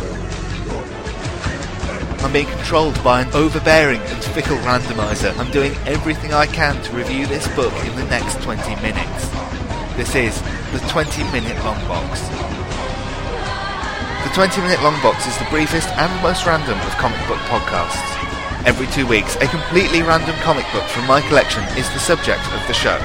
I'm 2.25 2.33
being 2.33 2.49
controlled 2.49 3.03
by 3.05 3.23
an 3.23 3.33
overbearing 3.33 4.01
and 4.01 4.25
fickle 4.25 4.57
randomizer. 4.59 5.37
I'm 5.39 5.51
doing 5.53 5.73
everything 5.87 6.35
I 6.35 6.47
can 6.47 6.83
to 6.83 6.93
review 6.93 7.27
this 7.27 7.47
book 7.55 7.73
in 7.87 7.95
the 7.95 8.05
next 8.07 8.43
20 8.43 8.75
minutes. 8.83 9.29
This 9.97 10.15
is 10.17 10.43
the 10.73 10.83
20 10.91 11.23
minute 11.31 11.57
long 11.65 11.79
box. 11.87 12.21
The 14.27 14.35
20 14.35 14.61
minute 14.61 14.83
long 14.83 15.01
box 15.01 15.27
is 15.29 15.39
the 15.39 15.47
briefest 15.51 15.89
and 15.91 16.23
most 16.23 16.45
random 16.45 16.79
of 16.81 16.93
comic 16.99 17.25
book 17.29 17.39
podcasts. 17.47 18.67
Every 18.67 18.89
two 18.89 19.07
weeks, 19.07 19.37
a 19.37 19.47
completely 19.47 20.03
random 20.03 20.35
comic 20.43 20.67
book 20.73 20.85
from 20.89 21.07
my 21.07 21.21
collection 21.29 21.63
is 21.79 21.89
the 21.95 22.01
subject 22.01 22.43
of 22.53 22.67
the 22.67 22.75
show. 22.75 22.99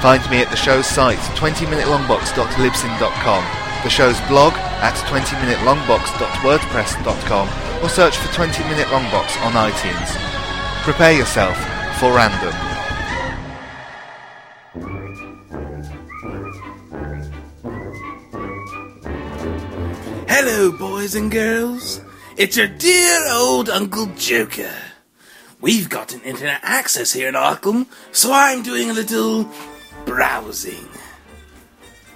Find 0.00 0.28
me 0.30 0.40
at 0.40 0.50
the 0.50 0.56
show's 0.56 0.86
site, 0.86 1.18
20minutelongbox.libsyn.com, 1.34 3.44
the 3.82 3.90
show's 3.90 4.20
blog 4.28 4.52
at 4.78 4.94
20minutelongbox.wordpress.com, 5.10 7.48
or 7.82 7.88
search 7.88 8.16
for 8.16 8.32
20 8.32 8.62
Minute 8.64 8.86
Longbox 8.86 9.36
on 9.42 9.54
iTunes. 9.54 10.16
Prepare 10.84 11.14
yourself 11.14 11.58
for 11.98 12.14
random. 12.14 12.54
Hello, 20.28 20.70
boys 20.70 21.16
and 21.16 21.32
girls. 21.32 22.00
It's 22.36 22.56
your 22.56 22.68
dear 22.68 23.26
old 23.32 23.68
Uncle 23.68 24.06
Joker. 24.16 24.70
We've 25.60 25.88
got 25.88 26.14
an 26.14 26.20
internet 26.20 26.60
access 26.62 27.12
here 27.12 27.28
in 27.28 27.34
Arkham, 27.34 27.86
so 28.12 28.32
I'm 28.32 28.62
doing 28.62 28.90
a 28.90 28.92
little 28.92 29.42
browsing. 30.08 30.88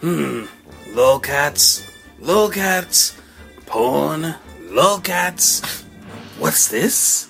Hmm, 0.00 0.44
lolcats, 0.94 1.86
lolcats, 2.22 3.14
porn, 3.66 4.34
lolcats. 4.62 5.82
What's 6.38 6.68
this? 6.68 7.28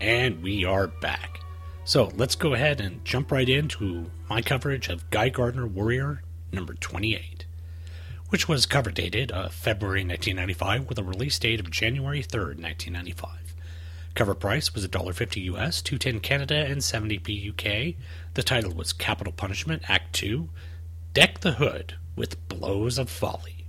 And 0.00 0.40
we 0.40 0.64
are 0.64 0.86
back. 0.86 1.40
So 1.84 2.12
let's 2.14 2.36
go 2.36 2.54
ahead 2.54 2.80
and 2.80 3.04
jump 3.04 3.32
right 3.32 3.48
into 3.48 4.08
my 4.30 4.40
coverage 4.42 4.88
of 4.88 5.10
Guy 5.10 5.30
Gardner 5.30 5.66
Warrior 5.66 6.22
number 6.52 6.74
28, 6.74 7.44
which 8.28 8.48
was 8.48 8.66
cover 8.66 8.92
dated 8.92 9.32
uh, 9.32 9.48
February 9.48 10.04
1995 10.04 10.88
with 10.88 11.00
a 11.00 11.02
release 11.02 11.40
date 11.40 11.58
of 11.58 11.72
January 11.72 12.22
3rd, 12.22 12.62
1995. 12.62 13.52
Cover 14.14 14.36
price 14.36 14.72
was 14.72 14.86
$1.50 14.86 15.42
US, 15.56 15.82
210 15.82 16.20
Canada, 16.20 16.54
and 16.54 16.82
70p 16.82 17.50
UK. 17.50 17.96
The 18.34 18.44
title 18.44 18.72
was 18.72 18.92
Capital 18.92 19.32
Punishment, 19.32 19.82
Act 19.90 20.12
2, 20.12 20.48
Deck 21.14 21.40
the 21.40 21.54
Hood 21.54 21.96
with 22.14 22.48
Blows 22.48 22.96
of 22.96 23.10
Folly. 23.10 23.65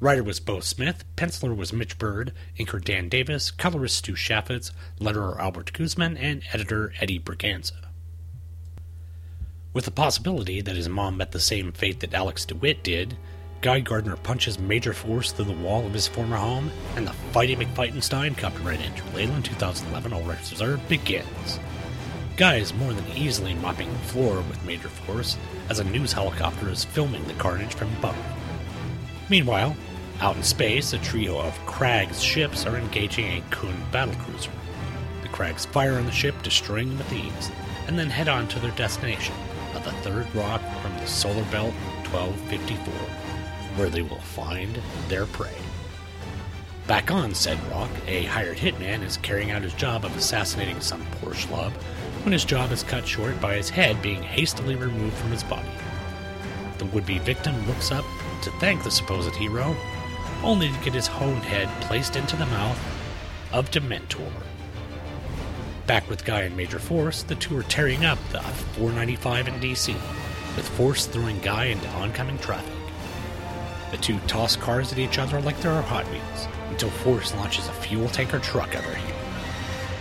Writer 0.00 0.22
was 0.22 0.40
Beau 0.40 0.60
Smith, 0.60 1.04
penciler 1.16 1.56
was 1.56 1.72
Mitch 1.72 1.98
Byrd, 1.98 2.32
inker 2.58 2.82
Dan 2.82 3.08
Davis, 3.08 3.50
colorist 3.50 3.96
Stu 3.96 4.14
Chaifetz, 4.14 4.72
letterer 5.00 5.38
Albert 5.38 5.72
Guzman, 5.72 6.16
and 6.16 6.42
editor 6.52 6.92
Eddie 7.00 7.20
Berganza. 7.20 7.86
With 9.72 9.84
the 9.84 9.90
possibility 9.90 10.60
that 10.60 10.76
his 10.76 10.88
mom 10.88 11.16
met 11.16 11.32
the 11.32 11.40
same 11.40 11.72
fate 11.72 12.00
that 12.00 12.14
Alex 12.14 12.44
DeWitt 12.44 12.82
did, 12.82 13.16
Guy 13.60 13.80
Gardner 13.80 14.16
punches 14.16 14.58
Major 14.58 14.92
Force 14.92 15.32
through 15.32 15.46
the 15.46 15.52
wall 15.52 15.86
of 15.86 15.94
his 15.94 16.08
former 16.08 16.36
home, 16.36 16.70
and 16.96 17.06
the 17.06 17.14
Fighty 17.32 17.56
McFightenstein, 17.56 18.36
copyright 18.36 18.80
Andrew 18.80 19.06
Leyland, 19.14 19.44
2011, 19.44 20.12
all 20.12 20.22
rights 20.22 20.50
reserved, 20.50 20.86
begins. 20.88 21.60
Guy 22.36 22.56
is 22.56 22.74
more 22.74 22.92
than 22.92 23.16
easily 23.16 23.54
mopping 23.54 23.92
the 23.92 23.98
floor 24.00 24.36
with 24.42 24.64
Major 24.64 24.88
Force 24.88 25.38
as 25.68 25.78
a 25.78 25.84
news 25.84 26.12
helicopter 26.12 26.68
is 26.68 26.84
filming 26.84 27.24
the 27.26 27.34
carnage 27.34 27.74
from 27.74 27.90
above. 27.96 28.16
Meanwhile, 29.30 29.74
out 30.20 30.36
in 30.36 30.42
space, 30.42 30.92
a 30.92 30.98
trio 30.98 31.38
of 31.38 31.58
Krag's 31.66 32.22
ships 32.22 32.66
are 32.66 32.76
engaging 32.76 33.26
a 33.26 33.42
Kun 33.50 33.74
battlecruiser. 33.90 34.50
The 35.22 35.28
Krags 35.28 35.66
fire 35.66 35.94
on 35.94 36.04
the 36.04 36.12
ship, 36.12 36.42
destroying 36.42 36.96
the 36.96 37.04
thieves, 37.04 37.50
and 37.86 37.98
then 37.98 38.10
head 38.10 38.28
on 38.28 38.48
to 38.48 38.58
their 38.58 38.70
destination, 38.72 39.34
at 39.74 39.82
the 39.82 39.92
third 39.92 40.32
rock 40.34 40.60
from 40.82 40.92
the 40.98 41.06
solar 41.06 41.44
belt 41.44 41.74
1254, 42.12 42.92
where 43.76 43.88
they 43.88 44.02
will 44.02 44.20
find 44.20 44.78
their 45.08 45.26
prey. 45.26 45.56
Back 46.86 47.10
on 47.10 47.34
said 47.34 47.58
rock, 47.70 47.90
a 48.06 48.24
hired 48.24 48.58
hitman 48.58 49.02
is 49.02 49.16
carrying 49.16 49.50
out 49.50 49.62
his 49.62 49.72
job 49.72 50.04
of 50.04 50.14
assassinating 50.16 50.80
some 50.80 51.04
poor 51.12 51.32
schlub 51.32 51.72
when 52.24 52.32
his 52.32 52.44
job 52.44 52.72
is 52.72 52.82
cut 52.82 53.08
short 53.08 53.40
by 53.40 53.54
his 53.54 53.70
head 53.70 54.00
being 54.02 54.22
hastily 54.22 54.76
removed 54.76 55.16
from 55.16 55.30
his 55.30 55.42
body. 55.44 55.68
The 56.76 56.84
would 56.86 57.06
be 57.06 57.18
victim 57.18 57.66
looks 57.66 57.90
up 57.90 58.04
to 58.44 58.50
thank 58.52 58.82
the 58.82 58.90
supposed 58.90 59.34
hero, 59.34 59.74
only 60.42 60.68
to 60.68 60.78
get 60.80 60.92
his 60.94 61.06
honed 61.06 61.42
head 61.42 61.68
placed 61.82 62.16
into 62.16 62.36
the 62.36 62.46
mouth 62.46 62.78
of 63.52 63.70
Dementor. 63.70 64.30
Back 65.86 66.08
with 66.08 66.24
Guy 66.24 66.42
and 66.42 66.56
Major 66.56 66.78
Force, 66.78 67.22
the 67.22 67.34
two 67.34 67.56
are 67.56 67.62
tearing 67.64 68.04
up 68.04 68.18
the 68.30 68.40
495 68.40 69.48
in 69.48 69.54
DC, 69.54 69.94
with 70.56 70.68
Force 70.76 71.06
throwing 71.06 71.38
Guy 71.40 71.66
into 71.66 71.88
oncoming 71.90 72.38
traffic. 72.38 72.72
The 73.90 73.96
two 73.96 74.18
toss 74.26 74.56
cars 74.56 74.92
at 74.92 74.98
each 74.98 75.18
other 75.18 75.40
like 75.40 75.58
there 75.60 75.72
are 75.72 75.82
Hot 75.82 76.04
Wheels, 76.06 76.48
until 76.68 76.90
Force 76.90 77.34
launches 77.34 77.68
a 77.68 77.72
fuel 77.72 78.08
tanker 78.08 78.38
truck 78.38 78.76
over 78.76 78.94
here. 78.94 79.16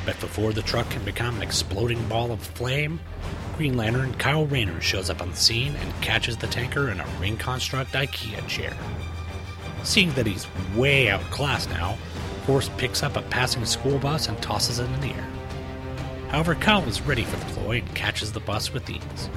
But 0.05 0.19
before 0.19 0.51
the 0.51 0.61
truck 0.63 0.89
can 0.89 1.03
become 1.05 1.37
an 1.37 1.43
exploding 1.43 2.05
ball 2.09 2.31
of 2.31 2.41
flame, 2.41 2.99
Green 3.57 3.77
Lantern 3.77 4.15
Kyle 4.15 4.47
Rayner 4.47 4.81
shows 4.81 5.11
up 5.11 5.21
on 5.21 5.29
the 5.29 5.37
scene 5.37 5.75
and 5.75 6.01
catches 6.01 6.37
the 6.37 6.47
tanker 6.47 6.89
in 6.89 6.99
a 6.99 7.05
ring 7.19 7.37
construct 7.37 7.91
IKEA 7.91 8.47
chair. 8.47 8.73
Seeing 9.83 10.11
that 10.13 10.25
he's 10.25 10.47
way 10.75 11.09
outclassed 11.09 11.69
now, 11.69 11.97
Force 12.45 12.69
picks 12.77 13.03
up 13.03 13.15
a 13.15 13.21
passing 13.23 13.65
school 13.65 13.99
bus 13.99 14.27
and 14.27 14.41
tosses 14.41 14.79
it 14.79 14.85
in 14.85 15.01
the 15.01 15.13
air. 15.13 15.27
However, 16.29 16.55
Kyle 16.55 16.83
is 16.89 17.01
ready 17.01 17.23
for 17.23 17.37
the 17.37 17.53
ploy 17.53 17.77
and 17.77 17.95
catches 17.95 18.31
the 18.31 18.39
bus 18.39 18.73
with 18.73 18.89
ease. 18.89 19.29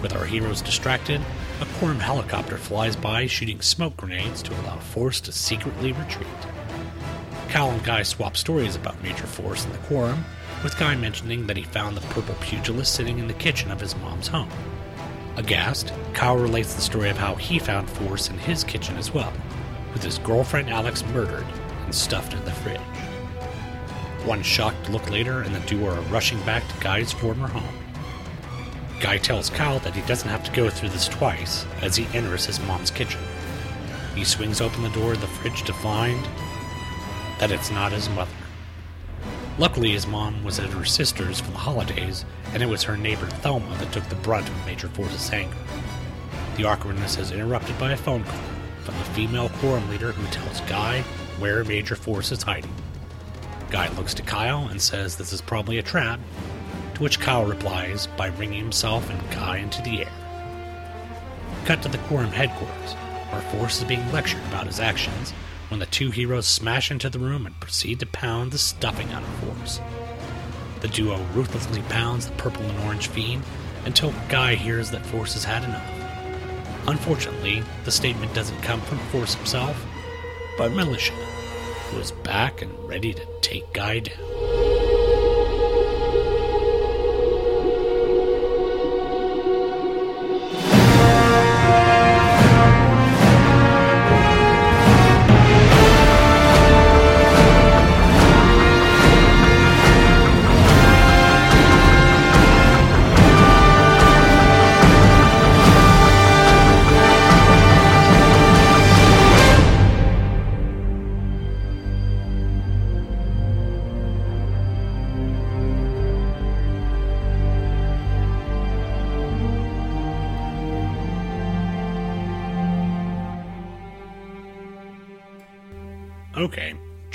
With 0.00 0.14
our 0.14 0.24
heroes 0.24 0.62
distracted, 0.62 1.20
a 1.60 1.66
Quorum 1.78 1.98
helicopter 1.98 2.56
flies 2.56 2.94
by 2.94 3.26
shooting 3.26 3.60
smoke 3.60 3.96
grenades 3.96 4.42
to 4.44 4.54
allow 4.60 4.76
Force 4.76 5.20
to 5.22 5.32
secretly 5.32 5.92
retreat. 5.92 6.28
Kyle 7.48 7.70
and 7.70 7.82
Guy 7.82 8.04
swap 8.04 8.36
stories 8.36 8.76
about 8.76 9.02
Major 9.02 9.26
Force 9.26 9.64
and 9.64 9.74
the 9.74 9.78
Quorum, 9.78 10.24
with 10.62 10.78
Guy 10.78 10.94
mentioning 10.94 11.46
that 11.46 11.56
he 11.56 11.62
found 11.62 11.96
the 11.96 12.06
purple 12.08 12.34
pugilist 12.40 12.94
sitting 12.94 13.18
in 13.18 13.26
the 13.26 13.34
kitchen 13.34 13.70
of 13.70 13.80
his 13.80 13.96
mom's 13.96 14.28
home. 14.28 14.50
Aghast, 15.36 15.92
Kyle 16.12 16.36
relates 16.36 16.74
the 16.74 16.82
story 16.82 17.08
of 17.08 17.16
how 17.16 17.34
he 17.34 17.58
found 17.58 17.88
Force 17.88 18.28
in 18.28 18.38
his 18.38 18.64
kitchen 18.64 18.96
as 18.96 19.14
well, 19.14 19.32
with 19.92 20.02
his 20.02 20.18
girlfriend 20.18 20.68
Alex 20.68 21.04
murdered 21.06 21.46
and 21.84 21.94
stuffed 21.94 22.34
in 22.34 22.44
the 22.44 22.50
fridge. 22.50 22.80
One 24.24 24.42
shocked 24.42 24.90
look 24.90 25.10
later, 25.10 25.40
and 25.40 25.54
the 25.54 25.60
duo 25.60 25.94
are 25.94 26.00
rushing 26.02 26.40
back 26.42 26.66
to 26.68 26.80
Guy's 26.80 27.12
former 27.12 27.48
home. 27.48 27.74
Guy 29.00 29.16
tells 29.16 29.48
Kyle 29.48 29.78
that 29.78 29.94
he 29.94 30.02
doesn't 30.02 30.28
have 30.28 30.44
to 30.44 30.52
go 30.52 30.68
through 30.68 30.90
this 30.90 31.08
twice 31.08 31.64
as 31.80 31.96
he 31.96 32.06
enters 32.12 32.44
his 32.44 32.60
mom's 32.60 32.90
kitchen. 32.90 33.20
He 34.14 34.24
swings 34.24 34.60
open 34.60 34.82
the 34.82 34.90
door 34.90 35.12
of 35.12 35.22
the 35.22 35.26
fridge 35.26 35.62
to 35.62 35.72
find 35.72 36.22
that 37.38 37.50
it's 37.50 37.70
not 37.70 37.92
his 37.92 38.10
mother. 38.10 38.30
Luckily, 39.60 39.90
his 39.90 40.06
mom 40.06 40.42
was 40.42 40.58
at 40.58 40.70
her 40.70 40.86
sister's 40.86 41.38
for 41.38 41.50
the 41.50 41.58
holidays, 41.58 42.24
and 42.54 42.62
it 42.62 42.66
was 42.66 42.82
her 42.82 42.96
neighbor 42.96 43.26
Thelma 43.26 43.76
that 43.76 43.92
took 43.92 44.08
the 44.08 44.14
brunt 44.14 44.48
of 44.48 44.64
Major 44.64 44.88
Force's 44.88 45.30
anger. 45.30 45.54
The 46.56 46.64
awkwardness 46.64 47.18
is 47.18 47.30
interrupted 47.30 47.78
by 47.78 47.92
a 47.92 47.96
phone 47.98 48.24
call 48.24 48.40
from 48.84 48.96
the 48.96 49.04
female 49.04 49.50
quorum 49.50 49.86
leader 49.90 50.12
who 50.12 50.26
tells 50.28 50.62
Guy 50.62 51.02
where 51.38 51.62
Major 51.62 51.94
Force 51.94 52.32
is 52.32 52.42
hiding. 52.42 52.72
Guy 53.70 53.94
looks 53.96 54.14
to 54.14 54.22
Kyle 54.22 54.66
and 54.68 54.80
says 54.80 55.16
this 55.16 55.34
is 55.34 55.42
probably 55.42 55.76
a 55.76 55.82
trap, 55.82 56.20
to 56.94 57.02
which 57.02 57.20
Kyle 57.20 57.44
replies 57.44 58.06
by 58.16 58.28
ringing 58.28 58.60
himself 58.60 59.10
and 59.10 59.30
Guy 59.30 59.58
into 59.58 59.82
the 59.82 60.04
air. 60.04 60.12
Cut 61.66 61.82
to 61.82 61.90
the 61.90 61.98
quorum 61.98 62.32
headquarters, 62.32 62.94
where 63.28 63.42
Force 63.52 63.76
is 63.76 63.84
being 63.84 64.10
lectured 64.10 64.40
about 64.48 64.68
his 64.68 64.80
actions 64.80 65.34
when 65.70 65.80
the 65.80 65.86
two 65.86 66.10
heroes 66.10 66.46
smash 66.46 66.90
into 66.90 67.08
the 67.08 67.18
room 67.18 67.46
and 67.46 67.58
proceed 67.60 68.00
to 68.00 68.06
pound 68.06 68.50
the 68.50 68.58
stuffing 68.58 69.10
out 69.12 69.22
of 69.22 69.28
Force. 69.28 69.80
The 70.80 70.88
duo 70.88 71.24
ruthlessly 71.34 71.82
pounds 71.82 72.26
the 72.26 72.32
purple 72.32 72.64
and 72.64 72.78
orange 72.80 73.06
fiend 73.08 73.44
until 73.84 74.12
Guy 74.28 74.56
hears 74.56 74.90
that 74.90 75.06
Force 75.06 75.34
has 75.34 75.44
had 75.44 75.64
enough. 75.64 76.88
Unfortunately, 76.88 77.62
the 77.84 77.92
statement 77.92 78.34
doesn't 78.34 78.60
come 78.62 78.80
from 78.80 78.98
Force 79.10 79.34
himself, 79.34 79.84
but 80.58 80.72
Militia, 80.72 81.12
who 81.12 81.98
is 81.98 82.10
back 82.10 82.62
and 82.62 82.88
ready 82.88 83.14
to 83.14 83.26
take 83.40 83.72
Guy 83.72 84.00
down. 84.00 84.59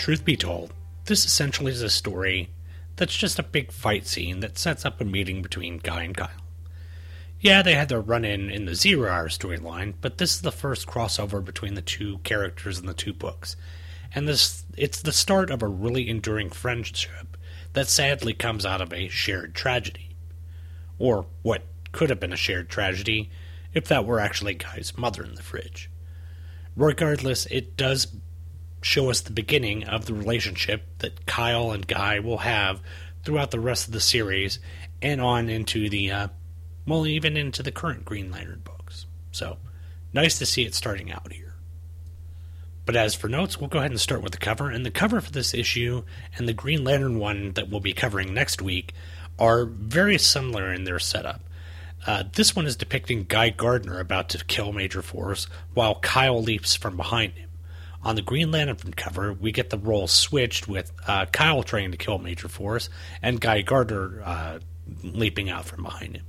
Truth 0.06 0.24
be 0.24 0.38
told, 0.38 0.72
this 1.06 1.26
essentially 1.26 1.72
is 1.72 1.82
a 1.82 1.90
story 1.90 2.52
that's 2.96 3.18
just 3.18 3.40
a 3.40 3.44
big 3.44 3.72
fight 3.72 4.06
scene 4.06 4.40
that 4.40 4.56
sets 4.56 4.86
up 4.86 5.02
a 5.02 5.04
meeting 5.04 5.42
between 5.42 5.80
Guy 5.80 6.04
and 6.04 6.16
Kyle. 6.16 6.30
Yeah, 7.40 7.64
they 7.64 7.74
had 7.74 7.90
their 7.90 8.02
run 8.02 8.24
in 8.24 8.52
in 8.52 8.66
the 8.66 8.76
Zero 8.76 9.12
Hour 9.12 9.30
storyline, 9.30 9.96
but 10.02 10.20
this 10.20 10.36
is 10.36 10.42
the 10.44 10.52
first 10.52 10.86
crossover 10.86 11.44
between 11.44 11.74
the 11.74 11.82
two 11.82 12.20
characters 12.20 12.78
in 12.78 12.86
the 12.86 12.94
two 12.94 13.14
books. 13.14 13.56
And 14.14 14.28
this 14.28 14.64
it's 14.78 15.02
the 15.02 15.12
start 15.12 15.50
of 15.50 15.64
a 15.64 15.68
really 15.68 16.08
enduring 16.08 16.52
friendship 16.52 17.36
that 17.74 17.88
sadly 17.88 18.36
comes 18.36 18.64
out 18.64 18.82
of 18.82 18.94
a 18.94 19.08
shared 19.08 19.56
tragedy. 19.56 20.16
Or 21.00 21.26
what 21.42 21.64
could 21.94 22.12
have 22.12 22.20
been 22.20 22.32
a 22.32 22.38
shared 22.38 22.70
tragedy 22.70 23.32
if 23.74 23.86
that 23.86 24.06
were 24.06 24.20
actually 24.20 24.54
Guy's 24.54 24.96
mother 24.96 25.24
in 25.24 25.34
the 25.34 25.42
fridge. 25.42 25.90
Regardless, 26.76 27.48
it 27.48 27.76
does 27.76 28.06
show 28.86 29.10
us 29.10 29.22
the 29.22 29.32
beginning 29.32 29.84
of 29.86 30.06
the 30.06 30.14
relationship 30.14 30.84
that 31.00 31.26
Kyle 31.26 31.72
and 31.72 31.88
Guy 31.88 32.20
will 32.20 32.38
have 32.40 32.82
throughout 33.24 33.50
the 33.50 33.60
rest 33.60 33.88
of 33.88 33.94
the 33.94 34.00
series 34.00 34.60
and 35.02 35.20
on 35.20 35.50
into 35.50 35.90
the, 35.90 36.12
uh, 36.12 36.28
well, 36.86 37.08
even 37.08 37.36
into 37.36 37.64
the 37.64 37.72
current 37.72 38.06
Green 38.06 38.30
Lantern 38.30 38.62
books. 38.64 39.08
So, 39.32 39.58
nice 40.14 40.38
to 40.38 40.46
see 40.46 40.66
it 40.66 40.76
starting 40.76 41.12
out 41.12 41.34
here. 41.34 41.56
But 42.86 42.96
as 42.96 43.16
for 43.16 43.28
notes, 43.28 43.60
we'll 43.60 43.70
go 43.70 43.80
ahead 43.80 43.90
and 43.90 44.00
start 44.00 44.22
with 44.22 44.34
the 44.34 44.38
cover. 44.38 44.70
And 44.70 44.86
the 44.86 44.92
cover 44.92 45.20
for 45.20 45.32
this 45.32 45.56
issue 45.56 46.04
and 46.38 46.48
the 46.48 46.54
Green 46.54 46.84
Lantern 46.84 47.18
one 47.18 47.54
that 47.54 47.70
we'll 47.70 47.80
be 47.80 47.94
covering 47.94 48.36
next 48.36 48.62
week 48.62 48.94
are 49.40 49.66
very 49.66 50.20
similar 50.20 50.72
in 50.72 50.84
their 50.84 51.00
setup. 51.00 51.42
Uh, 52.06 52.24
this 52.34 52.56
one 52.56 52.68
is 52.68 52.76
depicting 52.76 53.26
Guy 53.28 53.50
Gardner 53.50 54.00
about 54.00 54.30
to 54.30 54.46
kill 54.46 54.72
Major 54.72 55.02
Force 55.02 55.48
while 55.74 55.96
Kyle 55.96 56.40
leaps 56.40 56.76
from 56.76 56.96
behind 56.96 57.34
him. 57.34 57.45
On 58.06 58.16
the 58.16 58.22
Green 58.22 58.52
Lantern 58.52 58.94
cover, 58.94 59.34
we 59.34 59.52
get 59.52 59.72
the 59.72 59.80
roles 59.80 60.12
switched 60.12 60.68
with 60.68 60.92
uh, 61.08 61.26
Kyle 61.26 61.64
trying 61.64 61.90
to 61.90 61.98
kill 61.98 62.20
Major 62.20 62.48
Force 62.48 62.88
and 63.24 63.42
Guy 63.42 63.64
Gardner 63.64 64.22
uh, 64.24 64.60
leaping 65.04 65.50
out 65.50 65.66
from 65.66 65.82
behind 65.82 66.18
him. 66.18 66.26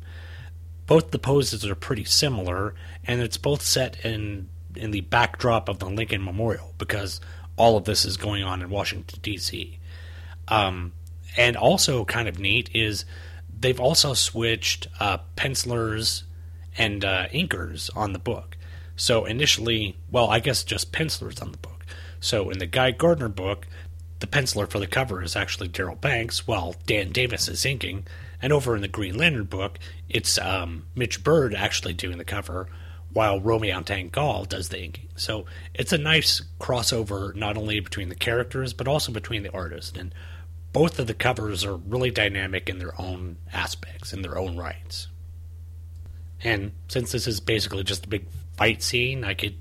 Both 0.86 1.10
the 1.10 1.18
poses 1.18 1.66
are 1.66 1.74
pretty 1.74 2.04
similar, 2.04 2.74
and 3.06 3.20
it's 3.20 3.36
both 3.36 3.60
set 3.60 4.04
in 4.04 4.48
in 4.74 4.90
the 4.90 5.02
backdrop 5.02 5.68
of 5.68 5.78
the 5.78 5.86
Lincoln 5.86 6.24
Memorial 6.24 6.74
because 6.78 7.20
all 7.56 7.76
of 7.76 7.84
this 7.84 8.04
is 8.04 8.16
going 8.16 8.42
on 8.42 8.62
in 8.62 8.70
Washington 8.70 9.18
D.C. 9.22 9.78
Um, 10.48 10.92
and 11.36 11.56
also 11.56 12.04
kind 12.04 12.28
of 12.28 12.38
neat 12.38 12.70
is 12.74 13.04
they've 13.58 13.80
also 13.80 14.14
switched 14.14 14.86
uh, 14.98 15.18
pencilers 15.34 16.24
and 16.78 17.04
uh, 17.04 17.26
inkers 17.28 17.94
on 17.94 18.12
the 18.12 18.18
book. 18.18 18.55
So 18.96 19.24
initially, 19.24 19.96
well, 20.10 20.28
I 20.28 20.40
guess 20.40 20.64
just 20.64 20.92
pencilers 20.92 21.40
on 21.40 21.52
the 21.52 21.58
book. 21.58 21.84
So 22.18 22.50
in 22.50 22.58
the 22.58 22.66
Guy 22.66 22.90
Gardner 22.90 23.28
book, 23.28 23.66
the 24.20 24.26
penciler 24.26 24.68
for 24.68 24.78
the 24.78 24.86
cover 24.86 25.22
is 25.22 25.36
actually 25.36 25.68
Darryl 25.68 26.00
Banks, 26.00 26.46
while 26.46 26.74
Dan 26.86 27.12
Davis 27.12 27.48
is 27.48 27.64
inking. 27.64 28.06
And 28.40 28.52
over 28.52 28.74
in 28.74 28.82
the 28.82 28.88
Green 28.88 29.16
Lantern 29.16 29.44
book, 29.44 29.78
it's 30.08 30.38
um, 30.38 30.86
Mitch 30.94 31.22
Byrd 31.22 31.54
actually 31.54 31.92
doing 31.92 32.18
the 32.18 32.24
cover, 32.24 32.68
while 33.12 33.40
Romeo 33.40 33.80
Tanghal 33.80 34.48
does 34.48 34.68
the 34.68 34.82
inking. 34.82 35.08
So 35.16 35.46
it's 35.74 35.92
a 35.92 35.98
nice 35.98 36.42
crossover 36.60 37.34
not 37.34 37.56
only 37.56 37.80
between 37.80 38.08
the 38.08 38.14
characters 38.14 38.72
but 38.72 38.88
also 38.88 39.12
between 39.12 39.42
the 39.42 39.52
artists. 39.52 39.98
And 39.98 40.14
both 40.72 40.98
of 40.98 41.06
the 41.06 41.14
covers 41.14 41.64
are 41.64 41.76
really 41.76 42.10
dynamic 42.10 42.68
in 42.68 42.78
their 42.78 42.98
own 43.00 43.38
aspects, 43.52 44.12
in 44.12 44.20
their 44.20 44.36
own 44.36 44.58
rights. 44.58 45.08
And 46.44 46.72
since 46.88 47.12
this 47.12 47.26
is 47.26 47.40
basically 47.40 47.84
just 47.84 48.04
a 48.04 48.08
big 48.08 48.26
fight 48.56 48.82
scene, 48.82 49.24
I 49.24 49.34
could 49.34 49.56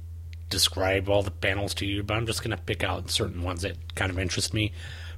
describe 0.49 1.09
all 1.09 1.23
the 1.23 1.31
panels 1.31 1.73
to 1.75 1.85
you, 1.85 2.03
but 2.03 2.15
I'm 2.15 2.25
just 2.25 2.43
going 2.43 2.55
to 2.55 2.63
pick 2.63 2.83
out 2.83 3.09
certain 3.09 3.43
ones 3.43 3.63
that 3.63 3.95
kind 3.95 4.11
of 4.11 4.19
interest 4.19 4.53
me. 4.53 4.71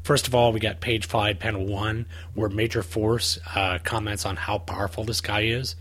First 0.04 0.28
of 0.28 0.34
all, 0.34 0.54
we 0.54 0.60
got 0.60 0.80
page 0.80 1.06
5, 1.06 1.40
panel 1.40 1.66
1, 1.66 2.06
where 2.34 2.50
Major 2.50 2.82
Force 2.82 3.38
uh, 3.56 3.80
comments 3.84 4.26
on 4.26 4.38
how 4.38 4.58
powerful 4.58 5.04
this 5.04 5.22
guy 5.22 5.42
is, 5.42 5.76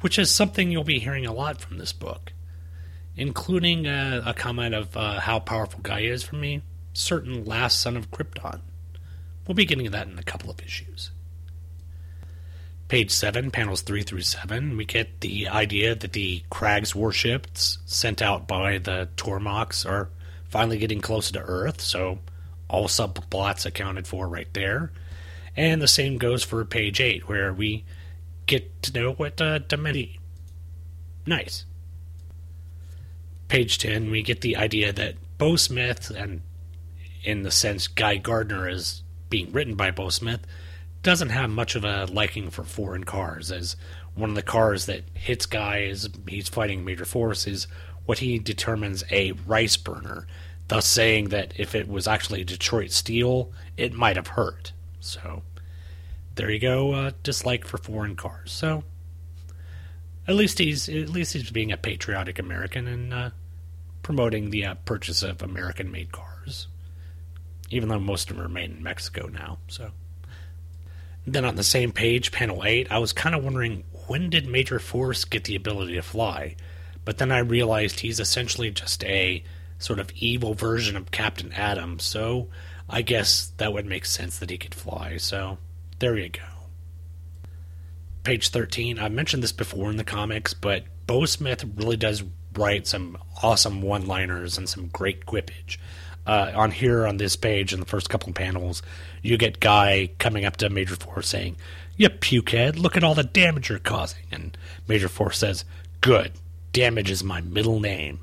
which 0.00 0.18
is 0.18 0.34
something 0.34 0.70
you'll 0.70 0.84
be 0.84 0.98
hearing 0.98 1.24
a 1.24 1.32
lot 1.32 1.60
from 1.60 1.78
this 1.78 1.92
book, 1.92 2.32
including 3.16 3.86
uh, 3.86 4.22
a 4.26 4.34
comment 4.34 4.74
of 4.74 4.96
uh, 4.96 5.20
how 5.20 5.38
powerful 5.38 5.80
Guy 5.82 6.00
is 6.00 6.22
for 6.22 6.36
me, 6.36 6.62
certain 6.92 7.44
last 7.44 7.80
son 7.80 7.96
of 7.96 8.10
Krypton. 8.10 8.60
We'll 9.46 9.54
be 9.54 9.64
getting 9.64 9.84
to 9.84 9.90
that 9.92 10.08
in 10.08 10.18
a 10.18 10.22
couple 10.22 10.50
of 10.50 10.60
issues. 10.60 11.10
Page 12.94 13.10
7, 13.10 13.50
panels 13.50 13.80
3 13.80 14.04
through 14.04 14.20
7, 14.20 14.76
we 14.76 14.84
get 14.84 15.20
the 15.20 15.48
idea 15.48 15.96
that 15.96 16.12
the 16.12 16.44
Krags 16.48 16.94
warships 16.94 17.78
sent 17.86 18.22
out 18.22 18.46
by 18.46 18.78
the 18.78 19.08
Tormocks 19.16 19.84
are 19.84 20.10
finally 20.48 20.78
getting 20.78 21.00
closer 21.00 21.32
to 21.32 21.40
Earth, 21.40 21.80
so 21.80 22.20
all 22.68 22.86
subplots 22.86 23.66
accounted 23.66 24.06
for 24.06 24.28
right 24.28 24.46
there. 24.52 24.92
And 25.56 25.82
the 25.82 25.88
same 25.88 26.18
goes 26.18 26.44
for 26.44 26.64
page 26.64 27.00
8, 27.00 27.28
where 27.28 27.52
we 27.52 27.84
get 28.46 28.80
to 28.84 28.92
know 28.92 29.14
what 29.14 29.40
uh, 29.40 29.58
Dementi. 29.58 30.18
Nice. 31.26 31.64
Page 33.48 33.78
10, 33.78 34.08
we 34.08 34.22
get 34.22 34.40
the 34.40 34.54
idea 34.54 34.92
that 34.92 35.16
Beau 35.36 35.56
Smith, 35.56 36.10
and 36.10 36.42
in 37.24 37.42
the 37.42 37.50
sense 37.50 37.88
Guy 37.88 38.18
Gardner 38.18 38.68
is 38.68 39.02
being 39.30 39.50
written 39.50 39.74
by 39.74 39.90
Beau 39.90 40.10
Smith, 40.10 40.46
doesn't 41.04 41.30
have 41.30 41.50
much 41.50 41.76
of 41.76 41.84
a 41.84 42.06
liking 42.06 42.50
for 42.50 42.64
foreign 42.64 43.04
cars, 43.04 43.52
as 43.52 43.76
one 44.14 44.30
of 44.30 44.36
the 44.36 44.42
cars 44.42 44.86
that 44.86 45.04
hits 45.14 45.46
guys, 45.46 46.08
he's 46.28 46.48
fighting 46.48 46.84
Major 46.84 47.04
Force 47.04 47.46
is 47.46 47.68
what 48.06 48.18
he 48.18 48.38
determines 48.38 49.04
a 49.10 49.32
rice 49.46 49.76
burner, 49.76 50.26
thus 50.68 50.86
saying 50.86 51.28
that 51.28 51.54
if 51.56 51.74
it 51.74 51.88
was 51.88 52.08
actually 52.08 52.42
Detroit 52.42 52.90
steel, 52.90 53.52
it 53.76 53.92
might 53.92 54.16
have 54.16 54.28
hurt. 54.28 54.72
So, 54.98 55.42
there 56.34 56.50
you 56.50 56.58
go, 56.58 56.92
uh, 56.92 57.10
dislike 57.22 57.66
for 57.66 57.78
foreign 57.78 58.16
cars. 58.16 58.50
So, 58.50 58.82
at 60.26 60.34
least 60.34 60.58
he's 60.58 60.88
at 60.88 61.10
least 61.10 61.34
he's 61.34 61.50
being 61.50 61.70
a 61.70 61.76
patriotic 61.76 62.38
American 62.38 62.88
and 62.88 63.14
uh, 63.14 63.30
promoting 64.02 64.50
the 64.50 64.64
uh, 64.64 64.74
purchase 64.86 65.22
of 65.22 65.42
American-made 65.42 66.12
cars 66.12 66.66
even 67.70 67.88
though 67.88 67.98
most 67.98 68.30
of 68.30 68.36
them 68.36 68.44
are 68.44 68.48
made 68.48 68.70
in 68.70 68.82
Mexico 68.82 69.26
now. 69.26 69.58
So 69.68 69.90
then 71.26 71.44
on 71.44 71.56
the 71.56 71.64
same 71.64 71.92
page, 71.92 72.32
panel 72.32 72.64
8, 72.64 72.90
I 72.90 72.98
was 72.98 73.12
kind 73.12 73.34
of 73.34 73.42
wondering 73.42 73.84
when 74.06 74.30
did 74.30 74.46
Major 74.46 74.78
Force 74.78 75.24
get 75.24 75.44
the 75.44 75.56
ability 75.56 75.94
to 75.94 76.02
fly? 76.02 76.56
But 77.04 77.18
then 77.18 77.32
I 77.32 77.38
realized 77.38 78.00
he's 78.00 78.20
essentially 78.20 78.70
just 78.70 79.04
a 79.04 79.42
sort 79.78 79.98
of 79.98 80.10
evil 80.16 80.54
version 80.54 80.96
of 80.96 81.10
Captain 81.10 81.52
Atom, 81.52 81.98
so 81.98 82.48
I 82.88 83.02
guess 83.02 83.52
that 83.56 83.72
would 83.72 83.86
make 83.86 84.04
sense 84.04 84.38
that 84.38 84.50
he 84.50 84.58
could 84.58 84.74
fly. 84.74 85.16
So 85.16 85.58
there 85.98 86.16
you 86.16 86.28
go. 86.28 86.40
Page 88.22 88.48
13, 88.48 88.98
I've 88.98 89.12
mentioned 89.12 89.42
this 89.42 89.52
before 89.52 89.90
in 89.90 89.96
the 89.96 90.04
comics, 90.04 90.54
but 90.54 90.84
Beau 91.06 91.26
Smith 91.26 91.64
really 91.76 91.96
does 91.96 92.24
write 92.54 92.86
some 92.86 93.18
awesome 93.42 93.82
one 93.82 94.06
liners 94.06 94.56
and 94.56 94.68
some 94.68 94.88
great 94.88 95.26
quippage 95.26 95.78
uh, 96.26 96.52
on 96.54 96.70
here 96.70 97.06
on 97.06 97.16
this 97.16 97.36
page 97.36 97.72
in 97.72 97.80
the 97.80 97.86
first 97.86 98.08
couple 98.08 98.28
of 98.30 98.34
panels, 98.34 98.82
you 99.22 99.36
get 99.36 99.60
Guy 99.60 100.10
coming 100.18 100.44
up 100.44 100.56
to 100.58 100.70
Major 100.70 100.96
Force 100.96 101.28
saying, 101.28 101.56
"You 101.96 102.08
pukehead! 102.08 102.78
Look 102.78 102.96
at 102.96 103.04
all 103.04 103.14
the 103.14 103.24
damage 103.24 103.68
you're 103.68 103.78
causing." 103.78 104.24
And 104.30 104.56
Major 104.88 105.08
Force 105.08 105.38
says, 105.38 105.64
"Good. 106.00 106.32
Damage 106.72 107.10
is 107.10 107.22
my 107.22 107.40
middle 107.40 107.80
name." 107.80 108.20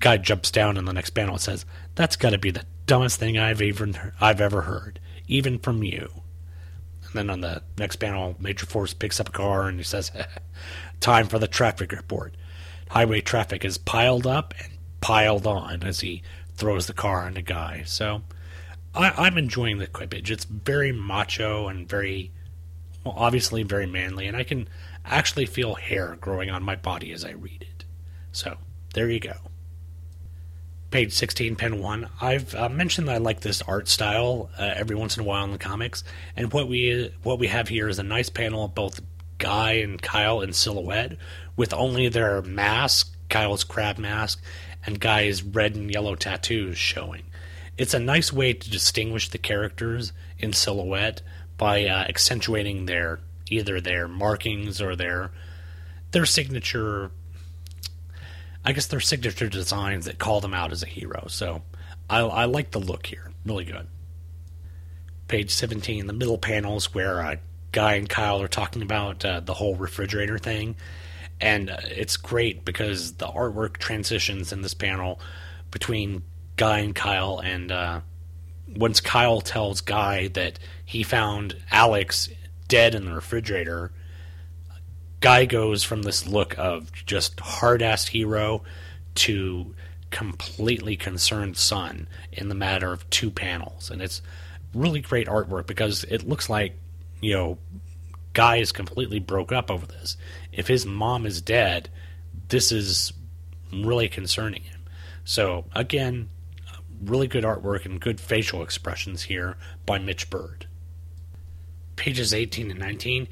Guy 0.00 0.16
jumps 0.18 0.50
down 0.50 0.76
in 0.76 0.84
the 0.84 0.92
next 0.92 1.10
panel 1.10 1.34
and 1.34 1.40
says, 1.40 1.64
"That's 1.94 2.16
got 2.16 2.30
to 2.30 2.38
be 2.38 2.50
the 2.50 2.64
dumbest 2.86 3.18
thing 3.18 3.38
I've 3.38 3.62
even 3.62 4.12
I've 4.20 4.40
ever 4.40 4.62
heard, 4.62 5.00
even 5.26 5.58
from 5.58 5.82
you." 5.82 6.22
And 7.04 7.12
then 7.14 7.30
on 7.30 7.40
the 7.40 7.62
next 7.78 7.96
panel, 7.96 8.36
Major 8.38 8.66
Force 8.66 8.94
picks 8.94 9.20
up 9.20 9.28
a 9.28 9.32
car 9.32 9.68
and 9.68 9.78
he 9.78 9.84
says, 9.84 10.10
"Time 11.00 11.28
for 11.28 11.38
the 11.38 11.48
traffic 11.48 11.92
report. 11.92 12.34
Highway 12.90 13.20
traffic 13.20 13.64
is 13.64 13.78
piled 13.78 14.26
up 14.26 14.54
and 14.62 14.72
piled 15.00 15.46
on 15.46 15.82
as 15.82 16.00
he 16.00 16.22
throws 16.56 16.86
the 16.86 16.92
car 16.92 17.22
on 17.22 17.34
the 17.34 17.42
guy. 17.42 17.82
So 17.86 18.22
I, 18.94 19.26
am 19.26 19.38
enjoying 19.38 19.78
the 19.78 19.86
quippage. 19.86 20.30
It's 20.30 20.44
very 20.44 20.92
macho 20.92 21.68
and 21.68 21.88
very, 21.88 22.32
well, 23.04 23.14
obviously 23.16 23.62
very 23.62 23.86
manly, 23.86 24.26
and 24.26 24.36
I 24.36 24.42
can 24.42 24.68
actually 25.04 25.46
feel 25.46 25.74
hair 25.74 26.16
growing 26.20 26.50
on 26.50 26.62
my 26.62 26.76
body 26.76 27.12
as 27.12 27.24
I 27.24 27.32
read 27.32 27.62
it. 27.62 27.84
So 28.32 28.56
there 28.94 29.10
you 29.10 29.20
go. 29.20 29.34
Page 30.90 31.12
16, 31.12 31.56
pen 31.56 31.80
1. 31.80 32.08
I've 32.20 32.54
uh, 32.54 32.68
mentioned 32.68 33.08
that 33.08 33.16
I 33.16 33.18
like 33.18 33.40
this 33.40 33.60
art 33.62 33.88
style 33.88 34.50
uh, 34.58 34.72
every 34.74 34.96
once 34.96 35.16
in 35.16 35.22
a 35.22 35.26
while 35.26 35.44
in 35.44 35.52
the 35.52 35.58
comics, 35.58 36.04
and 36.36 36.52
what 36.52 36.68
we 36.68 37.12
what 37.22 37.38
we 37.38 37.48
have 37.48 37.68
here 37.68 37.88
is 37.88 37.98
a 37.98 38.04
nice 38.04 38.30
panel 38.30 38.64
of 38.64 38.74
both 38.74 39.00
Guy 39.38 39.72
and 39.72 40.00
Kyle 40.00 40.40
in 40.40 40.52
silhouette 40.52 41.18
with 41.56 41.74
only 41.74 42.08
their 42.08 42.40
mask, 42.40 43.14
Kyle's 43.28 43.64
crab 43.64 43.98
mask, 43.98 44.40
and 44.86 45.00
Guy's 45.00 45.42
red 45.42 45.74
and 45.74 45.92
yellow 45.92 46.14
tattoos 46.14 46.78
showing. 46.78 47.24
It's 47.76 47.94
a 47.94 47.98
nice 47.98 48.32
way 48.32 48.54
to 48.54 48.70
distinguish 48.70 49.28
the 49.28 49.38
characters 49.38 50.12
in 50.38 50.52
silhouette 50.52 51.20
by 51.58 51.86
uh, 51.86 52.04
accentuating 52.08 52.86
their 52.86 53.20
either 53.50 53.80
their 53.80 54.08
markings 54.08 54.80
or 54.80 54.96
their 54.96 55.30
their 56.12 56.26
signature 56.26 57.10
I 58.64 58.72
guess 58.72 58.86
their 58.86 59.00
signature 59.00 59.48
designs 59.48 60.06
that 60.06 60.18
call 60.18 60.40
them 60.40 60.52
out 60.52 60.72
as 60.72 60.82
a 60.82 60.86
hero. 60.86 61.26
So 61.28 61.62
I, 62.10 62.20
I 62.20 62.44
like 62.46 62.72
the 62.72 62.80
look 62.80 63.06
here. 63.06 63.30
Really 63.44 63.64
good. 63.64 63.86
Page 65.28 65.52
17, 65.52 66.08
the 66.08 66.12
middle 66.12 66.38
panels 66.38 66.92
where 66.92 67.20
uh, 67.20 67.36
Guy 67.70 67.94
and 67.94 68.08
Kyle 68.08 68.42
are 68.42 68.48
talking 68.48 68.82
about 68.82 69.24
uh, 69.24 69.38
the 69.38 69.54
whole 69.54 69.76
refrigerator 69.76 70.38
thing 70.38 70.74
and 71.40 71.70
uh, 71.70 71.78
it's 71.84 72.16
great 72.16 72.64
because 72.64 73.14
the 73.14 73.26
artwork 73.26 73.76
transitions 73.78 74.52
in 74.52 74.62
this 74.62 74.74
panel 74.74 75.20
between 75.70 76.22
Guy 76.56 76.80
and 76.80 76.94
Kyle, 76.94 77.38
and 77.38 77.70
uh, 77.70 78.00
once 78.74 79.00
Kyle 79.00 79.40
tells 79.40 79.80
Guy 79.80 80.28
that 80.28 80.58
he 80.84 81.02
found 81.02 81.56
Alex 81.70 82.28
dead 82.68 82.94
in 82.94 83.04
the 83.04 83.12
refrigerator, 83.12 83.92
Guy 85.20 85.44
goes 85.44 85.82
from 85.82 86.02
this 86.02 86.26
look 86.26 86.56
of 86.58 86.92
just 86.92 87.38
hard 87.40 87.82
ass 87.82 88.06
hero 88.06 88.62
to 89.16 89.74
completely 90.10 90.96
concerned 90.96 91.56
son 91.56 92.08
in 92.32 92.48
the 92.48 92.54
matter 92.54 92.92
of 92.92 93.08
two 93.10 93.30
panels, 93.30 93.90
and 93.90 94.00
it's 94.00 94.22
really 94.74 95.00
great 95.00 95.26
artwork 95.26 95.66
because 95.66 96.04
it 96.04 96.26
looks 96.26 96.48
like 96.48 96.74
you 97.20 97.34
know 97.34 97.58
guy 98.36 98.56
is 98.56 98.70
completely 98.70 99.18
broke 99.18 99.50
up 99.50 99.70
over 99.70 99.86
this. 99.86 100.18
If 100.52 100.68
his 100.68 100.84
mom 100.84 101.24
is 101.24 101.40
dead, 101.40 101.88
this 102.48 102.70
is 102.70 103.14
really 103.72 104.10
concerning 104.10 104.62
him. 104.64 104.80
So, 105.24 105.64
again, 105.74 106.28
really 107.02 107.28
good 107.28 107.44
artwork 107.44 107.86
and 107.86 107.98
good 107.98 108.20
facial 108.20 108.62
expressions 108.62 109.22
here 109.22 109.56
by 109.86 109.98
Mitch 109.98 110.28
Byrd. 110.28 110.66
Pages 111.96 112.34
18 112.34 112.70
and 112.70 112.78
19, 112.78 113.26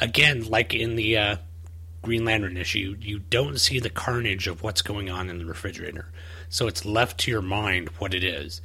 again, 0.00 0.44
like 0.48 0.74
in 0.74 0.96
the 0.96 1.16
uh, 1.16 1.36
Green 2.02 2.24
Lantern 2.24 2.56
issue, 2.56 2.96
you 3.00 3.20
don't 3.20 3.60
see 3.60 3.78
the 3.78 3.88
carnage 3.88 4.48
of 4.48 4.64
what's 4.64 4.82
going 4.82 5.08
on 5.08 5.30
in 5.30 5.38
the 5.38 5.46
refrigerator. 5.46 6.10
So 6.48 6.66
it's 6.66 6.84
left 6.84 7.20
to 7.20 7.30
your 7.30 7.42
mind 7.42 7.90
what 7.98 8.12
it 8.12 8.24
is. 8.24 8.60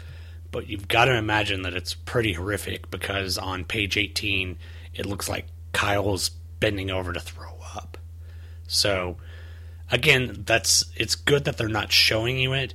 But 0.51 0.67
you've 0.67 0.87
got 0.87 1.05
to 1.05 1.15
imagine 1.15 1.61
that 1.61 1.75
it's 1.75 1.93
pretty 1.93 2.33
horrific 2.33 2.89
because 2.89 3.37
on 3.37 3.63
page 3.63 3.95
18, 3.95 4.57
it 4.95 5.05
looks 5.05 5.29
like 5.29 5.45
Kyle's 5.73 6.29
bending 6.59 6.89
over 6.89 7.11
to 7.11 7.19
throw 7.19 7.57
up. 7.75 7.97
So, 8.67 9.17
again, 9.91 10.43
that's 10.45 10.85
it's 10.95 11.15
good 11.15 11.45
that 11.45 11.57
they're 11.57 11.67
not 11.67 11.91
showing 11.91 12.37
you 12.37 12.53
it. 12.53 12.73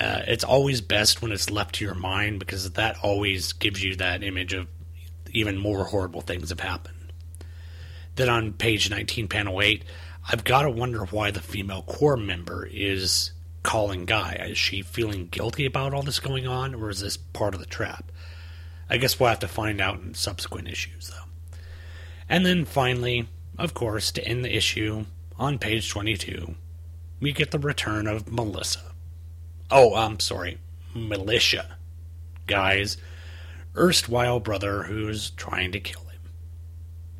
Uh, 0.00 0.22
it's 0.26 0.42
always 0.42 0.80
best 0.80 1.22
when 1.22 1.30
it's 1.30 1.50
left 1.50 1.76
to 1.76 1.84
your 1.84 1.94
mind 1.94 2.40
because 2.40 2.68
that 2.72 2.96
always 3.02 3.52
gives 3.52 3.82
you 3.84 3.94
that 3.96 4.24
image 4.24 4.52
of 4.52 4.66
even 5.30 5.56
more 5.56 5.84
horrible 5.84 6.20
things 6.20 6.48
have 6.48 6.60
happened. 6.60 7.12
Then 8.16 8.28
on 8.28 8.52
page 8.52 8.90
19, 8.90 9.28
panel 9.28 9.60
8, 9.60 9.84
I've 10.30 10.44
got 10.44 10.62
to 10.62 10.70
wonder 10.70 11.04
why 11.04 11.30
the 11.30 11.40
female 11.40 11.82
Corps 11.82 12.16
member 12.16 12.66
is 12.66 13.32
calling 13.62 14.04
Guy. 14.04 14.34
Is 14.50 14.58
she 14.58 14.82
feeling 14.82 15.26
guilty 15.26 15.66
about 15.66 15.92
all 15.92 16.02
this 16.02 16.20
going 16.20 16.46
on, 16.46 16.74
or 16.74 16.90
is 16.90 17.00
this 17.00 17.16
part 17.16 17.54
of 17.54 17.60
the 17.60 17.66
trap? 17.66 18.10
I 18.88 18.96
guess 18.98 19.18
we'll 19.18 19.30
have 19.30 19.40
to 19.40 19.48
find 19.48 19.80
out 19.80 20.00
in 20.00 20.14
subsequent 20.14 20.68
issues, 20.68 21.08
though. 21.08 21.23
And 22.28 22.44
then 22.44 22.64
finally, 22.64 23.28
of 23.58 23.74
course, 23.74 24.10
to 24.12 24.26
end 24.26 24.44
the 24.44 24.56
issue, 24.56 25.04
on 25.38 25.58
page 25.58 25.90
22, 25.90 26.54
we 27.20 27.32
get 27.32 27.50
the 27.50 27.58
return 27.58 28.06
of 28.06 28.30
Melissa. 28.32 28.92
Oh, 29.70 29.94
I'm 29.94 30.20
sorry, 30.20 30.58
Militia. 30.94 31.76
Guy's 32.46 32.96
erstwhile 33.76 34.40
brother 34.40 34.84
who's 34.84 35.30
trying 35.30 35.72
to 35.72 35.80
kill 35.80 36.02
him. 36.02 36.20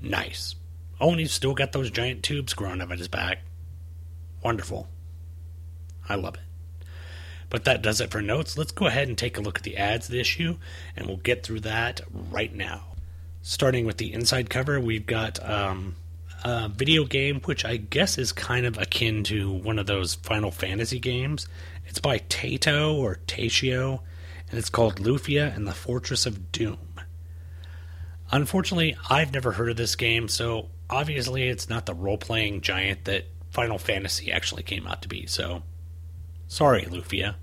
Nice. 0.01 0.55
Oh, 1.01 1.11
and 1.11 1.21
he's 1.21 1.33
still 1.33 1.55
got 1.55 1.73
those 1.73 1.91
giant 1.91 2.23
tubes 2.23 2.55
growing 2.55 2.81
up 2.81 2.91
at 2.91 2.99
his 2.99 3.09
back. 3.09 3.41
Wonderful. 4.43 4.89
I 6.09 6.15
love 6.15 6.35
it. 6.35 6.87
But 7.51 7.65
that 7.65 7.83
does 7.83 8.01
it 8.01 8.11
for 8.11 8.21
notes. 8.21 8.59
Let's 8.59 8.73
go 8.73 8.87
ahead 8.87 9.09
and 9.09 9.17
take 9.17 9.39
a 9.39 9.41
look 9.41 9.59
at 9.59 9.65
the 9.65 9.77
ads 9.77 10.07
of 10.07 10.13
the 10.13 10.21
issue, 10.21 10.59
and 10.97 11.07
we'll 11.07 11.17
get 11.17 11.43
through 11.43 11.61
that 11.61 12.01
right 12.31 12.55
now. 12.55 12.94
Starting 13.47 13.85
with 13.85 13.99
the 13.99 14.11
inside 14.15 14.49
cover, 14.49 14.81
we've 14.81 15.05
got 15.05 15.39
um, 15.47 15.97
a 16.45 16.67
video 16.71 17.05
game, 17.05 17.43
which 17.45 17.63
I 17.63 17.77
guess 17.77 18.17
is 18.17 18.33
kind 18.33 18.65
of 18.65 18.79
akin 18.79 19.23
to 19.25 19.53
one 19.53 19.79
of 19.79 19.85
those 19.85 20.15
Final 20.15 20.51
Fantasy 20.51 20.99
games. 20.99 21.47
It's 21.85 21.99
by 21.99 22.21
Taito 22.21 22.97
or 22.97 23.21
Tatio, 23.27 24.01
and 24.49 24.59
it's 24.59 24.71
called 24.71 24.97
Lufia 24.97 25.55
and 25.55 25.67
the 25.67 25.75
Fortress 25.75 26.25
of 26.25 26.53
Doom. 26.53 26.79
Unfortunately, 28.31 28.97
I've 29.11 29.35
never 29.35 29.53
heard 29.53 29.69
of 29.69 29.77
this 29.77 29.95
game, 29.95 30.27
so 30.29 30.71
obviously 30.89 31.47
it's 31.47 31.69
not 31.69 31.85
the 31.85 31.93
role 31.93 32.17
playing 32.17 32.63
giant 32.63 33.05
that 33.05 33.27
Final 33.51 33.77
Fantasy 33.77 34.33
actually 34.33 34.63
came 34.63 34.87
out 34.87 35.03
to 35.03 35.09
be, 35.09 35.27
so 35.27 35.63
sorry, 36.49 36.85
Lufia. 36.85 37.35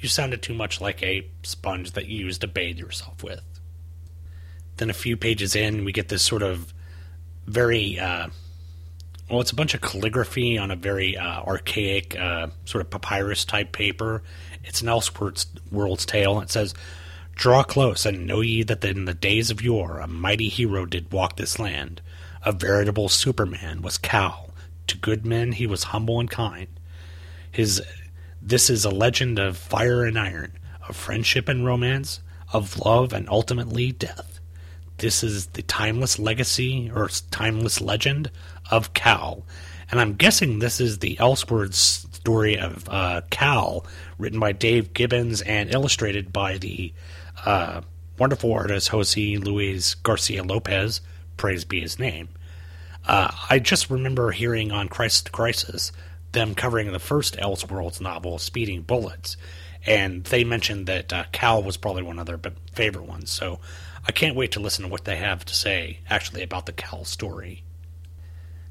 You 0.00 0.08
sounded 0.08 0.42
too 0.42 0.54
much 0.54 0.80
like 0.80 1.04
a 1.04 1.30
sponge 1.44 1.92
that 1.92 2.06
you 2.06 2.26
used 2.26 2.40
to 2.40 2.48
bathe 2.48 2.78
yourself 2.78 3.22
with. 3.22 3.55
Then 4.76 4.90
a 4.90 4.94
few 4.94 5.16
pages 5.16 5.56
in, 5.56 5.84
we 5.84 5.92
get 5.92 6.08
this 6.08 6.22
sort 6.22 6.42
of 6.42 6.72
very, 7.46 7.98
uh, 7.98 8.28
well, 9.30 9.40
it's 9.40 9.52
a 9.52 9.56
bunch 9.56 9.74
of 9.74 9.80
calligraphy 9.80 10.58
on 10.58 10.70
a 10.70 10.76
very 10.76 11.16
uh, 11.16 11.42
archaic, 11.42 12.16
uh, 12.18 12.48
sort 12.64 12.82
of 12.82 12.90
papyrus 12.90 13.44
type 13.44 13.72
paper. 13.72 14.22
It's 14.64 14.82
an 14.82 14.88
Elseworlds 14.88 15.46
world's 15.70 16.04
tale. 16.06 16.40
It 16.40 16.50
says, 16.50 16.74
Draw 17.36 17.64
close, 17.64 18.06
and 18.06 18.26
know 18.26 18.40
ye 18.40 18.62
that 18.62 18.82
in 18.84 19.04
the 19.04 19.12
days 19.14 19.50
of 19.50 19.60
yore 19.60 19.98
a 19.98 20.06
mighty 20.06 20.48
hero 20.48 20.86
did 20.86 21.12
walk 21.12 21.36
this 21.36 21.58
land. 21.58 22.00
A 22.42 22.52
veritable 22.52 23.08
superman 23.08 23.82
was 23.82 23.98
Kal. 23.98 24.50
To 24.86 24.96
good 24.96 25.26
men 25.26 25.52
he 25.52 25.66
was 25.66 25.84
humble 25.84 26.18
and 26.20 26.30
kind. 26.30 26.68
His 27.50 27.82
this 28.40 28.70
is 28.70 28.84
a 28.84 28.90
legend 28.90 29.38
of 29.38 29.56
fire 29.56 30.04
and 30.04 30.18
iron, 30.18 30.52
of 30.88 30.96
friendship 30.96 31.48
and 31.48 31.66
romance, 31.66 32.20
of 32.52 32.78
love 32.78 33.12
and 33.12 33.28
ultimately 33.28 33.92
death. 33.92 34.35
This 34.98 35.22
is 35.22 35.46
the 35.46 35.62
timeless 35.62 36.18
legacy 36.18 36.90
or 36.94 37.08
timeless 37.30 37.80
legend 37.80 38.30
of 38.70 38.94
Kal. 38.94 39.44
And 39.90 40.00
I'm 40.00 40.14
guessing 40.14 40.58
this 40.58 40.80
is 40.80 40.98
the 40.98 41.16
Elseworlds 41.16 41.74
story 42.14 42.58
of 42.58 42.88
uh, 42.88 43.20
Kal, 43.30 43.86
written 44.18 44.40
by 44.40 44.52
Dave 44.52 44.92
Gibbons 44.94 45.42
and 45.42 45.72
illustrated 45.72 46.32
by 46.32 46.58
the 46.58 46.92
uh, 47.44 47.82
wonderful 48.18 48.52
artist 48.52 48.88
Jose 48.88 49.36
Luis 49.36 49.94
Garcia 49.94 50.42
Lopez. 50.42 51.00
Praise 51.36 51.64
be 51.64 51.80
his 51.80 51.98
name. 51.98 52.28
Uh, 53.06 53.30
I 53.48 53.60
just 53.60 53.90
remember 53.90 54.32
hearing 54.32 54.72
on 54.72 54.88
Crisis 54.88 55.22
to 55.22 55.30
Crisis 55.30 55.92
them 56.32 56.54
covering 56.54 56.92
the 56.92 56.98
first 56.98 57.36
Elseworlds 57.36 58.00
novel, 58.00 58.38
Speeding 58.38 58.82
Bullets, 58.82 59.36
and 59.86 60.24
they 60.24 60.44
mentioned 60.44 60.86
that 60.86 61.12
uh, 61.12 61.24
Kal 61.32 61.62
was 61.62 61.76
probably 61.76 62.02
one 62.02 62.18
of 62.18 62.26
their 62.26 62.40
favorite 62.74 63.06
ones. 63.06 63.30
So 63.30 63.60
I 64.08 64.12
can't 64.12 64.36
wait 64.36 64.52
to 64.52 64.60
listen 64.60 64.84
to 64.84 64.90
what 64.90 65.04
they 65.04 65.16
have 65.16 65.44
to 65.44 65.54
say 65.54 65.98
actually 66.08 66.42
about 66.42 66.66
the 66.66 66.72
Kal 66.72 67.04
story. 67.04 67.64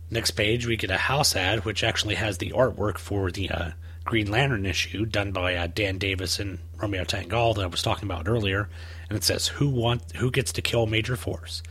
Next 0.10 0.32
page, 0.32 0.66
we 0.66 0.78
get 0.78 0.92
a 0.92 0.98
house 0.98 1.36
ad, 1.36 1.66
which 1.66 1.84
actually 1.84 2.16
has 2.16 2.38
the 2.38 2.52
artwork 2.52 2.98
for 2.98 3.32
the 3.32 3.50
uh, 3.50 3.72
Green 4.06 4.30
Lantern 4.30 4.66
issue 4.66 5.06
done 5.06 5.32
by 5.32 5.56
uh, 5.56 5.68
Dan 5.68 5.98
Davis 5.98 6.40
and 6.40 6.60
Romeo 6.78 7.04
Tanghal 7.04 7.56
that 7.56 7.64
I 7.64 7.68
was 7.68 7.82
talking 7.82 8.06
about 8.06 8.28
earlier, 8.28 8.70
and 9.10 9.18
it 9.18 9.24
says 9.24 9.48
who 9.48 9.68
want 9.68 10.12
who 10.18 10.30
gets 10.30 10.54
to 10.54 10.62
kill 10.62 10.86
Major 10.86 11.16
Force. 11.16 11.64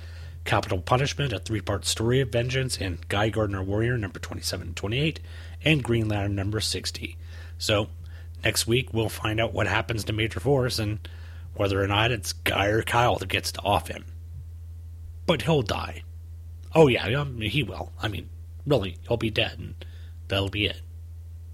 Capital 0.44 0.78
Punishment, 0.78 1.32
a 1.32 1.38
three-part 1.38 1.86
story 1.86 2.20
of 2.20 2.28
vengeance, 2.28 2.76
and 2.76 3.08
Guy 3.08 3.30
Gardner 3.30 3.62
Warrior 3.62 3.96
number 3.96 4.18
27 4.18 4.66
and 4.66 4.76
28, 4.76 5.20
and 5.64 5.82
Green 5.82 6.08
Lantern 6.08 6.34
number 6.34 6.60
60. 6.60 7.16
So, 7.56 7.88
next 8.42 8.66
week 8.66 8.92
we'll 8.92 9.08
find 9.08 9.40
out 9.40 9.54
what 9.54 9.68
happens 9.68 10.04
to 10.04 10.12
Major 10.12 10.40
Force 10.40 10.78
and 10.78 10.98
whether 11.54 11.82
or 11.82 11.86
not 11.86 12.10
it's 12.10 12.32
Guy 12.32 12.66
or 12.66 12.82
Kyle 12.82 13.16
that 13.16 13.28
gets 13.28 13.52
to 13.52 13.62
off 13.62 13.88
him. 13.88 14.04
But 15.26 15.42
he'll 15.42 15.62
die. 15.62 16.02
Oh 16.74 16.88
yeah, 16.88 17.24
he 17.40 17.62
will. 17.62 17.92
I 18.00 18.08
mean, 18.08 18.28
really, 18.66 18.98
he'll 19.06 19.16
be 19.16 19.30
dead, 19.30 19.58
and 19.58 19.74
that'll 20.28 20.48
be 20.48 20.66
it. 20.66 20.80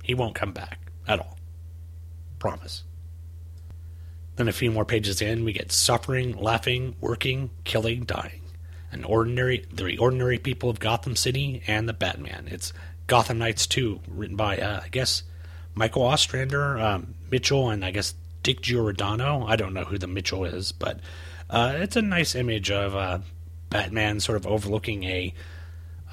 He 0.02 0.14
won't 0.14 0.34
come 0.34 0.52
back 0.52 0.78
at 1.06 1.18
all. 1.18 1.38
Promise. 2.38 2.84
Then 4.36 4.48
a 4.48 4.52
few 4.52 4.70
more 4.70 4.86
pages 4.86 5.20
in, 5.20 5.44
we 5.44 5.52
get 5.52 5.70
suffering, 5.70 6.36
laughing, 6.36 6.96
working, 7.00 7.50
killing, 7.64 8.04
dying. 8.04 8.40
An 8.90 9.04
ordinary, 9.04 9.66
the 9.70 9.98
ordinary 9.98 10.38
people 10.38 10.70
of 10.70 10.80
Gotham 10.80 11.14
City 11.14 11.62
and 11.66 11.88
the 11.88 11.92
Batman. 11.92 12.48
It's 12.50 12.72
Gotham 13.06 13.38
Knights 13.38 13.66
2, 13.66 14.00
written 14.08 14.36
by, 14.36 14.56
uh, 14.56 14.80
I 14.82 14.88
guess, 14.88 15.24
Michael 15.74 16.02
Ostrander, 16.02 16.78
um, 16.78 17.14
Mitchell, 17.30 17.68
and 17.70 17.84
I 17.84 17.90
guess 17.90 18.14
Dick 18.42 18.60
Giordano. 18.60 19.44
I 19.46 19.56
don't 19.56 19.74
know 19.74 19.84
who 19.84 19.98
the 19.98 20.06
Mitchell 20.06 20.44
is, 20.44 20.72
but 20.72 21.00
uh, 21.48 21.74
it's 21.76 21.96
a 21.96 22.02
nice 22.02 22.34
image 22.34 22.70
of 22.70 22.94
uh, 22.94 23.18
Batman 23.68 24.20
sort 24.20 24.36
of 24.36 24.46
overlooking 24.46 25.04
a 25.04 25.34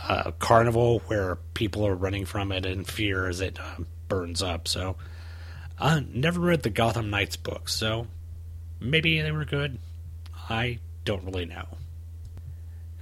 uh, 0.08 0.32
carnival 0.40 1.00
where 1.08 1.38
people 1.54 1.86
are 1.88 1.96
running 1.96 2.26
from 2.26 2.52
it 2.52 2.66
in 2.66 2.84
fear 2.84 3.28
as 3.28 3.42
it 3.42 3.60
uh, 3.60 3.84
burns 4.08 4.44
up. 4.44 4.68
So, 4.68 4.96
I 5.80 6.04
never 6.12 6.40
read 6.40 6.64
the 6.64 6.70
Gotham 6.72 7.10
Knights 7.10 7.36
books, 7.36 7.74
so 7.74 8.08
maybe 8.80 9.22
they 9.22 9.32
were 9.32 9.46
good. 9.46 9.78
I 10.50 10.80
don't 11.06 11.24
really 11.24 11.46
know. 11.46 11.66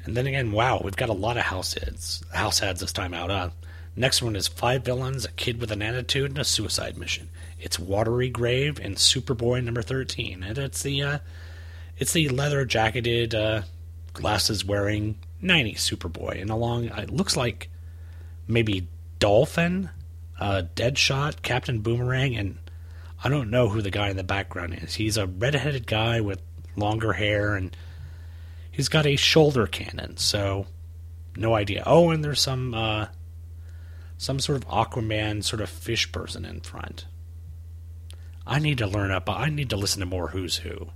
And 0.03 0.15
then 0.15 0.28
again, 0.28 0.51
wow, 0.51 0.82
we've 0.84 0.95
got 0.95 1.09
a 1.09 1.13
lot 1.13 1.38
of 1.38 1.43
house 1.43 1.76
ads. 1.78 2.23
House 2.34 2.61
ads 2.61 2.82
this 2.82 2.91
time 2.91 3.13
out. 3.13 3.32
Uh, 3.32 3.49
next 3.95 4.21
one 4.21 4.36
is 4.36 4.47
five 4.47 4.84
villains, 4.84 5.26
a 5.26 5.32
kid 5.32 5.59
with 5.59 5.71
an 5.71 5.82
attitude, 5.82 6.32
and 6.32 6.39
a 6.39 6.43
suicide 6.43 6.97
mission. 6.97 7.30
It's 7.66 7.80
Watery 7.80 8.30
Grave 8.30 8.80
and 8.80 8.95
Superboy 8.95 9.63
number 9.63 9.82
thirteen, 9.82 10.43
and 10.43 10.55
it's 10.55 10.84
the 10.84 11.01
uh, 11.01 11.20
it's 11.97 12.13
the 12.13 12.30
leather 12.30 12.63
jacketed, 12.63 13.34
uh, 13.34 13.63
glasses 14.13 14.63
wearing 14.63 15.18
'90s 15.41 15.78
Superboy, 15.78 16.39
and 16.39 16.51
along 16.51 16.86
it 16.86 17.09
looks 17.09 17.36
like 17.36 17.72
maybe 18.47 18.88
Dolphin, 19.18 19.89
uh, 20.39 20.61
Deadshot, 20.76 21.41
Captain 21.41 21.80
Boomerang, 21.80 22.38
and 22.38 22.59
I 23.24 23.30
don't 23.30 23.49
know 23.49 23.70
who 23.70 23.82
the 23.82 23.89
guy 23.89 24.09
in 24.09 24.18
the 24.18 24.24
background 24.24 24.78
is. 24.84 24.93
He's 24.93 25.18
a 25.18 25.26
redheaded 25.26 25.88
guy 25.88 26.22
with 26.22 26.43
longer 26.76 27.13
hair 27.13 27.55
and 27.55 27.76
he's 28.70 28.89
got 28.89 29.07
a 29.07 29.16
shoulder 29.16 29.66
cannon, 29.66 30.18
so 30.18 30.68
no 31.36 31.55
idea. 31.55 31.82
Oh, 31.88 32.11
and 32.11 32.24
there's 32.24 32.41
some 32.41 32.76
uh, 32.76 33.07
some 34.20 34.39
sort 34.39 34.57
of 34.57 34.68
Aquaman 34.70 35.43
sort 35.43 35.61
of 35.61 35.70
fish 35.70 36.11
person 36.11 36.45
in 36.45 36.61
front. 36.61 37.05
I 38.48 38.60
need 38.60 38.78
to 38.78 38.88
learn 38.88 39.12
up. 39.12 39.30
I 39.30 39.50
need 39.50 39.70
to 39.72 39.78
listen 39.78 40.02
to 40.02 40.06
more 40.06 40.30
Who's 40.30 40.58
Who. 40.58 40.88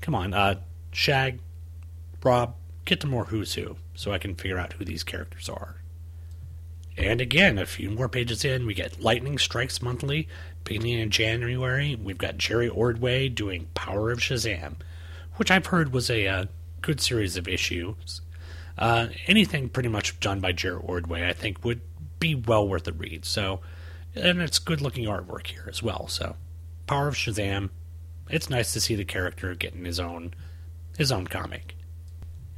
Come 0.00 0.14
on, 0.14 0.32
uh, 0.32 0.60
Shag, 0.92 1.40
Rob, 2.22 2.54
get 2.84 3.00
to 3.00 3.06
more 3.06 3.26
Who's 3.26 3.54
Who 3.54 3.76
so 3.94 4.12
I 4.12 4.18
can 4.18 4.34
figure 4.34 4.58
out 4.58 4.74
who 4.74 4.84
these 4.84 5.02
characters 5.02 5.48
are. 5.48 5.76
And 6.96 7.20
again, 7.20 7.58
a 7.58 7.66
few 7.66 7.90
more 7.90 8.08
pages 8.08 8.44
in, 8.44 8.66
we 8.66 8.74
get 8.74 9.00
Lightning 9.00 9.38
Strikes 9.38 9.80
Monthly. 9.80 10.26
Beginning 10.64 10.98
in 10.98 11.10
January, 11.10 11.94
we've 11.94 12.18
got 12.18 12.38
Jerry 12.38 12.68
Ordway 12.68 13.28
doing 13.28 13.68
Power 13.74 14.10
of 14.10 14.18
Shazam, 14.18 14.74
which 15.36 15.50
I've 15.50 15.66
heard 15.66 15.92
was 15.92 16.10
a 16.10 16.26
uh, 16.26 16.44
good 16.82 17.00
series 17.00 17.36
of 17.36 17.46
issues. 17.46 18.20
Uh, 18.76 19.08
anything 19.26 19.68
pretty 19.68 19.88
much 19.88 20.18
done 20.18 20.40
by 20.40 20.52
Jerry 20.52 20.80
Ordway, 20.82 21.26
I 21.26 21.32
think, 21.32 21.64
would 21.64 21.80
be 22.18 22.34
well 22.34 22.66
worth 22.66 22.88
a 22.88 22.92
read. 22.92 23.24
So, 23.24 23.60
and 24.14 24.40
it's 24.40 24.58
good 24.58 24.80
looking 24.80 25.06
artwork 25.06 25.46
here 25.46 25.66
as 25.68 25.82
well. 25.82 26.08
So, 26.08 26.36
Power 26.88 27.08
of 27.08 27.14
Shazam. 27.14 27.70
It's 28.30 28.50
nice 28.50 28.72
to 28.72 28.80
see 28.80 28.94
the 28.94 29.04
character 29.04 29.54
getting 29.54 29.84
his 29.84 30.00
own 30.00 30.34
his 30.96 31.12
own 31.12 31.26
comic. 31.26 31.76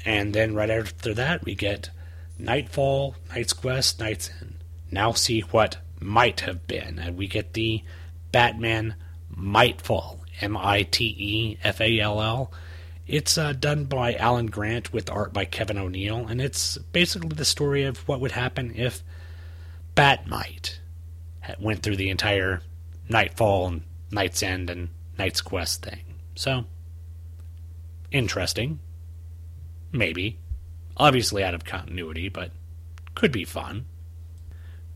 And 0.05 0.33
then 0.33 0.55
right 0.55 0.71
after 0.71 1.13
that, 1.15 1.45
we 1.45 1.55
get 1.55 1.91
Knightfall, 2.39 3.17
Knight's 3.29 3.53
Quest, 3.53 4.01
Knight's 4.01 4.31
End. 4.41 4.65
Now 4.91 5.13
see 5.13 5.41
what 5.41 5.77
might 6.01 6.41
have 6.41 6.67
been, 6.67 6.99
and 6.99 7.17
we 7.17 7.27
get 7.27 7.53
the 7.53 7.83
Batman 8.33 8.95
Mitefall, 9.37 10.21
M 10.41 10.57
I 10.57 10.83
T 10.83 11.05
E 11.19 11.59
F 11.63 11.81
A 11.81 12.01
L 12.01 12.23
L. 12.23 12.53
It's 13.07 13.37
uh, 13.37 13.53
done 13.53 13.85
by 13.85 14.15
Alan 14.15 14.47
Grant 14.47 14.93
with 14.93 15.11
art 15.11 15.33
by 15.33 15.45
Kevin 15.45 15.77
O'Neill, 15.77 16.29
and 16.29 16.41
it's 16.41 16.79
basically 16.79 17.31
the 17.31 17.45
story 17.45 17.83
of 17.83 18.07
what 18.09 18.21
would 18.21 18.33
happen 18.33 18.73
if 18.77 19.03
Batmite 19.97 20.79
went 21.59 21.83
through 21.83 21.97
the 21.97 22.11
entire 22.11 22.63
Knightfall 23.09 23.67
and 23.67 23.83
Knight's 24.11 24.43
End 24.43 24.71
and 24.71 24.89
Knight's 25.19 25.41
Quest 25.41 25.83
thing. 25.83 26.01
So, 26.35 26.65
interesting. 28.11 28.81
Maybe. 29.93 30.39
Obviously 30.97 31.43
out 31.43 31.55
of 31.55 31.65
continuity, 31.65 32.29
but 32.29 32.53
could 33.15 33.33
be 33.33 33.45
fun. 33.45 33.87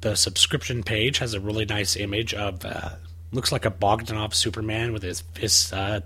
The 0.01 0.17
subscription 0.17 0.83
page 0.83 1.19
has 1.19 1.35
a 1.35 1.41
really 1.41 1.65
nice 1.65 1.97
image 1.97 2.35
of, 2.35 2.65
uh, 2.65 2.91
looks 3.33 3.53
like 3.53 3.65
a 3.65 3.71
Bogdanove 3.71 4.35
Superman 4.35 4.93
with 4.93 5.03
his 5.03 5.23
fists 5.33 5.73
uh, 5.73 6.01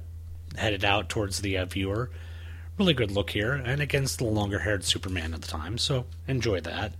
headed 0.56 0.84
out 0.84 1.08
towards 1.08 1.40
the 1.40 1.58
uh, 1.58 1.64
viewer. 1.64 2.10
Really 2.78 2.94
good 2.94 3.10
look 3.10 3.30
here, 3.30 3.54
and 3.54 3.82
against 3.82 4.18
the 4.18 4.24
longer 4.24 4.60
haired 4.60 4.84
Superman 4.84 5.34
at 5.34 5.42
the 5.42 5.48
time, 5.48 5.78
so 5.78 6.06
enjoy 6.28 6.60
that. 6.60 6.92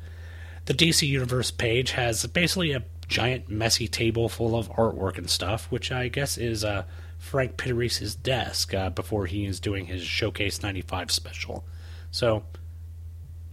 The 0.65 0.75
DC 0.75 1.07
Universe 1.07 1.51
page 1.51 1.93
has 1.93 2.27
basically 2.27 2.73
a 2.73 2.83
giant 3.09 3.49
messy 3.49 3.89
table 3.89 4.29
full 4.29 4.55
of 4.55 4.71
artwork 4.73 5.19
and 5.19 5.29
stuff, 5.29 5.67
which 5.71 5.91
I 5.91 6.09
guess 6.09 6.39
is 6.39 6.63
uh, 6.63 6.85
Frank 7.19 7.57
Pittarese's 7.57 8.15
desk 8.15 8.75
uh, 8.75 8.91
before 8.91 9.27
he 9.27 9.47
is 9.47 9.59
doing 9.59 9.87
his 9.87 10.03
Showcase 10.03 10.63
95 10.63 11.11
special. 11.11 11.65
So, 12.11 12.45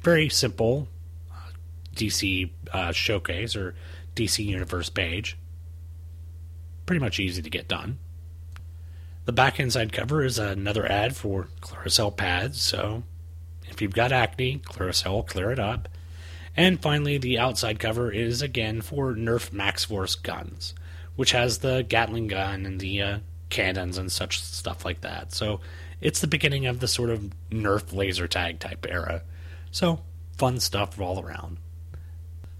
very 0.01 0.29
simple 0.29 0.87
uh, 1.31 1.51
DC 1.95 2.51
uh, 2.71 2.91
Showcase 2.91 3.55
or 3.55 3.75
DC 4.15 4.45
Universe 4.45 4.89
page. 4.89 5.37
Pretty 6.85 6.99
much 6.99 7.19
easy 7.19 7.41
to 7.41 7.49
get 7.49 7.67
done. 7.67 7.97
The 9.23 9.31
back 9.31 9.59
inside 9.59 9.91
cover 9.91 10.23
is 10.23 10.37
another 10.37 10.85
ad 10.85 11.15
for 11.15 11.47
Clearasil 11.61 12.15
pads, 12.15 12.61
so 12.61 13.03
if 13.67 13.81
you've 13.81 13.95
got 13.95 14.11
acne, 14.11 14.59
Clearasil 14.59 15.25
clear 15.25 15.51
it 15.51 15.59
up. 15.59 15.89
And 16.57 16.81
finally, 16.81 17.17
the 17.17 17.39
outside 17.39 17.79
cover 17.79 18.11
is 18.11 18.41
again 18.41 18.81
for 18.81 19.13
Nerf 19.13 19.51
Max 19.51 19.83
Force 19.83 20.15
guns, 20.15 20.73
which 21.15 21.31
has 21.31 21.59
the 21.59 21.83
Gatling 21.87 22.27
gun 22.27 22.65
and 22.65 22.79
the 22.79 23.01
uh, 23.01 23.19
cannons 23.49 23.97
and 23.97 24.11
such 24.11 24.41
stuff 24.41 24.85
like 24.85 25.01
that. 25.01 25.33
So 25.33 25.59
it's 26.01 26.21
the 26.21 26.27
beginning 26.27 26.65
of 26.65 26.79
the 26.79 26.87
sort 26.87 27.09
of 27.09 27.31
Nerf 27.51 27.93
laser 27.93 28.27
tag 28.27 28.59
type 28.59 28.85
era. 28.89 29.23
So 29.71 30.01
fun 30.37 30.59
stuff 30.59 30.99
all 30.99 31.23
around. 31.23 31.57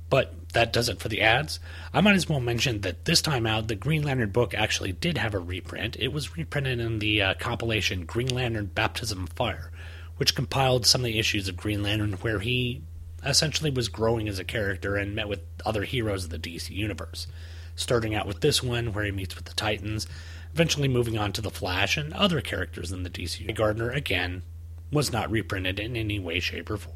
But 0.10 0.34
that 0.54 0.72
does 0.72 0.90
it 0.90 1.00
for 1.00 1.10
the 1.10 1.22
ads. 1.22 1.60
I 1.94 2.02
might 2.02 2.16
as 2.16 2.30
well 2.30 2.40
mention 2.40 2.82
that 2.82 3.06
this 3.06 3.22
time 3.22 3.46
out, 3.46 3.68
the 3.68 3.76
Green 3.76 4.04
Lantern 4.04 4.30
book 4.30 4.54
actually 4.54 4.92
did 4.92 5.18
have 5.18 5.34
a 5.34 5.40
reprint. 5.40 5.98
It 6.00 6.14
was 6.14 6.38
reprinted 6.38 6.80
in 6.80 7.00
the 7.00 7.22
uh, 7.22 7.34
compilation 7.36 8.06
Green 8.06 8.30
Lantern 8.30 8.68
Baptism 8.68 9.24
of 9.24 9.30
Fire, 9.30 9.72
which 10.18 10.36
compiled 10.36 10.86
some 10.86 11.02
of 11.02 11.06
the 11.06 11.20
issues 11.20 11.48
of 11.48 11.58
Green 11.58 11.84
Lantern 11.84 12.14
where 12.14 12.40
he 12.40 12.84
essentially 13.26 13.72
was 13.72 13.90
growing 13.90 14.28
as 14.28 14.40
a 14.40 14.44
character 14.44 14.96
and 14.96 15.16
met 15.16 15.28
with 15.28 15.42
other 15.66 15.84
heroes 15.84 16.26
of 16.26 16.30
the 16.30 16.40
DC 16.40 16.70
universe. 16.70 17.28
Starting 17.76 18.16
out 18.16 18.28
with 18.28 18.40
this 18.40 18.64
one, 18.64 18.94
where 18.94 19.04
he 19.04 19.12
meets 19.12 19.36
with 19.36 19.46
the 19.46 19.54
Titans, 19.54 20.08
eventually 20.54 20.88
moving 20.88 21.18
on 21.18 21.34
to 21.34 21.42
the 21.42 21.50
Flash 21.50 21.98
and 21.98 22.14
other 22.14 22.40
characters 22.40 22.92
in 22.92 23.04
the 23.04 23.10
DC. 23.10 23.42
Universe. 23.42 23.58
Gardner, 23.58 23.90
again, 23.92 24.44
was 24.90 25.12
not 25.12 25.30
reprinted 25.30 25.80
in 25.80 25.98
any 25.98 26.18
way, 26.18 26.40
shape, 26.40 26.70
or 26.70 26.78
form. 26.78 26.96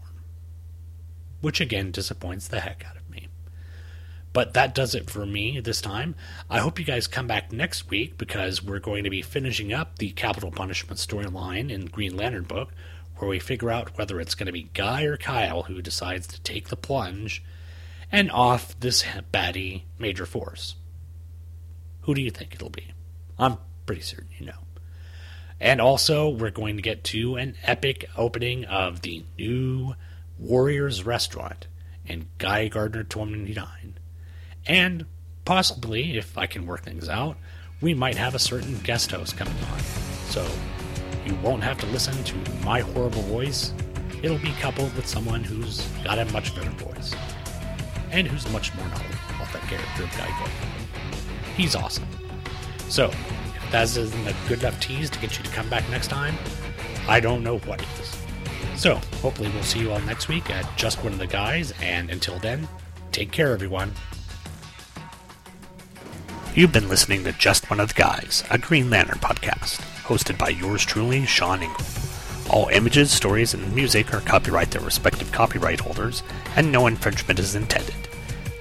Which 1.42 1.60
again 1.60 1.92
disappoints 1.92 2.48
the 2.48 2.62
heck 2.62 2.86
out 2.88 2.96
of 2.96 3.10
me. 3.10 3.28
But 4.32 4.54
that 4.54 4.76
does 4.76 4.96
it 4.96 5.10
for 5.10 5.26
me 5.26 5.60
this 5.60 5.82
time. 5.82 6.16
I 6.50 6.60
hope 6.60 6.80
you 6.80 6.86
guys 6.86 7.08
come 7.08 7.28
back 7.28 7.52
next 7.52 7.90
week 7.90 8.18
because 8.18 8.64
we're 8.64 8.80
going 8.80 9.04
to 9.04 9.10
be 9.10 9.22
finishing 9.22 9.74
up 9.74 9.98
the 9.98 10.12
Capital 10.12 10.52
Punishment 10.52 11.00
storyline 11.00 11.70
in 11.70 11.86
Green 11.86 12.16
Lantern 12.16 12.44
book, 12.44 12.72
where 13.20 13.30
we 13.30 13.40
figure 13.40 13.70
out 13.70 13.98
whether 13.98 14.20
it's 14.20 14.36
going 14.36 14.48
to 14.48 14.54
be 14.54 14.70
Guy 14.74 15.04
or 15.04 15.18
Kyle 15.18 15.64
who 15.64 15.82
decides 15.82 16.26
to 16.28 16.42
take 16.42 16.70
the 16.70 16.76
plunge 16.76 17.44
and 18.12 18.32
off 18.32 18.80
this 18.80 19.04
baddie 19.32 19.84
Major 19.98 20.26
Force. 20.26 20.76
Who 22.02 22.16
do 22.16 22.22
you 22.22 22.32
think 22.32 22.56
it'll 22.56 22.70
be? 22.70 22.94
I'm 23.38 23.58
pretty 23.86 24.02
certain 24.02 24.30
you 24.38 24.48
know. 24.48 24.54
And 25.60 25.82
also, 25.82 26.30
we're 26.30 26.52
going 26.52 26.78
to 26.78 26.82
get 26.82 27.04
to 27.06 27.36
an 27.36 27.56
epic 27.64 28.10
opening 28.16 28.64
of 28.66 29.02
the 29.02 29.26
new 29.38 29.94
Warriors 30.38 31.04
Restaurant 31.04 31.68
in 32.06 32.28
Guy 32.38 32.70
Gardner 32.70 33.04
29. 33.04 33.98
And 34.66 35.06
possibly, 35.44 36.18
if 36.18 36.38
I 36.38 36.48
can 36.48 36.66
work 36.66 36.84
things 36.84 37.10
out, 37.10 37.38
we 37.82 37.94
might 37.94 38.16
have 38.16 38.36
a 38.36 38.40
certain 38.40 38.80
guest 38.80 39.12
host 39.12 39.36
coming 39.36 39.54
on. 39.74 39.80
So 40.30 40.48
you 41.30 41.36
won't 41.44 41.64
have 41.64 41.78
to 41.80 41.86
listen 41.88 42.24
to 42.24 42.36
my 42.64 42.80
horrible 42.80 43.22
voice. 43.24 43.72
It'll 44.24 44.40
be 44.40 44.52
coupled 44.54 44.94
with 44.96 45.08
someone 45.08 45.44
who's 45.44 45.86
got 46.04 46.18
a 46.18 46.26
much 46.26 46.56
better 46.56 46.72
voice. 46.72 47.14
And 48.12 48.28
who's 48.28 48.50
much 48.52 48.74
more 48.76 48.88
knowledgeable 48.88 49.36
about 49.36 49.54
that 49.54 49.62
character 49.64 50.04
of 50.04 50.18
Gardner. 50.18 50.52
He's 51.56 51.76
awesome. 51.76 52.08
So, 52.88 53.06
if 53.06 53.72
that 53.72 53.84
isn't 53.84 54.28
a 54.28 54.36
good 54.48 54.60
enough 54.60 54.80
tease 54.80 55.12
to 55.12 55.20
get 55.20 55.38
you 55.38 55.44
to 55.44 55.52
come 55.52 55.70
back 55.70 55.88
next 55.92 56.08
time, 56.08 56.36
I 57.08 57.20
don't 57.20 57.44
know 57.44 57.60
what 57.60 57.82
is. 58.00 58.18
So, 58.76 58.96
hopefully, 59.22 59.52
we'll 59.54 59.64
see 59.64 59.80
you 59.80 59.92
all 59.92 60.00
next 60.02 60.28
week 60.28 60.50
at 60.50 60.66
Just 60.76 61.04
One 61.04 61.14
of 61.14 61.20
the 61.20 61.28
Guys, 61.28 61.74
and 61.82 62.10
until 62.10 62.40
then, 62.40 62.68
take 63.12 63.32
care, 63.32 63.54
everyone. 63.54 63.94
You've 66.56 66.74
been 66.74 66.90
listening 66.90 67.24
to 67.24 67.32
Just 67.32 67.70
One 67.70 67.80
of 67.80 67.90
the 67.90 67.94
Guys, 68.02 68.44
a 68.50 68.58
Green 68.58 68.90
Lantern 68.90 69.20
podcast, 69.20 69.82
hosted 70.02 70.36
by 70.40 70.50
yours 70.50 70.84
truly, 70.84 71.26
Sean 71.28 71.62
Ingram. 71.62 71.86
All 72.50 72.68
images, 72.70 73.12
stories, 73.12 73.54
and 73.54 73.74
music 73.76 74.12
are 74.16 74.20
copyright 74.22 74.72
their 74.72 74.82
respective 74.82 75.32
copyright 75.32 75.80
holders, 75.80 76.24
and 76.56 76.72
no 76.72 76.88
infringement 76.88 77.38
is 77.38 77.54
intended. 77.54 77.96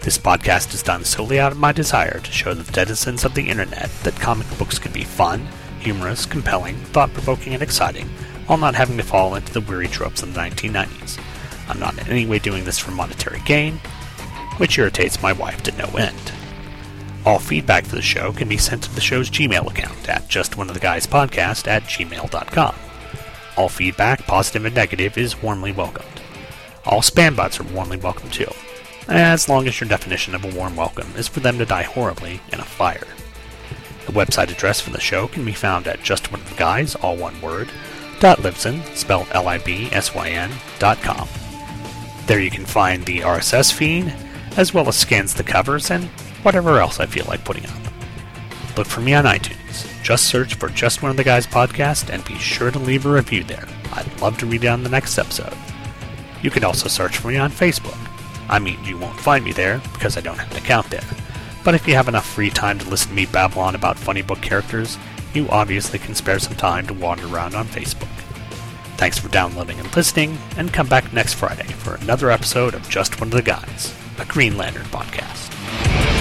This 0.03 0.19
podcast 0.19 0.75
is 0.75 0.83
done 0.83 1.03
solely 1.03 1.41
out 1.41 1.53
of 1.53 1.59
my 1.59 1.73
desire 1.73 2.21
to 2.21 2.31
show 2.31 2.53
the 2.53 2.71
denizens 2.71 3.25
of 3.25 3.33
the 3.33 3.49
internet 3.49 3.91
that 4.03 4.21
comic 4.21 4.47
books 4.59 4.79
can 4.79 4.93
be 4.93 5.05
fun, 5.05 5.49
humorous, 5.81 6.27
compelling, 6.27 6.77
thought 6.77 7.13
provoking, 7.15 7.55
and 7.55 7.63
exciting, 7.63 8.09
while 8.47 8.59
not 8.59 8.75
having 8.75 8.99
to 8.99 9.03
fall 9.03 9.35
into 9.35 9.53
the 9.53 9.63
weary 9.63 9.89
tropes 9.89 10.23
of 10.23 10.35
the 10.35 10.41
1990s. 10.41 11.19
I'm 11.71 11.81
not 11.81 11.99
in 11.99 12.07
any 12.09 12.27
way 12.27 12.39
doing 12.39 12.65
this 12.65 12.79
for 12.79 12.91
monetary 12.91 13.41
gain, 13.47 13.79
which 14.59 14.79
irritates 14.79 15.23
my 15.23 15.33
wife 15.33 15.63
to 15.63 15.77
no 15.79 15.87
end. 15.97 16.33
All 17.29 17.39
feedback 17.39 17.85
for 17.85 17.95
the 17.95 18.01
show 18.01 18.33
can 18.33 18.49
be 18.49 18.57
sent 18.57 18.85
to 18.85 18.95
the 18.95 19.03
show's 19.03 19.29
Gmail 19.29 19.71
account 19.71 20.09
at 20.09 20.27
justoneoftheguyspodcast 20.29 21.69
at 21.69 21.83
gmail.com. 21.83 22.75
All 23.55 23.69
feedback, 23.69 24.27
positive 24.27 24.65
and 24.65 24.75
negative, 24.75 25.19
is 25.19 25.43
warmly 25.43 25.71
welcomed. 25.71 26.23
All 26.87 27.03
spam 27.03 27.37
bots 27.37 27.61
are 27.61 27.65
warmly 27.65 27.99
welcome 27.99 28.31
too, 28.31 28.51
as 29.09 29.47
long 29.47 29.69
as 29.69 29.79
your 29.79 29.91
definition 29.91 30.35
of 30.35 30.43
a 30.43 30.57
warm 30.57 30.75
welcome 30.75 31.13
is 31.17 31.29
for 31.29 31.41
them 31.41 31.59
to 31.59 31.67
die 31.67 31.83
horribly 31.83 32.41
in 32.51 32.61
a 32.61 32.65
fire. 32.65 33.07
The 34.07 34.13
website 34.13 34.51
address 34.51 34.81
for 34.81 34.89
the 34.89 34.99
show 34.99 35.29
can 35.29 35.45
be 35.45 35.53
found 35.53 35.87
at 35.87 35.99
justoneoftheguys, 35.99 36.97
all 37.05 37.19
one 37.19 37.39
word, 37.43 37.69
dot 38.21 38.39
Libsyn, 38.39 38.83
spelled 38.97 39.29
L-I-B-S-Y-N, 39.33 40.51
dot 40.79 41.03
com. 41.03 41.29
There 42.25 42.41
you 42.41 42.51
can 42.51 42.65
find 42.65 43.05
the 43.05 43.19
RSS 43.19 43.71
feed, 43.71 44.15
as 44.57 44.73
well 44.73 44.89
as 44.89 44.97
scans 44.97 45.35
the 45.35 45.45
covers 45.45 45.91
and 45.91 46.09
whatever 46.43 46.79
else 46.79 47.01
I 47.01 47.07
feel 47.07 47.25
like 47.27 47.45
putting 47.45 47.67
up. 47.67 47.77
Look 48.77 48.87
for 48.87 49.01
me 49.01 49.15
on 49.15 49.25
iTunes. 49.25 49.87
Just 50.03 50.27
search 50.27 50.55
for 50.55 50.69
Just 50.69 51.03
One 51.03 51.11
of 51.11 51.17
the 51.17 51.25
Guys 51.25 51.47
podcast 51.47 52.11
and 52.11 52.25
be 52.25 52.39
sure 52.39 52.71
to 52.71 52.79
leave 52.79 53.07
a 53.07 53.13
review 53.13 53.45
there. 53.45 53.67
I'd 53.93 54.21
love 54.21 54.39
to 54.39 54.47
read 54.47 54.65
it 54.65 54.69
on 54.69 54.83
the 54.83 54.89
next 54.89 55.19
episode. 55.19 55.55
You 56.43 56.51
can 56.51 56.65
also 56.65 56.89
search 56.89 57.19
for 57.19 57.29
me 57.29 57.37
on 57.37 57.51
Facebook. 57.51 57.99
I 58.49 58.59
mean, 58.59 58.83
you 58.85 58.97
won't 58.97 59.19
find 59.19 59.45
me 59.45 59.53
there 59.53 59.81
because 59.93 60.17
I 60.17 60.21
don't 60.21 60.39
have 60.39 60.51
an 60.53 60.59
account 60.59 60.89
there. 60.91 61.05
But 61.65 61.75
if 61.75 61.87
you 61.87 61.95
have 61.95 62.09
enough 62.09 62.27
free 62.27 62.51
time 62.51 62.79
to 62.79 62.89
listen 62.89 63.11
to 63.11 63.15
me 63.15 63.27
babble 63.27 63.61
on 63.61 63.75
about 63.75 63.99
funny 63.99 64.23
book 64.23 64.41
characters, 64.41 64.97
you 65.35 65.49
obviously 65.49 65.99
can 65.99 66.15
spare 66.15 66.39
some 66.39 66.57
time 66.57 66.87
to 66.87 66.95
wander 66.95 67.27
around 67.27 67.55
on 67.55 67.67
Facebook. 67.67 68.09
Thanks 68.97 69.19
for 69.19 69.29
downloading 69.29 69.79
and 69.79 69.95
listening, 69.95 70.39
and 70.57 70.73
come 70.73 70.89
back 70.89 71.13
next 71.13 71.35
Friday 71.35 71.65
for 71.65 71.97
another 71.97 72.31
episode 72.31 72.75
of 72.75 72.89
Just 72.89 73.21
One 73.21 73.29
of 73.29 73.35
the 73.35 73.43
Guys, 73.43 73.95
a 74.19 74.25
Green 74.25 74.57
Lantern 74.57 74.87
podcast. 74.87 76.18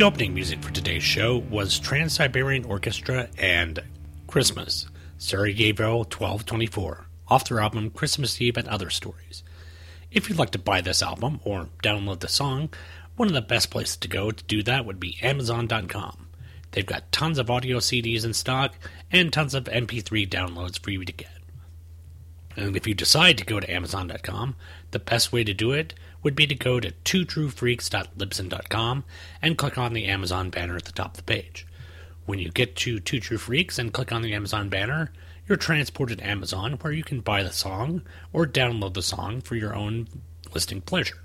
The 0.00 0.06
opening 0.06 0.32
music 0.32 0.62
for 0.62 0.72
today's 0.72 1.02
show 1.02 1.36
was 1.36 1.78
Trans 1.78 2.14
Siberian 2.14 2.64
Orchestra 2.64 3.28
and 3.36 3.82
Christmas, 4.26 4.86
Sarajevo 5.18 5.98
1224, 5.98 7.06
off 7.28 7.46
their 7.46 7.60
album 7.60 7.90
Christmas 7.90 8.40
Eve 8.40 8.56
and 8.56 8.66
Other 8.66 8.88
Stories. 8.88 9.42
If 10.10 10.30
you'd 10.30 10.38
like 10.38 10.52
to 10.52 10.58
buy 10.58 10.80
this 10.80 11.02
album 11.02 11.38
or 11.44 11.68
download 11.82 12.20
the 12.20 12.28
song, 12.28 12.70
one 13.16 13.28
of 13.28 13.34
the 13.34 13.42
best 13.42 13.70
places 13.70 13.98
to 13.98 14.08
go 14.08 14.30
to 14.30 14.44
do 14.44 14.62
that 14.62 14.86
would 14.86 15.00
be 15.00 15.18
Amazon.com. 15.20 16.28
They've 16.70 16.86
got 16.86 17.12
tons 17.12 17.38
of 17.38 17.50
audio 17.50 17.76
CDs 17.76 18.24
in 18.24 18.32
stock 18.32 18.76
and 19.12 19.30
tons 19.30 19.52
of 19.52 19.64
MP3 19.64 20.26
downloads 20.26 20.82
for 20.82 20.92
you 20.92 21.04
to 21.04 21.12
get. 21.12 21.28
And 22.56 22.74
if 22.74 22.86
you 22.86 22.94
decide 22.94 23.36
to 23.36 23.44
go 23.44 23.60
to 23.60 23.70
Amazon.com, 23.70 24.56
the 24.92 24.98
best 24.98 25.30
way 25.30 25.44
to 25.44 25.52
do 25.52 25.72
it 25.72 25.92
would 26.22 26.36
be 26.36 26.46
to 26.46 26.54
go 26.54 26.80
to 26.80 26.92
twotruefreaks.libsyn.com 27.04 29.04
and 29.42 29.58
click 29.58 29.78
on 29.78 29.92
the 29.92 30.06
Amazon 30.06 30.50
banner 30.50 30.76
at 30.76 30.84
the 30.84 30.92
top 30.92 31.12
of 31.12 31.16
the 31.16 31.22
page. 31.22 31.66
When 32.26 32.38
you 32.38 32.50
get 32.50 32.76
to 32.76 33.00
Two 33.00 33.20
True 33.20 33.38
Freaks 33.38 33.78
and 33.78 33.92
click 33.92 34.12
on 34.12 34.22
the 34.22 34.34
Amazon 34.34 34.68
banner, 34.68 35.12
you're 35.48 35.56
transported 35.56 36.18
to 36.18 36.26
Amazon 36.26 36.74
where 36.74 36.92
you 36.92 37.02
can 37.02 37.20
buy 37.20 37.42
the 37.42 37.50
song 37.50 38.02
or 38.32 38.46
download 38.46 38.94
the 38.94 39.02
song 39.02 39.40
for 39.40 39.56
your 39.56 39.74
own 39.74 40.06
listening 40.54 40.82
pleasure. 40.82 41.18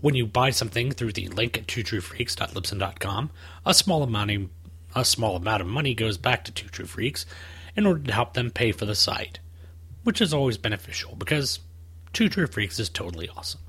When 0.00 0.14
you 0.14 0.26
buy 0.26 0.50
something 0.50 0.92
through 0.92 1.12
the 1.12 1.28
link 1.28 1.56
at 1.56 1.66
twotruefreaks.libsyn.com, 1.66 3.30
a 3.64 3.74
small 3.74 4.02
amount 4.02 4.30
of, 4.30 4.48
a 4.94 5.04
small 5.04 5.36
amount 5.36 5.62
of 5.62 5.66
money 5.66 5.94
goes 5.94 6.18
back 6.18 6.44
to 6.44 6.52
Two 6.52 6.68
True 6.68 6.86
Freaks 6.86 7.24
in 7.74 7.86
order 7.86 8.02
to 8.02 8.12
help 8.12 8.34
them 8.34 8.50
pay 8.50 8.72
for 8.72 8.84
the 8.84 8.94
site, 8.94 9.38
which 10.04 10.20
is 10.20 10.34
always 10.34 10.58
beneficial 10.58 11.14
because 11.16 11.60
Two 12.12 12.28
True 12.28 12.46
Freaks 12.46 12.78
is 12.78 12.88
totally 12.88 13.28
awesome. 13.30 13.60